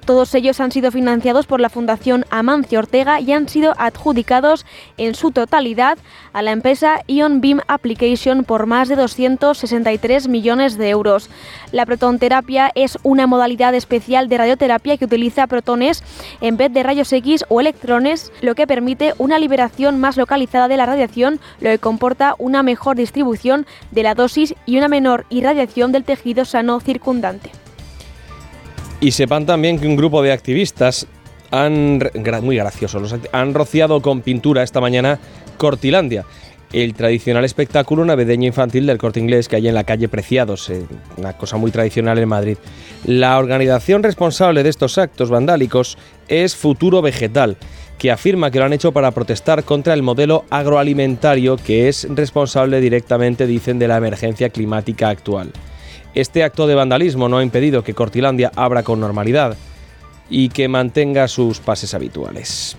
Todos 0.05 0.35
ellos 0.35 0.61
han 0.61 0.73
sido 0.73 0.91
financiados 0.91 1.47
por 1.47 1.61
la 1.61 1.69
Fundación 1.69 2.25
Amancio 2.31 2.79
Ortega 2.79 3.21
y 3.21 3.33
han 3.33 3.49
sido 3.49 3.75
adjudicados 3.79 4.67
en 4.97 5.15
su 5.15 5.31
totalidad 5.31 5.99
a 6.33 6.43
la 6.43 6.53
empresa 6.53 7.03
Ion 7.07 7.41
Beam 7.41 7.61
Application 7.69 8.45
por 8.45 8.67
más 8.67 8.89
de 8.89 8.97
263 8.97 10.29
millones 10.29 10.77
de 10.77 10.89
euros. 10.89 11.31
La 11.73 11.87
protonterapia 11.87 12.73
es 12.75 12.99
una 13.03 13.27
modalidad 13.27 13.75
especial 13.75 14.29
de 14.29 14.39
radioterapia 14.39 14.97
que 14.97 15.05
utiliza 15.05 15.47
protones 15.47 16.03
en 16.41 16.57
vez 16.57 16.73
de 16.73 16.83
rayos 16.83 17.13
X 17.13 17.45
o 17.49 17.61
electrones, 17.61 18.33
lo 18.41 18.55
que 18.55 18.67
permite 18.67 19.15
una 19.19 19.39
liberación 19.39 19.99
más 20.01 20.17
localizada 20.17 20.69
de 20.69 20.77
la 20.77 20.87
radiación, 20.87 21.41
lo 21.61 21.71
que 21.71 21.79
comporta 21.79 22.35
una 22.39 22.63
mejor 22.63 22.97
distribución 22.97 23.67
de 23.91 24.03
la 24.03 24.15
dosis 24.15 24.55
y 24.67 24.79
una 24.79 24.89
menor 24.89 25.27
irradiación 25.31 25.93
del 25.93 26.05
tejido 26.05 26.45
sano 26.45 26.81
circundante. 26.81 27.51
Y 29.01 29.13
sepan 29.13 29.47
también 29.47 29.79
que 29.79 29.87
un 29.87 29.97
grupo 29.97 30.23
de 30.23 30.31
activistas 30.33 31.07
han, 31.51 32.01
muy 32.43 32.57
graciosos, 32.57 33.15
han 33.33 33.55
rociado 33.55 34.03
con 34.03 34.21
pintura 34.21 34.63
esta 34.63 34.81
mañana 34.81 35.19
Cortilandia, 35.57 36.27
el 36.73 36.95
tradicional 36.95 37.45
espectáculo 37.45 38.05
navideño 38.05 38.47
infantil 38.47 38.87
del 38.87 38.99
corte 38.99 39.19
inglés 39.19 39.49
que 39.49 39.57
hay 39.57 39.69
en 39.69 39.75
la 39.75 39.85
calle 39.85 40.09
Preciados, 40.09 40.71
una 41.17 41.33
cosa 41.33 41.57
muy 41.57 41.71
tradicional 41.71 42.19
en 42.19 42.29
Madrid. 42.29 42.59
La 43.05 43.39
organización 43.39 44.03
responsable 44.03 44.63
de 44.63 44.69
estos 44.69 44.99
actos 44.99 45.31
vandálicos 45.31 45.99
es 46.29 46.55
Futuro 46.55 47.03
Vegetal, 47.03 47.57
que 47.99 48.11
afirma 48.11 48.51
que 48.51 48.59
lo 48.59 48.67
han 48.67 48.73
hecho 48.73 48.93
para 48.93 49.11
protestar 49.11 49.65
contra 49.65 49.95
el 49.95 50.03
modelo 50.03 50.45
agroalimentario 50.51 51.57
que 51.57 51.89
es 51.89 52.07
responsable 52.11 52.81
directamente, 52.81 53.47
dicen, 53.47 53.79
de 53.79 53.89
la 53.89 53.97
emergencia 53.97 54.51
climática 54.51 55.09
actual. 55.09 55.53
Este 56.15 56.43
acto 56.43 56.67
de 56.67 56.75
vandalismo 56.75 57.29
no 57.29 57.39
ha 57.39 57.43
impedido 57.43 57.85
que 57.85 57.95
Cortilandia 57.95 58.51
abra 58.57 58.83
con 58.83 59.01
normalidad 59.01 59.57
y 60.29 60.49
que 60.49 60.69
mantenga 60.69 61.29
sus 61.29 61.61
pases 61.61 61.95
habituales. 61.95 62.77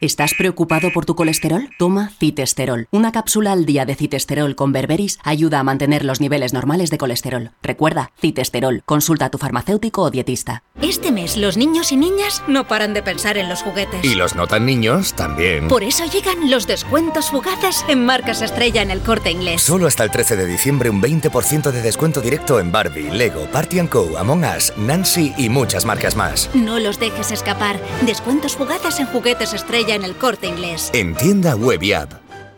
¿Estás 0.00 0.34
preocupado 0.34 0.92
por 0.92 1.06
tu 1.06 1.14
colesterol? 1.14 1.70
Toma 1.78 2.10
citesterol. 2.18 2.86
Una 2.90 3.12
cápsula 3.12 3.52
al 3.52 3.64
día 3.64 3.86
de 3.86 3.94
citesterol 3.94 4.54
con 4.54 4.70
berberis 4.70 5.18
ayuda 5.22 5.58
a 5.60 5.62
mantener 5.62 6.04
los 6.04 6.20
niveles 6.20 6.52
normales 6.52 6.90
de 6.90 6.98
colesterol. 6.98 7.52
Recuerda, 7.62 8.12
citesterol. 8.20 8.82
Consulta 8.84 9.26
a 9.26 9.30
tu 9.30 9.38
farmacéutico 9.38 10.02
o 10.02 10.10
dietista. 10.10 10.62
Este 10.82 11.12
mes 11.12 11.38
los 11.38 11.56
niños 11.56 11.92
y 11.92 11.96
niñas 11.96 12.42
no 12.46 12.68
paran 12.68 12.92
de 12.92 13.02
pensar 13.02 13.38
en 13.38 13.48
los 13.48 13.62
juguetes. 13.62 14.04
Y 14.04 14.16
los 14.16 14.34
no 14.34 14.46
tan 14.46 14.66
niños 14.66 15.14
también. 15.14 15.68
Por 15.68 15.82
eso 15.82 16.04
llegan 16.04 16.50
los 16.50 16.66
descuentos 16.66 17.30
fugaces 17.30 17.82
en 17.88 18.04
marcas 18.04 18.42
estrella 18.42 18.82
en 18.82 18.90
el 18.90 19.00
corte 19.00 19.30
inglés. 19.30 19.62
Solo 19.62 19.86
hasta 19.86 20.04
el 20.04 20.10
13 20.10 20.36
de 20.36 20.46
diciembre 20.46 20.90
un 20.90 21.00
20% 21.00 21.70
de 21.70 21.80
descuento 21.80 22.20
directo 22.20 22.60
en 22.60 22.70
Barbie, 22.70 23.10
Lego, 23.10 23.46
Party 23.50 23.80
Co, 23.88 24.18
Among 24.18 24.44
Us, 24.44 24.74
Nancy 24.76 25.32
y 25.38 25.48
muchas 25.48 25.86
marcas 25.86 26.16
más. 26.16 26.50
No 26.52 26.78
los 26.78 27.00
dejes 27.00 27.30
escapar. 27.30 27.80
Descuentos 28.02 28.56
fugaces 28.56 29.00
en 29.00 29.06
juguetes 29.06 29.54
estrella 29.54 29.85
en 29.94 30.04
el 30.04 30.16
corte 30.16 30.46
inglés. 30.46 30.90
En 30.92 31.14
tienda 31.14 31.54
web 31.54 31.82
y 31.82 31.92
app. 31.92 32.12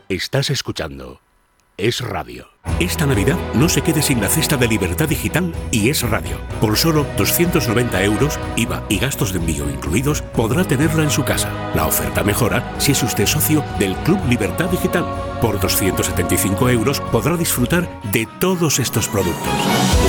Estás 0.08 0.50
escuchando. 0.50 1.20
Es 1.76 2.00
Radio. 2.00 2.48
Esta 2.80 3.06
Navidad 3.06 3.36
no 3.54 3.68
se 3.68 3.82
quede 3.82 4.02
sin 4.02 4.20
la 4.20 4.28
cesta 4.28 4.56
de 4.56 4.66
Libertad 4.66 5.08
Digital 5.08 5.52
y 5.70 5.90
es 5.90 6.02
Radio. 6.02 6.36
Por 6.60 6.76
solo 6.76 7.06
290 7.16 8.02
euros, 8.02 8.38
IVA 8.56 8.82
y 8.88 8.98
gastos 8.98 9.32
de 9.32 9.38
envío 9.38 9.68
incluidos, 9.68 10.22
podrá 10.22 10.64
tenerla 10.64 11.04
en 11.04 11.10
su 11.10 11.24
casa. 11.24 11.52
La 11.74 11.86
oferta 11.86 12.24
mejora 12.24 12.74
si 12.78 12.92
es 12.92 13.02
usted 13.02 13.26
socio 13.26 13.64
del 13.78 13.94
Club 13.98 14.18
Libertad 14.28 14.70
Digital. 14.70 15.04
Por 15.40 15.60
275 15.60 16.68
euros 16.70 17.00
podrá 17.12 17.36
disfrutar 17.36 17.88
de 18.10 18.26
todos 18.40 18.80
estos 18.80 19.06
productos. 19.06 19.52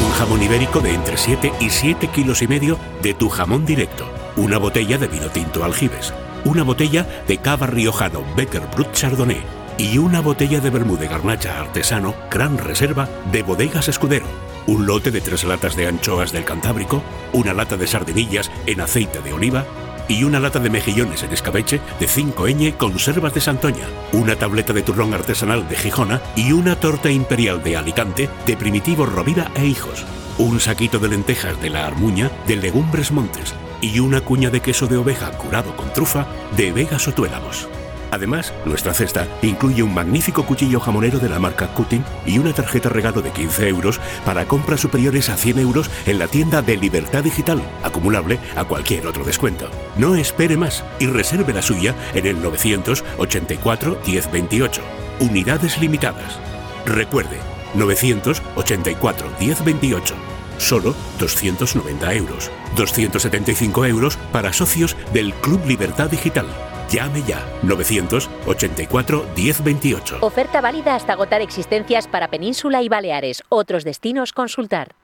Un 0.03 0.11
jamón 0.13 0.41
ibérico 0.41 0.79
de 0.79 0.93
entre 0.95 1.17
7 1.17 1.53
y 1.59 1.69
7 1.69 2.07
kilos 2.07 2.41
y 2.41 2.47
medio 2.47 2.79
de 3.03 3.13
tu 3.13 3.29
jamón 3.29 3.65
directo. 3.65 4.07
Una 4.37 4.57
botella 4.57 4.97
de 4.97 5.07
vino 5.07 5.27
tinto 5.29 5.63
aljibes 5.63 6.13
una 6.45 6.63
botella 6.63 7.07
de 7.27 7.37
cava 7.37 7.67
riojano 7.67 8.23
Becker 8.35 8.63
Brut 8.75 8.91
Chardonnay 8.93 9.41
y 9.77 9.97
una 9.97 10.19
botella 10.21 10.59
de 10.59 10.69
vermú 10.69 10.97
de 10.97 11.07
garnacha 11.07 11.59
artesano 11.59 12.13
Gran 12.29 12.57
Reserva 12.57 13.07
de 13.31 13.43
Bodegas 13.43 13.87
Escudero, 13.87 14.25
un 14.67 14.85
lote 14.85 15.09
de 15.09 15.21
tres 15.21 15.45
latas 15.45 15.75
de 15.75 15.87
anchoas 15.87 16.31
del 16.31 16.43
Cantábrico, 16.43 17.01
una 17.33 17.53
lata 17.53 17.77
de 17.77 17.87
sardinillas 17.87 18.51
en 18.65 18.81
aceite 18.81 19.21
de 19.21 19.33
oliva 19.33 19.65
y 20.09 20.23
una 20.23 20.39
lata 20.39 20.59
de 20.59 20.69
mejillones 20.69 21.23
en 21.23 21.31
escabeche 21.31 21.79
de 21.99 22.07
5 22.07 22.47
ñ 22.47 22.75
conservas 22.75 23.33
de 23.33 23.41
Santoña, 23.41 23.85
una 24.11 24.35
tableta 24.35 24.73
de 24.73 24.81
turrón 24.81 25.13
artesanal 25.13 25.69
de 25.69 25.77
Gijona 25.77 26.19
y 26.35 26.51
una 26.51 26.75
torta 26.75 27.09
imperial 27.09 27.63
de 27.63 27.77
Alicante 27.77 28.29
de 28.45 28.57
Primitivo 28.57 29.05
Rovira 29.05 29.49
e 29.55 29.65
Hijos, 29.65 30.05
un 30.39 30.59
saquito 30.59 30.99
de 30.99 31.09
lentejas 31.09 31.61
de 31.61 31.69
la 31.69 31.85
Armuña 31.85 32.31
de 32.47 32.57
Legumbres 32.57 33.11
Montes, 33.11 33.53
y 33.81 33.99
una 33.99 34.21
cuña 34.21 34.49
de 34.49 34.61
queso 34.61 34.87
de 34.87 34.97
oveja 34.97 35.31
curado 35.31 35.75
con 35.75 35.91
trufa 35.93 36.27
de 36.55 36.71
Vega 36.71 36.99
Sotuélamos. 36.99 37.67
Además, 38.11 38.53
nuestra 38.65 38.93
cesta 38.93 39.27
incluye 39.41 39.83
un 39.83 39.93
magnífico 39.93 40.45
cuchillo 40.45 40.79
jamonero 40.79 41.19
de 41.19 41.29
la 41.29 41.39
marca 41.39 41.67
Cutting 41.67 42.03
y 42.25 42.39
una 42.39 42.53
tarjeta 42.53 42.89
regalo 42.89 43.21
de 43.21 43.31
15 43.31 43.67
euros 43.67 43.99
para 44.25 44.45
compras 44.45 44.81
superiores 44.81 45.29
a 45.29 45.37
100 45.37 45.59
euros 45.59 45.89
en 46.05 46.17
la 46.19 46.27
tienda 46.27 46.61
de 46.61 46.77
Libertad 46.77 47.23
Digital, 47.23 47.61
acumulable 47.83 48.39
a 48.55 48.63
cualquier 48.63 49.05
otro 49.05 49.23
descuento. 49.23 49.69
No 49.97 50.15
espere 50.15 50.57
más 50.57 50.83
y 50.99 51.05
reserve 51.05 51.53
la 51.53 51.61
suya 51.61 51.95
en 52.13 52.25
el 52.25 52.41
984 52.41 53.99
1028. 54.05 54.81
Unidades 55.19 55.79
limitadas. 55.79 56.39
Recuerde, 56.85 57.37
984 57.75 59.29
1028 59.39 60.38
solo 60.59 60.95
290 61.19 62.13
euros. 62.13 62.51
275 62.75 63.85
euros 63.85 64.17
para 64.31 64.53
socios 64.53 64.95
del 65.13 65.33
Club 65.35 65.65
Libertad 65.65 66.09
Digital. 66.09 66.47
Llame 66.89 67.21
ya 67.23 67.45
984 67.63 69.25
1028. 69.35 70.17
Oferta 70.21 70.61
válida 70.61 70.95
hasta 70.95 71.13
agotar 71.13 71.41
existencias 71.41 72.07
para 72.07 72.29
Península 72.29 72.81
y 72.81 72.89
Baleares. 72.89 73.43
Otros 73.49 73.83
destinos 73.83 74.33
consultar. 74.33 74.95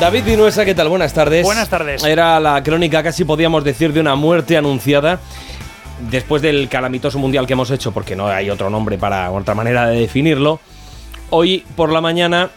David 0.00 0.24
Vinuesa, 0.24 0.64
¿qué 0.64 0.74
tal? 0.74 0.88
Buenas 0.88 1.14
tardes. 1.14 1.44
Buenas 1.44 1.68
tardes. 1.68 2.04
Era 2.04 2.38
la 2.38 2.62
crónica, 2.62 3.02
casi 3.02 3.24
podíamos 3.24 3.64
decir, 3.64 3.92
de 3.92 4.00
una 4.00 4.16
muerte 4.16 4.56
anunciada 4.56 5.20
después 6.10 6.42
del 6.42 6.68
calamitoso 6.68 7.18
mundial 7.18 7.46
que 7.46 7.52
hemos 7.52 7.70
hecho, 7.70 7.92
porque 7.92 8.16
no 8.16 8.26
hay 8.26 8.50
otro 8.50 8.70
nombre 8.70 8.98
para 8.98 9.30
otra 9.30 9.54
manera 9.54 9.88
de 9.88 10.00
definirlo, 10.00 10.60
hoy 11.30 11.64
por 11.76 11.92
la 11.92 12.00
mañana 12.00 12.50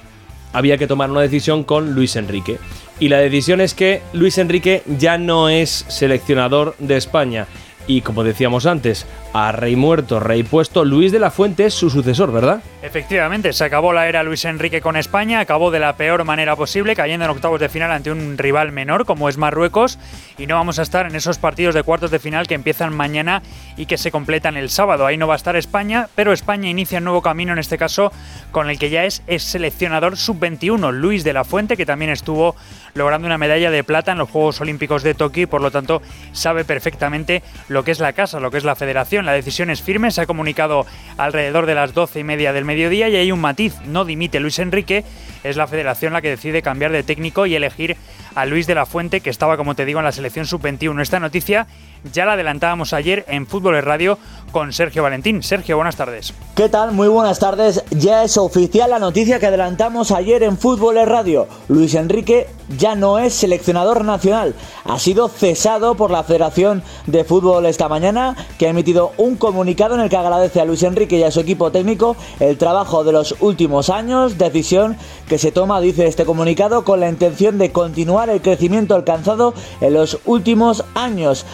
había 0.53 0.77
que 0.77 0.88
tomar 0.88 1.11
una 1.11 1.21
decisión 1.21 1.63
con 1.63 1.93
Luis 1.93 2.15
Enrique. 2.15 2.57
Y 2.99 3.09
la 3.09 3.17
decisión 3.19 3.61
es 3.61 3.73
que 3.73 4.01
Luis 4.13 4.38
Enrique 4.38 4.81
ya 4.97 5.17
no 5.17 5.49
es 5.49 5.85
seleccionador 5.88 6.75
de 6.79 6.97
España. 6.97 7.47
Y 7.88 8.01
como 8.01 8.25
decíamos 8.25 8.65
antes, 8.65 9.07
a 9.33 9.53
rey 9.53 9.77
muerto, 9.77 10.19
rey 10.19 10.43
puesto, 10.43 10.83
Luis 10.83 11.13
de 11.13 11.19
la 11.19 11.31
Fuente 11.31 11.65
es 11.65 11.73
su 11.73 11.89
sucesor, 11.89 12.33
¿verdad? 12.33 12.61
Efectivamente, 12.81 13.53
se 13.53 13.63
acabó 13.63 13.93
la 13.93 14.09
era 14.09 14.23
Luis 14.23 14.43
Enrique 14.43 14.81
con 14.81 14.97
España, 14.97 15.39
acabó 15.39 15.71
de 15.71 15.79
la 15.79 15.95
peor 15.95 16.25
manera 16.25 16.57
posible, 16.57 16.95
cayendo 16.95 17.23
en 17.25 17.31
octavos 17.31 17.61
de 17.61 17.69
final 17.69 17.91
ante 17.91 18.11
un 18.11 18.38
rival 18.38 18.73
menor 18.73 19.05
como 19.05 19.29
es 19.29 19.38
Marruecos, 19.38 19.99
y 20.38 20.47
no 20.47 20.55
vamos 20.55 20.79
a 20.79 20.81
estar 20.81 21.07
en 21.07 21.15
esos 21.15 21.38
partidos 21.38 21.75
de 21.75 21.83
cuartos 21.83 22.11
de 22.11 22.19
final 22.19 22.45
que 22.45 22.55
empiezan 22.55 22.93
mañana 22.93 23.41
y 23.77 23.85
que 23.85 23.97
se 23.97 24.11
completan 24.11 24.57
el 24.57 24.69
sábado. 24.69 25.05
Ahí 25.05 25.15
no 25.15 25.27
va 25.27 25.35
a 25.35 25.38
estar 25.38 25.55
España, 25.55 26.09
pero 26.13 26.33
España 26.33 26.69
inicia 26.69 26.97
un 26.97 27.05
nuevo 27.05 27.21
camino 27.21 27.53
en 27.53 27.59
este 27.59 27.77
caso 27.77 28.11
con 28.51 28.69
el 28.69 28.77
que 28.79 28.89
ya 28.89 29.05
es, 29.05 29.23
seleccionador 29.38 30.17
sub-21, 30.17 30.91
Luis 30.91 31.23
de 31.23 31.33
la 31.33 31.45
Fuente, 31.45 31.77
que 31.77 31.85
también 31.85 32.11
estuvo 32.11 32.55
logrando 32.97 33.27
una 33.27 33.37
medalla 33.37 33.71
de 33.71 33.83
plata 33.83 34.11
en 34.11 34.17
los 34.17 34.29
Juegos 34.29 34.59
Olímpicos 34.59 35.03
de 35.03 35.13
Tokio 35.13 35.43
y 35.43 35.45
por 35.45 35.61
lo 35.61 35.71
tanto 35.71 36.01
sabe 36.33 36.65
perfectamente 36.65 37.43
lo 37.69 37.83
que 37.83 37.91
es 37.91 37.99
la 37.99 38.13
casa, 38.13 38.39
lo 38.39 38.51
que 38.51 38.57
es 38.57 38.63
la 38.63 38.75
federación. 38.75 39.25
La 39.25 39.33
decisión 39.33 39.69
es 39.69 39.81
firme, 39.81 40.11
se 40.11 40.21
ha 40.21 40.25
comunicado 40.25 40.85
alrededor 41.17 41.65
de 41.65 41.75
las 41.75 41.93
doce 41.93 42.19
y 42.19 42.23
media 42.23 42.53
del 42.53 42.65
mediodía 42.65 43.09
y 43.09 43.15
hay 43.15 43.31
un 43.31 43.39
matiz, 43.39 43.75
no 43.85 44.05
dimite 44.05 44.39
Luis 44.39 44.59
Enrique, 44.59 45.03
es 45.43 45.55
la 45.55 45.67
federación 45.67 46.13
la 46.13 46.21
que 46.21 46.29
decide 46.29 46.61
cambiar 46.61 46.91
de 46.91 47.03
técnico 47.03 47.45
y 47.45 47.55
elegir 47.55 47.95
a 48.35 48.45
Luis 48.45 48.67
de 48.67 48.75
la 48.75 48.85
Fuente, 48.85 49.21
que 49.21 49.31
estaba, 49.31 49.57
como 49.57 49.73
te 49.73 49.85
digo, 49.85 49.99
en 49.99 50.05
la 50.05 50.11
selección 50.11 50.45
sub-21. 50.45 51.01
Esta 51.01 51.19
noticia 51.19 51.65
ya 52.11 52.25
la 52.25 52.33
adelantábamos 52.33 52.93
ayer 52.93 53.25
en 53.27 53.47
Fútbol 53.47 53.81
Radio 53.81 54.17
con 54.51 54.73
Sergio 54.73 55.03
Valentín. 55.03 55.43
Sergio, 55.43 55.75
buenas 55.75 55.95
tardes. 55.95 56.33
¿Qué 56.55 56.69
tal? 56.69 56.91
Muy 56.91 57.07
buenas 57.07 57.39
tardes. 57.39 57.83
Ya 57.91 58.23
es 58.23 58.37
oficial 58.37 58.89
la 58.89 58.99
noticia 58.99 59.39
que 59.39 59.47
adelantamos 59.47 60.11
ayer 60.11 60.43
en 60.43 60.57
Fútbol 60.57 60.95
Radio. 61.05 61.47
Luis 61.67 61.93
Enrique 61.95 62.47
ya 62.77 62.95
no 62.95 63.19
es 63.19 63.33
seleccionador 63.33 64.03
nacional. 64.03 64.55
Ha 64.85 64.99
sido 64.99 65.27
cesado 65.27 65.95
por 65.95 66.11
la 66.11 66.23
Federación 66.23 66.83
de 67.05 67.23
Fútbol 67.23 67.65
esta 67.65 67.87
mañana, 67.87 68.35
que 68.57 68.67
ha 68.67 68.71
emitido 68.71 69.11
un 69.17 69.35
comunicado 69.35 69.95
en 69.95 70.01
el 70.01 70.09
que 70.09 70.17
agradece 70.17 70.59
a 70.59 70.65
Luis 70.65 70.83
Enrique 70.83 71.17
y 71.17 71.23
a 71.23 71.31
su 71.31 71.39
equipo 71.39 71.71
técnico 71.71 72.15
el 72.39 72.57
trabajo 72.57 73.03
de 73.03 73.11
los 73.11 73.35
últimos 73.39 73.89
años, 73.89 74.37
decisión 74.37 74.97
que 75.27 75.37
se 75.37 75.51
toma, 75.51 75.81
dice 75.81 76.07
este 76.07 76.25
comunicado, 76.25 76.83
con 76.83 76.99
la 76.99 77.09
intención 77.09 77.57
de 77.57 77.71
continuar 77.71 78.29
el 78.29 78.41
crecimiento 78.41 78.95
alcanzado 78.95 79.53
en 79.81 79.93
los 79.93 80.19
últimos 80.25 80.83
años. 80.95 81.45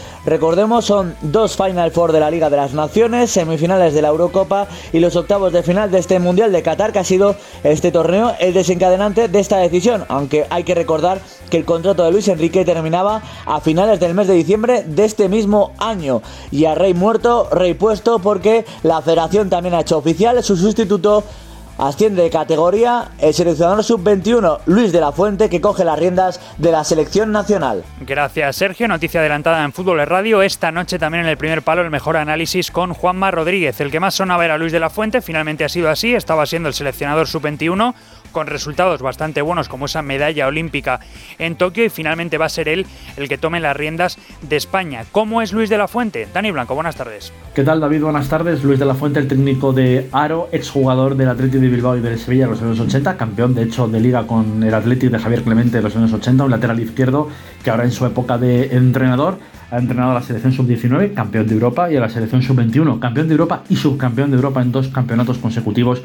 Recordemos, 0.44 0.84
son 0.84 1.16
dos 1.22 1.56
Final 1.56 1.92
Four 1.92 2.12
de 2.12 2.20
la 2.20 2.30
Liga 2.30 2.50
de 2.50 2.58
las 2.58 2.74
Naciones, 2.74 3.32
semifinales 3.32 3.94
de 3.94 4.02
la 4.02 4.10
Eurocopa 4.10 4.68
y 4.92 5.00
los 5.00 5.16
octavos 5.16 5.54
de 5.54 5.64
final 5.64 5.90
de 5.90 6.00
este 6.00 6.20
Mundial 6.20 6.52
de 6.52 6.62
Qatar, 6.62 6.92
que 6.92 7.00
ha 7.00 7.06
sido 7.06 7.38
este 7.64 7.94
torneo 7.94 8.34
el 8.42 8.54
desencadenante 8.54 9.30
de 9.30 9.40
esta 9.40 9.60
decisión, 9.60 10.04
aunque 10.10 10.46
hay 10.50 10.66
que 10.66 10.76
recordar 10.76 11.22
que 11.50 11.56
el 11.56 11.64
contrato 11.64 12.04
de 12.04 12.12
Luis 12.12 12.28
Enrique 12.28 12.66
terminaba 12.66 13.22
a 13.46 13.62
finales 13.62 14.02
del 14.02 14.16
mes 14.16 14.28
de 14.28 14.34
diciembre 14.34 14.84
de 14.84 15.06
este 15.06 15.30
mismo 15.30 15.72
año. 15.78 16.22
Y 16.52 16.66
a 16.66 16.76
Rey 16.76 16.94
muerto, 16.94 17.48
Rey 17.50 17.74
puesto, 17.74 18.20
porque 18.20 18.66
la 18.84 19.02
federación 19.02 19.50
también 19.50 19.76
ha 19.76 19.80
hecho 19.80 19.98
oficial 19.98 20.44
su 20.44 20.58
sustituto 20.58 21.24
Asciende 21.78 22.22
de 22.22 22.30
categoría 22.30 23.10
el 23.20 23.34
seleccionador 23.34 23.84
sub-21 23.84 24.60
Luis 24.66 24.92
de 24.92 25.02
la 25.02 25.12
Fuente 25.12 25.50
que 25.50 25.60
coge 25.62 25.84
las 25.84 25.98
riendas 25.98 26.40
de 26.58 26.72
la 26.72 26.84
selección 26.84 27.32
nacional. 27.32 27.84
Gracias 28.02 28.56
Sergio, 28.56 28.88
noticia 28.88 29.20
adelantada 29.20 29.64
en 29.64 29.74
Fútbol 29.74 30.06
Radio. 30.06 30.42
Esta 30.42 30.72
noche 30.72 31.00
también 31.00 31.24
en 31.24 31.30
el 31.30 31.38
primer 31.38 31.64
palo 31.64 31.82
el 31.82 31.90
mejor 31.90 32.18
análisis 32.18 32.70
con 32.70 32.94
Juanma 32.94 33.32
Rodríguez. 33.32 33.82
El 33.82 33.92
que 33.92 34.00
más 34.00 34.14
sonaba 34.14 34.46
era 34.46 34.58
Luis 34.58 34.72
de 34.72 34.80
la 34.80 34.90
Fuente, 34.90 35.22
finalmente 35.22 35.64
ha 35.64 35.70
sido 35.70 35.90
así, 35.90 36.14
estaba 36.14 36.46
siendo 36.46 36.70
el 36.70 36.76
seleccionador 36.76 37.28
sub-21 37.28 37.94
con 38.34 38.48
resultados 38.48 39.02
bastante 39.02 39.42
buenos 39.42 39.70
como 39.70 39.86
esa 39.86 40.02
medalla 40.02 40.48
olímpica 40.48 41.00
en 41.40 41.56
Tokio 41.56 41.86
y 41.86 41.90
finalmente 41.90 42.38
va 42.38 42.48
a 42.48 42.50
ser 42.50 42.68
él 42.68 42.86
el 43.16 43.30
que 43.30 43.38
tome 43.38 43.62
las 43.62 43.78
riendas 43.78 44.18
de 44.42 44.58
España. 44.58 45.06
¿Cómo 45.14 45.42
es 45.42 45.54
Luis 45.54 45.70
de 45.70 45.78
la 45.78 45.88
Fuente? 45.88 46.28
Dani 46.34 46.52
Blanco, 46.52 46.76
buenas 46.76 46.98
tardes. 46.98 47.32
¿Qué 47.54 47.64
tal 47.64 47.80
David? 47.80 48.02
Buenas 48.02 48.28
tardes. 48.28 48.64
Luis 48.64 48.80
de 48.80 48.86
la 48.86 48.96
Fuente, 48.96 49.20
el 49.20 49.28
técnico 49.28 49.72
de 49.72 50.10
Aro, 50.12 50.50
exjugador 50.52 51.16
del 51.16 51.30
Atlético 51.30 51.62
de 51.62 51.70
Bilbao 51.70 51.96
y 51.96 52.02
del 52.02 52.20
Sevilla 52.20 52.46
en 52.46 52.52
los 52.52 52.62
años 52.62 52.80
80, 52.80 53.16
campeón 53.16 53.56
de 53.56 53.64
hecho 53.64 53.88
de 53.88 54.02
liga 54.02 54.28
con 54.28 54.64
el 54.64 54.74
Atlético 54.74 55.16
de 55.16 55.20
Javier 55.20 55.44
Clemente 55.44 55.78
en 55.78 55.84
los 55.84 55.96
años 55.96 56.12
80, 56.12 56.44
un 56.44 56.52
lateral 56.52 56.80
izquierdo 56.80 57.30
que 57.64 57.70
ahora 57.70 57.84
en 57.84 57.92
su 57.92 58.06
época 58.06 58.38
de 58.38 58.76
entrenador 58.76 59.38
ha 59.72 59.78
entrenado 59.78 60.12
a 60.12 60.14
la 60.16 60.22
selección 60.22 60.54
sub-19, 60.54 61.14
campeón 61.14 61.48
de 61.48 61.54
Europa, 61.56 61.92
y 61.92 61.96
a 61.96 62.00
la 62.00 62.10
selección 62.10 62.44
sub-21, 62.44 63.00
campeón 63.00 63.28
de 63.28 63.34
Europa 63.34 63.64
y 63.70 63.76
subcampeón 63.76 64.30
de 64.30 64.36
Europa 64.36 64.62
en 64.62 64.72
dos 64.72 64.90
campeonatos 64.90 65.40
consecutivos 65.40 66.04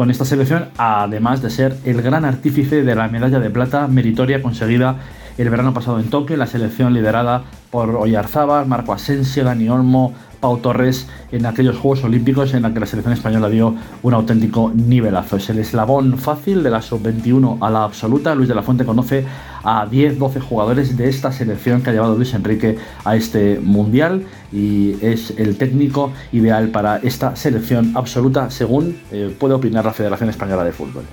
con 0.00 0.10
esta 0.10 0.24
selección, 0.24 0.70
además 0.78 1.42
de 1.42 1.50
ser 1.50 1.76
el 1.84 2.00
gran 2.00 2.24
artífice 2.24 2.82
de 2.82 2.94
la 2.94 3.06
medalla 3.08 3.38
de 3.38 3.50
plata 3.50 3.86
meritoria 3.86 4.40
conseguida 4.40 4.96
el 5.40 5.48
verano 5.48 5.72
pasado 5.72 5.98
en 5.98 6.10
Tokio, 6.10 6.36
la 6.36 6.46
selección 6.46 6.92
liderada 6.92 7.44
por 7.70 7.96
Oyarzábal, 7.96 8.66
Marco 8.66 8.92
Asensio, 8.92 9.42
Dani 9.42 9.68
Olmo, 9.70 10.12
Pau 10.38 10.58
Torres 10.58 11.06
en 11.32 11.46
aquellos 11.46 11.78
Juegos 11.78 12.04
Olímpicos 12.04 12.52
en 12.54 12.62
la 12.62 12.74
que 12.74 12.80
la 12.80 12.86
selección 12.86 13.14
española 13.14 13.48
dio 13.48 13.74
un 14.02 14.14
auténtico 14.14 14.70
nivelazo. 14.74 15.36
Es 15.36 15.48
el 15.50 15.58
eslabón 15.58 16.18
fácil 16.18 16.62
de 16.62 16.70
la 16.70 16.82
sub-21 16.82 17.58
a 17.60 17.70
la 17.70 17.84
absoluta. 17.84 18.34
Luis 18.34 18.48
de 18.48 18.54
la 18.54 18.62
Fuente 18.62 18.84
conoce 18.84 19.24
a 19.62 19.86
10-12 19.86 20.40
jugadores 20.40 20.96
de 20.96 21.08
esta 21.08 21.32
selección 21.32 21.82
que 21.82 21.90
ha 21.90 21.92
llevado 21.92 22.16
Luis 22.16 22.34
Enrique 22.34 22.76
a 23.04 23.16
este 23.16 23.60
mundial 23.60 24.24
y 24.52 24.96
es 25.00 25.32
el 25.38 25.56
técnico 25.56 26.12
ideal 26.32 26.68
para 26.68 26.98
esta 26.98 27.36
selección 27.36 27.92
absoluta 27.94 28.50
según 28.50 28.98
eh, 29.10 29.34
puede 29.38 29.54
opinar 29.54 29.84
la 29.84 29.92
Federación 29.92 30.28
Española 30.28 30.64
de 30.64 30.72
Fútbol. 30.72 31.04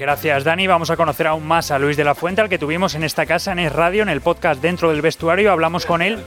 Gracias, 0.00 0.44
Dani. 0.44 0.66
Vamos 0.66 0.88
a 0.88 0.96
conocer 0.96 1.26
aún 1.26 1.46
más 1.46 1.70
a 1.70 1.78
Luis 1.78 1.94
de 1.94 2.04
la 2.04 2.14
Fuente, 2.14 2.40
al 2.40 2.48
que 2.48 2.56
tuvimos 2.56 2.94
en 2.94 3.04
esta 3.04 3.26
casa, 3.26 3.52
en 3.52 3.58
Es 3.58 3.70
Radio, 3.70 4.02
en 4.02 4.08
el 4.08 4.22
podcast 4.22 4.62
Dentro 4.62 4.88
del 4.88 5.02
Vestuario. 5.02 5.52
Hablamos 5.52 5.84
con 5.84 6.00
él. 6.00 6.18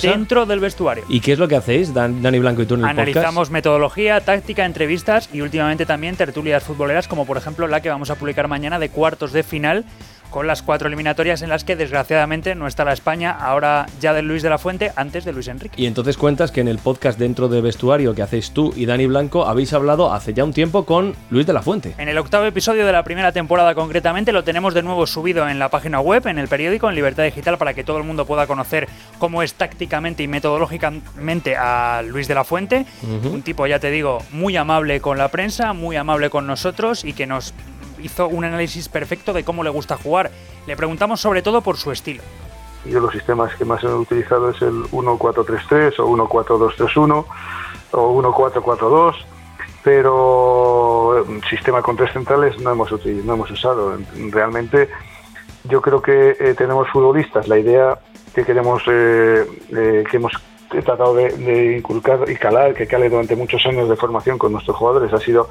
Dentro 0.00 0.46
del 0.46 0.60
vestuario. 0.60 1.04
¿Y 1.10 1.20
qué 1.20 1.32
es 1.32 1.38
lo 1.38 1.46
que 1.46 1.56
hacéis, 1.56 1.92
Dani 1.92 2.38
Blanco 2.38 2.62
y 2.62 2.66
tú 2.66 2.74
en 2.74 2.80
el 2.80 2.86
Analizamos 2.86 3.50
metodología, 3.50 4.20
táctica, 4.22 4.64
entrevistas 4.64 5.28
y 5.30 5.42
últimamente 5.42 5.84
también 5.84 6.16
tertulias 6.16 6.62
futboleras, 6.62 7.06
como 7.06 7.26
por 7.26 7.36
ejemplo 7.36 7.66
la 7.66 7.82
que 7.82 7.90
vamos 7.90 8.08
a 8.08 8.14
publicar 8.14 8.48
mañana 8.48 8.78
de 8.78 8.88
cuartos 8.88 9.32
de 9.32 9.42
final 9.42 9.84
con 10.30 10.46
las 10.46 10.62
cuatro 10.62 10.88
eliminatorias 10.88 11.42
en 11.42 11.48
las 11.48 11.64
que 11.64 11.76
desgraciadamente 11.76 12.54
no 12.54 12.66
está 12.66 12.84
la 12.84 12.92
España, 12.92 13.30
ahora 13.30 13.86
ya 14.00 14.12
de 14.12 14.22
Luis 14.22 14.42
de 14.42 14.50
la 14.50 14.58
Fuente, 14.58 14.92
antes 14.96 15.24
de 15.24 15.32
Luis 15.32 15.48
Enrique. 15.48 15.80
Y 15.80 15.86
entonces 15.86 16.16
cuentas 16.16 16.50
que 16.50 16.60
en 16.60 16.68
el 16.68 16.78
podcast 16.78 17.18
dentro 17.18 17.48
de 17.48 17.60
vestuario 17.60 18.14
que 18.14 18.22
hacéis 18.22 18.52
tú 18.52 18.72
y 18.76 18.86
Dani 18.86 19.06
Blanco 19.06 19.46
habéis 19.46 19.72
hablado 19.72 20.12
hace 20.12 20.34
ya 20.34 20.44
un 20.44 20.52
tiempo 20.52 20.84
con 20.84 21.14
Luis 21.30 21.46
de 21.46 21.52
la 21.52 21.62
Fuente. 21.62 21.94
En 21.98 22.08
el 22.08 22.18
octavo 22.18 22.44
episodio 22.44 22.86
de 22.86 22.92
la 22.92 23.02
primera 23.02 23.32
temporada 23.32 23.74
concretamente 23.74 24.32
lo 24.32 24.44
tenemos 24.44 24.74
de 24.74 24.82
nuevo 24.82 25.06
subido 25.06 25.48
en 25.48 25.58
la 25.58 25.68
página 25.68 26.00
web, 26.00 26.26
en 26.26 26.38
el 26.38 26.48
periódico, 26.48 26.88
en 26.88 26.94
Libertad 26.94 27.24
Digital, 27.24 27.58
para 27.58 27.74
que 27.74 27.84
todo 27.84 27.98
el 27.98 28.04
mundo 28.04 28.26
pueda 28.26 28.46
conocer 28.46 28.88
cómo 29.18 29.42
es 29.42 29.54
tácticamente 29.54 30.22
y 30.22 30.28
metodológicamente 30.28 31.56
a 31.56 32.02
Luis 32.02 32.28
de 32.28 32.34
la 32.34 32.44
Fuente. 32.44 32.86
Un 33.02 33.42
tipo, 33.42 33.66
ya 33.66 33.78
te 33.78 33.90
digo, 33.90 34.18
muy 34.32 34.56
amable 34.56 35.00
con 35.00 35.18
la 35.18 35.28
prensa, 35.28 35.72
muy 35.72 35.96
amable 35.96 36.30
con 36.30 36.46
nosotros 36.46 37.04
y 37.04 37.12
que 37.12 37.26
nos 37.26 37.54
hizo 38.00 38.28
un 38.28 38.44
análisis 38.44 38.88
perfecto 38.88 39.32
de 39.32 39.44
cómo 39.44 39.62
le 39.62 39.70
gusta 39.70 39.96
jugar. 39.96 40.30
Le 40.66 40.76
preguntamos 40.76 41.20
sobre 41.20 41.42
todo 41.42 41.60
por 41.62 41.76
su 41.76 41.92
estilo. 41.92 42.22
Yo 42.84 43.00
los 43.00 43.12
sistemas 43.12 43.54
que 43.56 43.64
más 43.64 43.82
he 43.82 43.88
utilizado 43.88 44.50
es 44.50 44.62
el 44.62 44.84
1-4-3-3 44.84 45.98
o 45.98 46.08
1-4-2-3-1 46.08 47.24
o 47.92 48.22
1-4-4-2, 48.22 49.14
pero 49.82 51.24
un 51.24 51.42
sistema 51.44 51.82
con 51.82 51.96
tres 51.96 52.12
centrales 52.12 52.58
no 52.60 52.70
hemos, 52.70 52.90
no 53.04 53.34
hemos 53.34 53.50
usado. 53.50 53.98
Realmente 54.30 54.88
yo 55.64 55.80
creo 55.82 56.00
que 56.00 56.36
eh, 56.38 56.54
tenemos 56.56 56.88
futbolistas. 56.88 57.48
La 57.48 57.58
idea 57.58 57.98
que 58.34 58.44
queremos, 58.44 58.82
eh, 58.86 59.46
eh, 59.70 60.04
que 60.10 60.16
hemos 60.16 60.32
tratado 60.68 61.14
de, 61.14 61.30
de, 61.30 61.78
inculcar 61.78 62.30
y 62.30 62.36
calar, 62.36 62.74
que 62.74 62.86
cale 62.86 63.08
durante 63.08 63.34
muchos 63.36 63.64
años 63.66 63.88
de 63.88 63.96
formación 63.96 64.38
con 64.38 64.52
nuestros 64.52 64.76
jugadores, 64.76 65.12
ha 65.12 65.18
sido 65.18 65.48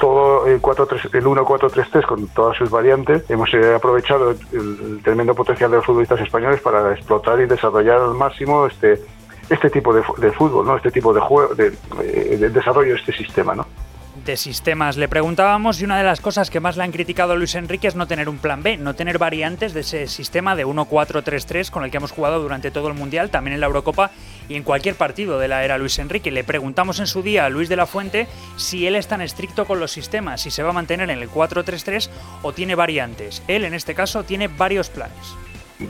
todo 0.00 0.46
el, 0.46 0.60
4, 0.60 0.86
3, 0.86 1.04
el 1.12 1.24
1-4-3-3 1.24 2.06
con 2.06 2.26
todas 2.28 2.56
sus 2.56 2.70
variantes. 2.70 3.30
Hemos 3.30 3.52
eh, 3.54 3.74
aprovechado 3.74 4.30
el, 4.30 5.00
tremendo 5.04 5.34
potencial 5.34 5.70
de 5.70 5.76
los 5.76 5.86
futbolistas 5.86 6.20
españoles 6.20 6.60
para 6.60 6.92
explotar 6.92 7.40
y 7.40 7.46
desarrollar 7.46 8.00
al 8.00 8.14
máximo 8.14 8.66
este 8.66 9.00
este 9.48 9.68
tipo 9.68 9.92
de, 9.92 10.02
fútbol, 10.30 10.64
¿no? 10.64 10.76
este 10.76 10.92
tipo 10.92 11.12
de 11.12 11.20
juego, 11.20 11.52
de, 11.56 11.72
eh, 12.04 12.36
de 12.38 12.50
desarrollo 12.50 12.92
de 12.92 13.00
este 13.00 13.12
sistema. 13.12 13.52
¿no? 13.52 13.66
De 14.24 14.36
sistemas. 14.36 14.96
Le 14.96 15.08
preguntábamos 15.08 15.80
y 15.80 15.84
una 15.84 15.98
de 15.98 16.04
las 16.04 16.20
cosas 16.20 16.50
que 16.50 16.60
más 16.60 16.76
le 16.76 16.84
han 16.84 16.92
criticado 16.92 17.32
a 17.32 17.36
Luis 17.36 17.54
Enrique 17.54 17.88
es 17.88 17.96
no 17.96 18.06
tener 18.06 18.28
un 18.28 18.38
plan 18.38 18.62
B, 18.62 18.76
no 18.76 18.94
tener 18.94 19.18
variantes 19.18 19.74
de 19.74 19.80
ese 19.80 20.06
sistema 20.06 20.56
de 20.56 20.66
1-4-3-3 20.66 21.70
con 21.70 21.84
el 21.84 21.90
que 21.90 21.96
hemos 21.96 22.12
jugado 22.12 22.40
durante 22.40 22.70
todo 22.70 22.88
el 22.88 22.94
Mundial, 22.94 23.30
también 23.30 23.54
en 23.54 23.60
la 23.60 23.66
Eurocopa 23.66 24.10
y 24.48 24.54
en 24.54 24.62
cualquier 24.62 24.94
partido 24.94 25.38
de 25.38 25.48
la 25.48 25.64
era 25.64 25.78
Luis 25.78 25.98
Enrique. 25.98 26.30
Le 26.30 26.44
preguntamos 26.44 27.00
en 27.00 27.06
su 27.06 27.22
día 27.22 27.46
a 27.46 27.48
Luis 27.48 27.68
de 27.68 27.76
la 27.76 27.86
Fuente 27.86 28.26
si 28.56 28.86
él 28.86 28.96
es 28.96 29.08
tan 29.08 29.20
estricto 29.20 29.64
con 29.64 29.80
los 29.80 29.92
sistemas, 29.92 30.40
si 30.40 30.50
se 30.50 30.62
va 30.62 30.70
a 30.70 30.74
mantener 30.74 31.10
en 31.10 31.18
el 31.18 31.30
4-3-3 31.30 32.10
o 32.42 32.52
tiene 32.52 32.74
variantes. 32.74 33.42
Él 33.48 33.64
en 33.64 33.74
este 33.74 33.94
caso 33.94 34.24
tiene 34.24 34.48
varios 34.48 34.90
planes. 34.90 35.36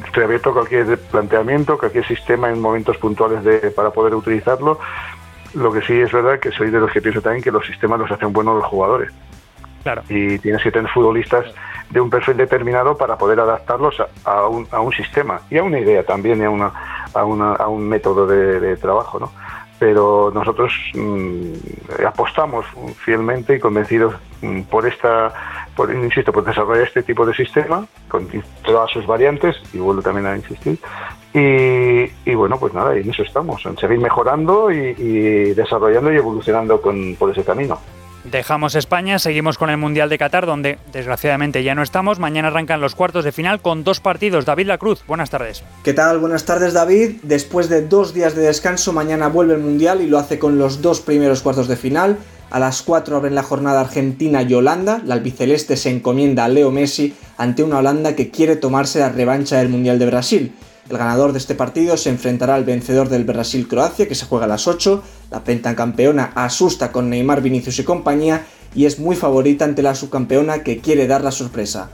Estoy 0.07 0.23
abierto 0.23 0.53
cualquier 0.53 0.99
planteamiento, 0.99 1.77
cualquier 1.77 2.07
sistema 2.07 2.49
en 2.49 2.61
momentos 2.61 2.97
puntuales 2.99 3.43
de, 3.43 3.73
para 3.73 3.91
poder 3.91 4.15
utilizarlo 4.15 4.79
lo 5.55 5.73
que 5.73 5.83
sí 5.83 6.01
es 6.01 6.13
verdad 6.13 6.39
que 6.39 6.51
soy 6.53 6.71
de 6.71 6.79
los 6.79 6.91
que 6.91 7.01
pienso 7.01 7.21
también 7.21 7.43
que 7.43 7.51
los 7.51 7.67
sistemas 7.67 7.99
los 7.99 8.11
hacen 8.11 8.33
buenos 8.33 8.57
los 8.57 8.67
jugadores. 8.67 9.13
Claro. 9.83 10.03
Y 10.09 10.39
tienes 10.39 10.63
que 10.63 10.71
tener 10.71 10.91
futbolistas 10.91 11.47
de 11.91 12.01
un 12.01 12.11
perfil 12.11 12.37
determinado 12.37 12.97
para 12.97 13.17
poder 13.19 13.41
adaptarlos 13.41 13.97
a, 14.25 14.47
un, 14.47 14.67
a 14.71 14.81
un, 14.81 14.93
sistema 14.93 15.41
y 15.51 15.59
a 15.59 15.63
una 15.63 15.79
idea 15.79 16.05
también 16.05 16.41
y 16.41 16.45
a, 16.45 16.51
una, 16.51 16.73
a, 17.13 17.25
una, 17.25 17.55
a 17.55 17.69
un 17.69 17.89
método 17.89 18.27
de, 18.27 18.77
trabajo, 18.77 19.19
¿no? 19.19 19.33
Pero 19.79 20.31
nosotros 20.33 20.73
mm, 20.95 22.05
apostamos 22.07 22.67
fielmente 22.99 23.57
y 23.57 23.59
convencidos 23.59 24.15
mm, 24.43 24.63
por 24.63 24.87
esta, 24.87 25.33
por, 25.81 25.95
insisto, 25.95 26.31
por 26.31 26.45
desarrollar 26.45 26.87
este 26.87 27.03
tipo 27.03 27.25
de 27.25 27.33
sistema 27.33 27.87
con 28.07 28.29
todas 28.63 28.91
sus 28.91 29.07
variantes, 29.07 29.57
y 29.73 29.79
vuelvo 29.79 30.03
también 30.03 30.27
a 30.27 30.37
insistir, 30.37 30.79
y, 31.33 32.35
bueno, 32.35 32.59
pues 32.59 32.75
nada, 32.75 32.95
en 32.95 33.09
eso 33.09 33.23
estamos, 33.23 33.65
en 33.65 33.79
seguir 33.79 33.99
mejorando 33.99 34.71
y, 34.71 35.55
desarrollando 35.55 36.13
y 36.13 36.17
evolucionando 36.17 36.83
con, 36.83 37.17
por 37.17 37.31
ese 37.31 37.45
camino. 37.45 37.81
Dejamos 38.25 38.75
España, 38.75 39.19
seguimos 39.19 39.57
con 39.57 39.71
el 39.71 39.79
Mundial 39.79 40.11
de 40.11 40.19
Qatar, 40.19 40.45
donde 40.45 40.77
desgraciadamente 40.93 41.63
ya 41.63 41.75
no 41.75 41.83
estamos. 41.83 42.19
Mañana 42.19 42.49
arrancan 42.49 42.83
los 42.83 42.95
cuartos 42.95 43.25
de 43.25 43.33
final 43.33 43.63
con 43.63 43.83
dos 43.83 44.01
partidos. 44.01 44.45
David 44.45 44.67
Lacruz, 44.67 45.03
buenas 45.07 45.31
tardes. 45.31 45.65
¿Qué 45.83 45.95
tal? 45.95 46.19
Buenas 46.19 46.45
tardes, 46.45 46.75
David. 46.75 47.21
Después 47.23 47.71
de 47.71 47.81
dos 47.81 48.13
días 48.13 48.35
de 48.35 48.43
descanso, 48.43 48.93
mañana 48.93 49.29
vuelve 49.29 49.55
el 49.55 49.61
Mundial 49.61 50.03
y 50.03 50.07
lo 50.07 50.19
hace 50.19 50.39
con 50.39 50.59
los 50.59 50.83
dos 50.83 51.01
primeros 51.01 51.41
cuartos 51.41 51.69
de 51.69 51.77
final. 51.77 52.19
A 52.51 52.59
las 52.59 52.83
4 52.83 53.17
abren 53.17 53.37
la 53.37 53.45
jornada 53.45 53.81
Argentina 53.81 54.43
y 54.43 54.53
Holanda. 54.55 55.01
La 55.05 55.15
albiceleste 55.15 55.77
se 55.77 55.91
encomienda 55.91 56.45
a 56.45 56.49
Leo 56.49 56.73
Messi 56.73 57.15
ante 57.37 57.63
una 57.63 57.79
Holanda 57.79 58.17
que 58.17 58.31
quiere 58.31 58.57
tomarse 58.57 58.99
la 58.99 59.09
revancha 59.09 59.59
del 59.59 59.69
Mundial 59.69 60.01
de 60.01 60.07
Brasil. 60.07 60.55
El 60.89 60.99
ganador 60.99 61.31
de 61.31 61.39
este 61.39 61.55
partido 61.55 61.97
se 61.97 62.11
enfrentará 62.11 62.57
al 62.57 62.65
vencedor 62.65 63.09
del 63.09 63.23
Brasil-Croacia, 63.23 64.09
que 64.09 64.17
se 64.17 64.27
juega 64.27 64.47
a 64.47 64.49
las 64.49 64.67
8. 64.67 65.01
La 65.31 65.45
pentacampeona 65.45 66.33
asusta 66.35 66.91
con 66.91 67.09
Neymar, 67.09 67.41
Vinicius 67.41 67.79
y 67.79 67.85
compañía 67.85 68.45
y 68.75 68.87
es 68.87 68.99
muy 68.99 69.15
favorita 69.15 69.65
ante 69.65 69.83
la 69.83 69.95
subcampeona 69.95 70.65
que 70.65 70.79
quiere 70.79 71.07
dar 71.07 71.23
la 71.23 71.31
sorpresa. 71.31 71.91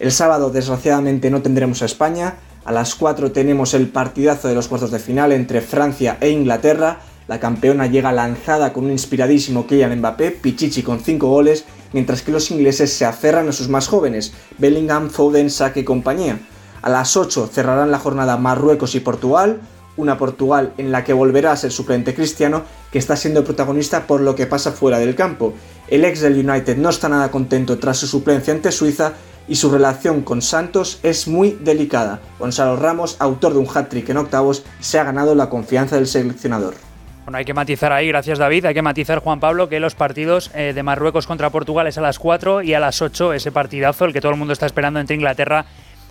El 0.00 0.10
sábado 0.10 0.50
desgraciadamente 0.50 1.30
no 1.30 1.42
tendremos 1.42 1.82
a 1.82 1.86
España, 1.86 2.34
a 2.64 2.72
las 2.72 2.96
4 2.96 3.30
tenemos 3.30 3.74
el 3.74 3.88
partidazo 3.88 4.48
de 4.48 4.54
los 4.56 4.66
cuartos 4.66 4.90
de 4.90 4.98
final 4.98 5.30
entre 5.30 5.60
Francia 5.60 6.18
e 6.20 6.30
Inglaterra, 6.30 6.98
la 7.30 7.38
campeona 7.38 7.86
llega 7.86 8.10
lanzada 8.10 8.72
con 8.72 8.86
un 8.86 8.90
inspiradísimo 8.90 9.64
Kylian 9.64 9.96
Mbappé, 10.00 10.32
Pichichi 10.32 10.82
con 10.82 10.98
5 10.98 11.28
goles, 11.28 11.64
mientras 11.92 12.22
que 12.22 12.32
los 12.32 12.50
ingleses 12.50 12.92
se 12.92 13.04
aferran 13.04 13.48
a 13.48 13.52
sus 13.52 13.68
más 13.68 13.86
jóvenes, 13.86 14.32
Bellingham, 14.58 15.10
Foden, 15.10 15.48
Saka 15.48 15.78
y 15.78 15.84
compañía. 15.84 16.40
A 16.82 16.90
las 16.90 17.16
8 17.16 17.48
cerrarán 17.52 17.92
la 17.92 18.00
jornada 18.00 18.36
Marruecos 18.36 18.96
y 18.96 19.00
Portugal, 19.00 19.60
una 19.96 20.18
Portugal 20.18 20.72
en 20.76 20.90
la 20.90 21.04
que 21.04 21.12
volverá 21.12 21.52
a 21.52 21.56
ser 21.56 21.70
suplente 21.70 22.16
cristiano, 22.16 22.64
que 22.90 22.98
está 22.98 23.14
siendo 23.14 23.44
protagonista 23.44 24.08
por 24.08 24.20
lo 24.22 24.34
que 24.34 24.48
pasa 24.48 24.72
fuera 24.72 24.98
del 24.98 25.14
campo. 25.14 25.52
El 25.86 26.04
ex 26.04 26.22
del 26.22 26.44
United 26.44 26.78
no 26.78 26.88
está 26.88 27.08
nada 27.08 27.30
contento 27.30 27.78
tras 27.78 27.98
su 27.98 28.08
suplencia 28.08 28.52
ante 28.52 28.72
Suiza 28.72 29.12
y 29.46 29.54
su 29.54 29.70
relación 29.70 30.22
con 30.22 30.42
Santos 30.42 30.98
es 31.04 31.28
muy 31.28 31.52
delicada. 31.62 32.20
Gonzalo 32.40 32.74
Ramos, 32.74 33.14
autor 33.20 33.52
de 33.52 33.60
un 33.60 33.68
hat-trick 33.72 34.08
en 34.08 34.16
octavos, 34.16 34.64
se 34.80 34.98
ha 34.98 35.04
ganado 35.04 35.36
la 35.36 35.48
confianza 35.48 35.94
del 35.94 36.08
seleccionador. 36.08 36.89
Bueno, 37.30 37.38
hay 37.38 37.44
que 37.44 37.54
matizar 37.54 37.92
ahí, 37.92 38.08
gracias 38.08 38.40
David, 38.40 38.64
hay 38.64 38.74
que 38.74 38.82
matizar 38.82 39.20
Juan 39.20 39.38
Pablo 39.38 39.68
que 39.68 39.78
los 39.78 39.94
partidos 39.94 40.50
eh, 40.52 40.72
de 40.74 40.82
Marruecos 40.82 41.28
contra 41.28 41.48
Portugal 41.48 41.86
es 41.86 41.96
a 41.96 42.00
las 42.00 42.18
4 42.18 42.62
y 42.62 42.74
a 42.74 42.80
las 42.80 43.00
8 43.00 43.34
ese 43.34 43.52
partidazo, 43.52 44.04
el 44.04 44.12
que 44.12 44.20
todo 44.20 44.32
el 44.32 44.36
mundo 44.36 44.52
está 44.52 44.66
esperando 44.66 44.98
entre 44.98 45.14
Inglaterra 45.14 45.64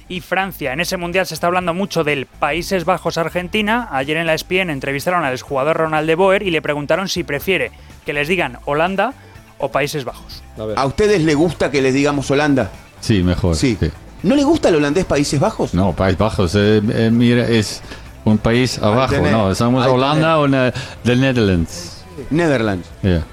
y 0.07 0.21
Francia. 0.21 0.71
En 0.71 0.79
ese 0.79 0.95
mundial 0.95 1.25
se 1.25 1.33
está 1.33 1.47
hablando 1.47 1.73
mucho 1.73 2.05
del 2.05 2.25
Países 2.25 2.85
Bajos-Argentina. 2.85 3.89
Ayer 3.91 4.15
en 4.15 4.27
la 4.27 4.33
ESPN 4.33 4.69
entrevistaron 4.69 5.25
al 5.25 5.37
jugador 5.41 5.75
Ronald 5.75 6.07
de 6.07 6.15
Boer 6.15 6.41
y 6.41 6.51
le 6.51 6.61
preguntaron 6.61 7.09
si 7.09 7.25
prefiere 7.25 7.71
que 8.05 8.13
les 8.13 8.29
digan 8.29 8.57
Holanda 8.63 9.13
o 9.57 9.69
Países 9.69 10.05
Bajos. 10.05 10.41
A, 10.77 10.85
ustedes 10.85 11.21
les 11.21 11.35
gusta 11.35 11.69
que 11.69 11.81
les 11.81 11.93
digamos 11.93 12.31
Holanda? 12.31 12.71
Sí, 13.01 13.23
mejor. 13.23 13.57
Sí. 13.57 13.77
¿No 14.23 14.37
le 14.37 14.45
gusta 14.45 14.69
el 14.69 14.75
holandés 14.75 15.03
Países 15.03 15.37
Bajos? 15.37 15.73
No, 15.73 15.91
Países 15.91 16.17
Bajos, 16.17 16.55
eh, 16.55 16.81
eh, 16.93 17.09
mira, 17.11 17.45
es 17.45 17.81
un 18.25 18.37
país 18.37 18.79
abajo, 18.79 19.15
no, 19.31 19.55
somos 19.55 19.85
Holanda 19.87 20.39
o 20.39 20.47
the 20.49 21.15
Netherlands. 21.15 22.03
Netherlands. 22.29 22.87
Yeah. 23.01 23.23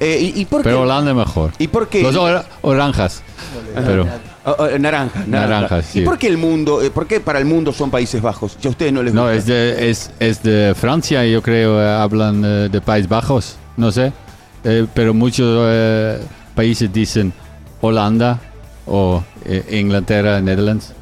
Eh, 0.00 0.32
¿y, 0.34 0.44
por 0.46 0.62
qué? 0.62 0.70
Pero 0.70 0.82
Holanda 0.82 1.14
mejor. 1.14 1.52
¿Y 1.58 1.68
por 1.68 1.88
qué? 1.88 2.02
Los 2.02 2.16
or 2.16 2.44
oranjas. 2.62 3.22
Pero, 3.74 4.06
Oh, 4.44 4.56
oh, 4.58 4.66
naranja, 4.76 5.20
naranja. 5.20 5.26
Naranjas, 5.28 5.86
sí. 5.86 6.00
¿Y 6.00 6.04
por 6.04 6.18
qué 6.18 6.26
el 6.26 6.36
mundo, 6.36 6.82
eh, 6.82 6.90
por 6.90 7.06
qué 7.06 7.20
para 7.20 7.38
el 7.38 7.44
mundo 7.44 7.72
son 7.72 7.92
Países 7.92 8.20
Bajos? 8.20 8.56
Si 8.60 8.66
a 8.66 8.72
ustedes 8.72 8.92
no 8.92 9.00
les 9.00 9.12
gusta. 9.12 9.24
no, 9.24 9.30
es 9.30 9.46
de, 9.46 9.88
es, 9.88 10.10
es 10.18 10.42
de 10.42 10.74
Francia, 10.74 11.24
yo 11.24 11.40
creo, 11.42 11.80
eh, 11.80 11.88
hablan 11.88 12.44
eh, 12.44 12.68
de 12.68 12.80
Países 12.80 13.08
Bajos, 13.08 13.56
no 13.76 13.92
sé. 13.92 14.12
Eh, 14.64 14.86
pero 14.94 15.14
muchos 15.14 15.66
eh, 15.68 16.20
países 16.54 16.92
dicen 16.92 17.32
Holanda 17.80 18.40
o 18.86 19.22
eh, 19.44 19.78
Inglaterra, 19.78 20.40
Netherlands. 20.40 20.92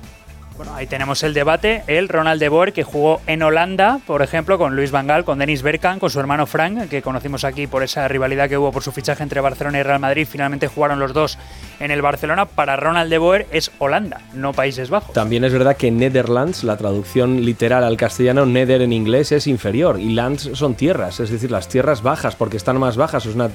Bueno, 0.61 0.74
ahí 0.74 0.86
tenemos 0.86 1.22
el 1.22 1.32
debate. 1.32 1.84
El 1.86 2.11
Ronald 2.11 2.38
de 2.38 2.50
Boer, 2.50 2.74
que 2.74 2.82
jugó 2.82 3.22
en 3.26 3.42
Holanda, 3.42 3.98
por 4.06 4.20
ejemplo, 4.20 4.58
con 4.58 4.76
Luis 4.76 4.90
Van 4.90 5.06
Gaal, 5.06 5.24
con 5.24 5.38
Dennis 5.38 5.62
Bergkamp, 5.62 6.00
con 6.00 6.11
su 6.11 6.20
hermano 6.20 6.44
Frank, 6.44 6.90
que 6.90 7.00
conocimos 7.00 7.44
aquí 7.44 7.66
por 7.66 7.82
esa 7.82 8.06
rivalidad 8.08 8.46
que 8.46 8.58
hubo 8.58 8.70
por 8.70 8.82
su 8.82 8.92
fichaje 8.92 9.22
entre 9.22 9.40
Barcelona 9.40 9.78
y 9.78 9.82
Real 9.82 10.00
Madrid. 10.00 10.28
Finalmente 10.30 10.68
jugaron 10.68 11.00
los 11.00 11.14
dos 11.14 11.38
en 11.78 11.90
el 11.90 12.02
Barcelona. 12.02 12.44
Para 12.44 12.76
Ronald 12.76 13.11
de 13.11 13.16
Boer 13.16 13.46
es 13.52 13.70
Holanda, 13.78 14.20
no 14.34 14.52
Países 14.52 14.90
Bajos. 14.90 15.14
También 15.14 15.44
es 15.44 15.52
verdad 15.54 15.78
que 15.78 15.90
Netherlands, 15.90 16.62
la 16.62 16.76
traducción 16.76 17.42
literal 17.42 17.82
al 17.82 17.96
castellano, 17.96 18.44
Nether 18.44 18.82
en 18.82 18.92
inglés 18.92 19.32
es 19.32 19.46
inferior 19.46 19.98
y 19.98 20.11
lands 20.11 20.50
son 20.52 20.74
tierras, 20.74 21.20
es 21.20 21.30
decir, 21.30 21.50
las 21.50 21.68
tierras 21.68 22.02
bajas, 22.02 22.36
porque 22.36 22.58
están 22.58 22.78
más 22.78 22.98
bajas. 22.98 23.24
Es 23.24 23.34
una, 23.34 23.48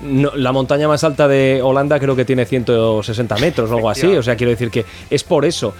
no, 0.00 0.34
la 0.34 0.52
montaña 0.52 0.88
más 0.88 1.04
alta 1.04 1.28
de 1.28 1.60
Holanda 1.62 2.00
creo 2.00 2.16
que 2.16 2.24
tiene 2.24 2.46
160 2.46 3.36
metros 3.36 3.70
o 3.70 3.74
algo 3.74 3.90
así, 3.90 4.06
o 4.06 4.22
sea, 4.22 4.36
quiero 4.36 4.52
decir 4.52 4.70
que 4.70 4.86
es 5.10 5.22
por 5.22 5.44
eso. 5.44 5.74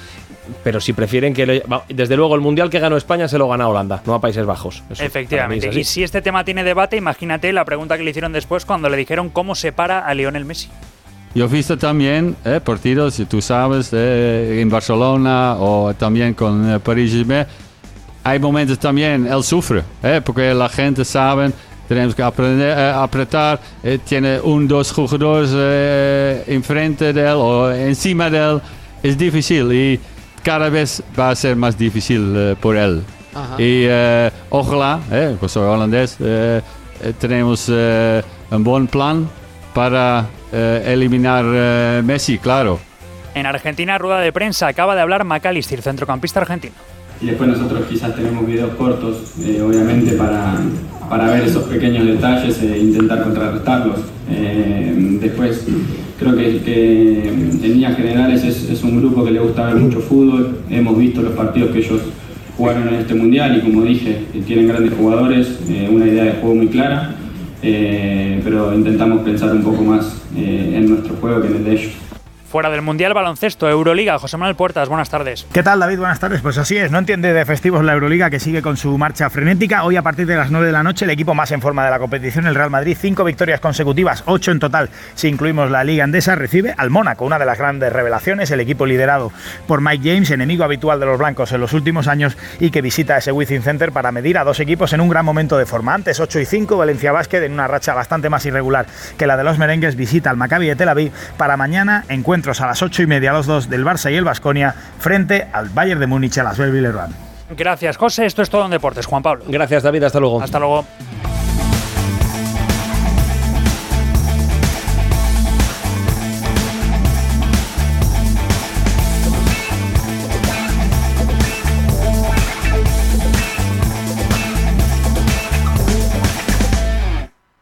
Pero 0.65 0.81
si 0.81 0.93
prefieren 0.93 1.33
que... 1.35 1.47
le- 1.47 1.63
desde 1.89 2.17
luego, 2.17 2.35
el 2.35 2.41
Mundial 2.41 2.71
que 2.71 2.79
ganó 2.79 2.97
España 2.97 3.29
se 3.29 3.39
lo 3.39 3.49
gana 3.49 3.69
Holanda, 3.69 4.03
no 4.07 4.15
a 4.15 4.21
Países 4.21 4.45
Bajos. 4.47 4.77
Eso 4.77 4.85
para 4.97 5.07
Efectivamente. 5.07 5.69
es. 5.69 5.77
Y 5.77 5.85
si 5.85 6.03
este 6.03 6.23
tema 6.23 6.45
tiene 6.45 6.65
debate, 6.65 6.97
imagínate 6.97 7.53
la 7.53 7.65
pregunta 7.65 7.97
que 7.97 8.05
le 8.05 8.11
hicieron 8.11 8.33
después 8.33 8.65
cuando 8.65 8.89
le 8.89 8.97
dijeron 8.97 9.31
cómo 9.31 9.55
separa 9.55 10.07
a 10.07 10.15
Lionel 10.15 10.45
Messi. 10.45 10.69
Yo 11.35 11.45
he 11.45 11.49
visto 11.49 11.77
también 11.77 12.35
eh, 12.45 12.61
partidos, 12.65 13.21
tú 13.29 13.43
sabes, 13.43 13.91
eh, 13.93 14.59
en 14.63 14.71
Barcelona 14.71 15.57
o 15.59 15.93
también 15.95 16.33
con 16.35 16.71
eh, 16.75 16.79
Paris 16.81 17.11
Saint-Germain. 17.11 17.47
Hay 18.25 18.39
momentos 18.39 18.79
también, 18.79 19.27
él 19.27 19.43
sufre, 19.45 19.83
eh, 20.03 20.21
porque 20.25 20.53
la 20.55 20.69
gente 20.69 21.05
sabe, 21.05 21.53
tenemos 21.87 22.15
que 22.15 22.23
aprender 22.23 22.77
a 22.77 23.03
apretar, 23.03 23.61
eh, 23.85 23.99
tiene 24.05 24.41
un, 24.41 24.67
dos 24.67 24.91
jugadores 24.93 25.51
eh, 25.55 26.43
enfrente 26.49 27.13
de 27.13 27.21
él 27.21 27.37
o 27.37 27.71
encima 27.71 28.29
de 28.31 28.39
él, 28.39 28.61
es 29.03 29.17
difícil 29.17 29.71
y 29.73 30.01
cada 30.47 30.69
vez 30.69 31.03
va 31.19 31.31
a 31.31 31.35
ser 31.35 31.57
más 31.57 31.77
difícil 31.77 32.33
eh, 32.37 32.55
por 32.61 32.77
él. 32.77 33.03
Ajá. 33.35 33.61
Y 33.61 33.83
eh, 33.89 34.31
ojalá, 34.49 35.01
eh, 35.11 35.37
pues 35.41 35.51
soy 35.51 35.65
holandés, 35.65 36.17
tenemos 37.19 37.69
un 37.69 38.63
buen 38.63 38.87
plan 38.87 39.29
para 39.75 40.27
eliminar 40.53 41.45
eh, 41.49 42.03
Messi, 42.05 42.39
claro. 42.39 42.79
En 43.35 43.45
Argentina, 43.45 43.99
rueda 43.99 44.21
de 44.21 44.33
prensa, 44.33 44.69
acaba 44.69 44.95
de 44.95 45.01
hablar 45.01 45.25
McAllister, 45.25 45.83
centrocampista 45.83 46.41
argentino. 46.41 46.75
Y 47.21 47.27
después 47.27 47.51
nosotros 47.51 47.85
quizás 47.89 48.15
tenemos 48.15 48.47
videos 48.47 48.73
cortos, 48.77 49.33
eh, 49.41 49.61
obviamente, 49.61 50.13
para, 50.13 50.55
para 51.11 51.27
ver 51.27 51.43
esos 51.43 51.65
pequeños 51.65 52.07
detalles 52.07 52.63
e 52.63 52.79
intentar 52.79 53.23
contrarrestarlos. 53.25 53.99
Eh, 54.31 54.95
después, 55.21 55.67
creo 56.19 56.37
que, 56.37 56.61
que 56.61 57.29
en 57.29 57.61
líneas 57.63 57.97
generales 57.97 58.45
es, 58.45 58.83
un 58.83 58.99
grupo 59.01 59.25
que 59.25 59.31
le 59.31 59.41
gusta 59.41 59.67
ver 59.67 59.77
mucho 59.77 60.01
fútbol. 60.01 60.59
Hemos 60.71 60.99
visto 60.99 61.23
los 61.23 61.33
partidos 61.33 61.71
que 61.71 61.79
ellos 61.79 62.01
jugaron 62.57 62.89
en 62.89 62.95
este 62.95 63.15
mundial 63.15 63.57
y 63.57 63.61
como 63.61 63.83
dije, 63.83 64.25
eh, 64.35 64.43
tienen 64.47 64.69
grandes 64.69 64.95
jugadores, 64.95 65.59
eh, 65.69 65.89
una 65.91 66.07
idea 66.07 66.25
de 66.25 66.33
juego 66.33 66.55
muy 66.55 66.69
clara, 66.69 67.15
eh, 67.63 68.41
pero 68.43 68.75
intentamos 68.75 69.23
pensar 69.23 69.55
un 69.55 69.63
poco 69.63 69.83
más 69.83 70.23
en 70.37 70.91
nuestro 70.91 71.15
juego 71.17 71.41
que 71.41 71.49
en 71.49 71.57
el 71.57 71.65
de 71.65 71.73
ellos. 71.73 72.06
Fuera 72.49 72.71
del 72.71 72.81
Mundial 72.81 73.13
Baloncesto, 73.13 73.69
Euroliga, 73.69 74.21
José 74.21 74.37
Manuel 74.37 74.55
Puertas, 74.55 74.89
buenas 74.89 75.11
tardes. 75.11 75.47
¿Qué 75.53 75.65
tal, 75.65 75.81
David? 75.81 75.99
Buenas 75.99 76.21
tardes. 76.21 76.41
Pues 76.41 76.57
así 76.59 76.77
es, 76.77 76.93
no 76.93 76.99
entiende 76.99 77.33
de 77.33 77.45
festivos 77.45 77.85
la 77.85 77.93
Euroliga 77.93 78.31
que 78.31 78.39
sigue 78.39 78.63
con 78.63 78.77
su 78.77 78.97
marcha 78.99 79.29
frenética. 79.31 79.83
Hoy, 79.83 79.97
a 79.97 80.03
partir 80.03 80.29
de 80.29 80.37
las 80.37 80.53
9 80.53 80.67
de 80.67 80.73
la 80.73 80.85
noche, 80.85 81.07
el 81.07 81.11
equipo 81.11 81.35
más 81.35 81.51
en 81.51 81.61
forma 81.61 81.85
de 81.85 81.91
la 81.91 81.99
competición, 81.99 82.47
el 82.47 82.55
Real 82.55 82.71
Madrid, 82.71 82.97
cinco 82.99 83.25
victorias 83.25 83.59
consecutivas, 83.59 84.23
ocho 84.27 84.53
en 84.53 84.61
total, 84.61 84.91
si 85.17 85.27
incluimos 85.27 85.73
la 85.73 85.83
Liga 85.83 86.05
Andesa, 86.05 86.37
recibe 86.37 86.73
al 86.79 86.89
Mónaco, 86.89 87.25
una 87.25 87.41
de 87.41 87.47
las 87.47 87.59
grandes 87.59 87.93
revelaciones, 87.93 88.49
el 88.53 88.61
equipo 88.61 88.87
liderado 88.87 89.33
por 89.67 89.81
Mike 89.81 90.09
James, 90.09 90.31
enemigo 90.31 90.63
habitual 90.63 91.01
de 91.01 91.07
los 91.07 91.19
blancos 91.19 91.51
en 91.51 91.61
los 91.61 91.73
últimos 91.73 92.07
años 92.07 92.37
y 92.61 92.71
que 92.71 92.81
visita 92.81 93.17
ese 93.17 93.33
Wizzing 93.33 93.63
Center 93.63 93.91
para 93.91 94.13
medir 94.13 94.39
a 94.39 94.45
dos 94.45 94.61
equipos 94.61 94.93
en 94.93 95.01
un 95.01 95.09
gran 95.09 95.25
momento 95.25 95.59
de 95.59 95.67
forma. 95.67 95.95
Antes 95.95 96.21
8 96.21 96.39
y 96.39 96.45
5, 96.45 96.77
Valencia 96.77 97.11
Basket 97.11 97.43
en 97.43 97.53
una 97.53 97.67
racha 97.67 97.93
bastante 97.93 98.31
más 98.31 98.47
irregular 98.47 98.87
que 99.19 99.27
la 99.27 99.37
de 99.37 99.43
los 99.43 99.59
merengues, 99.59 99.97
visita 99.97 100.31
al 100.31 100.37
Maccabi 100.37 100.69
de 100.69 100.77
Tel 100.77 100.89
Aviv 100.89 101.11
para 101.37 101.57
mañana 101.57 102.05
encuentros 102.47 102.61
a 102.61 102.67
las 102.67 102.83
8 102.83 103.03
y 103.03 103.07
media 103.07 103.33
los 103.33 103.47
dos 103.47 103.69
del 103.69 103.85
Barça 103.85 104.13
y 104.13 104.15
el 104.15 104.25
Basconia 104.25 104.73
frente 105.01 105.49
al 105.53 105.69
Bayern 105.69 105.99
de 105.99 106.07
Múnich 106.07 106.39
a 106.39 106.45
las 106.45 106.57
Belleroy. 106.57 107.11
Gracias, 107.57 107.97
José. 107.97 108.27
Esto 108.27 108.43
es 108.43 108.51
todo 108.51 108.65
en 108.65 108.71
deportes, 108.71 109.05
Juan 109.07 109.23
Pablo. 109.23 109.45
Gracias, 109.49 109.83
David. 109.83 110.05
Hasta 110.05 110.21
luego. 110.21 110.41
Hasta 110.41 110.59
luego. 110.61 110.85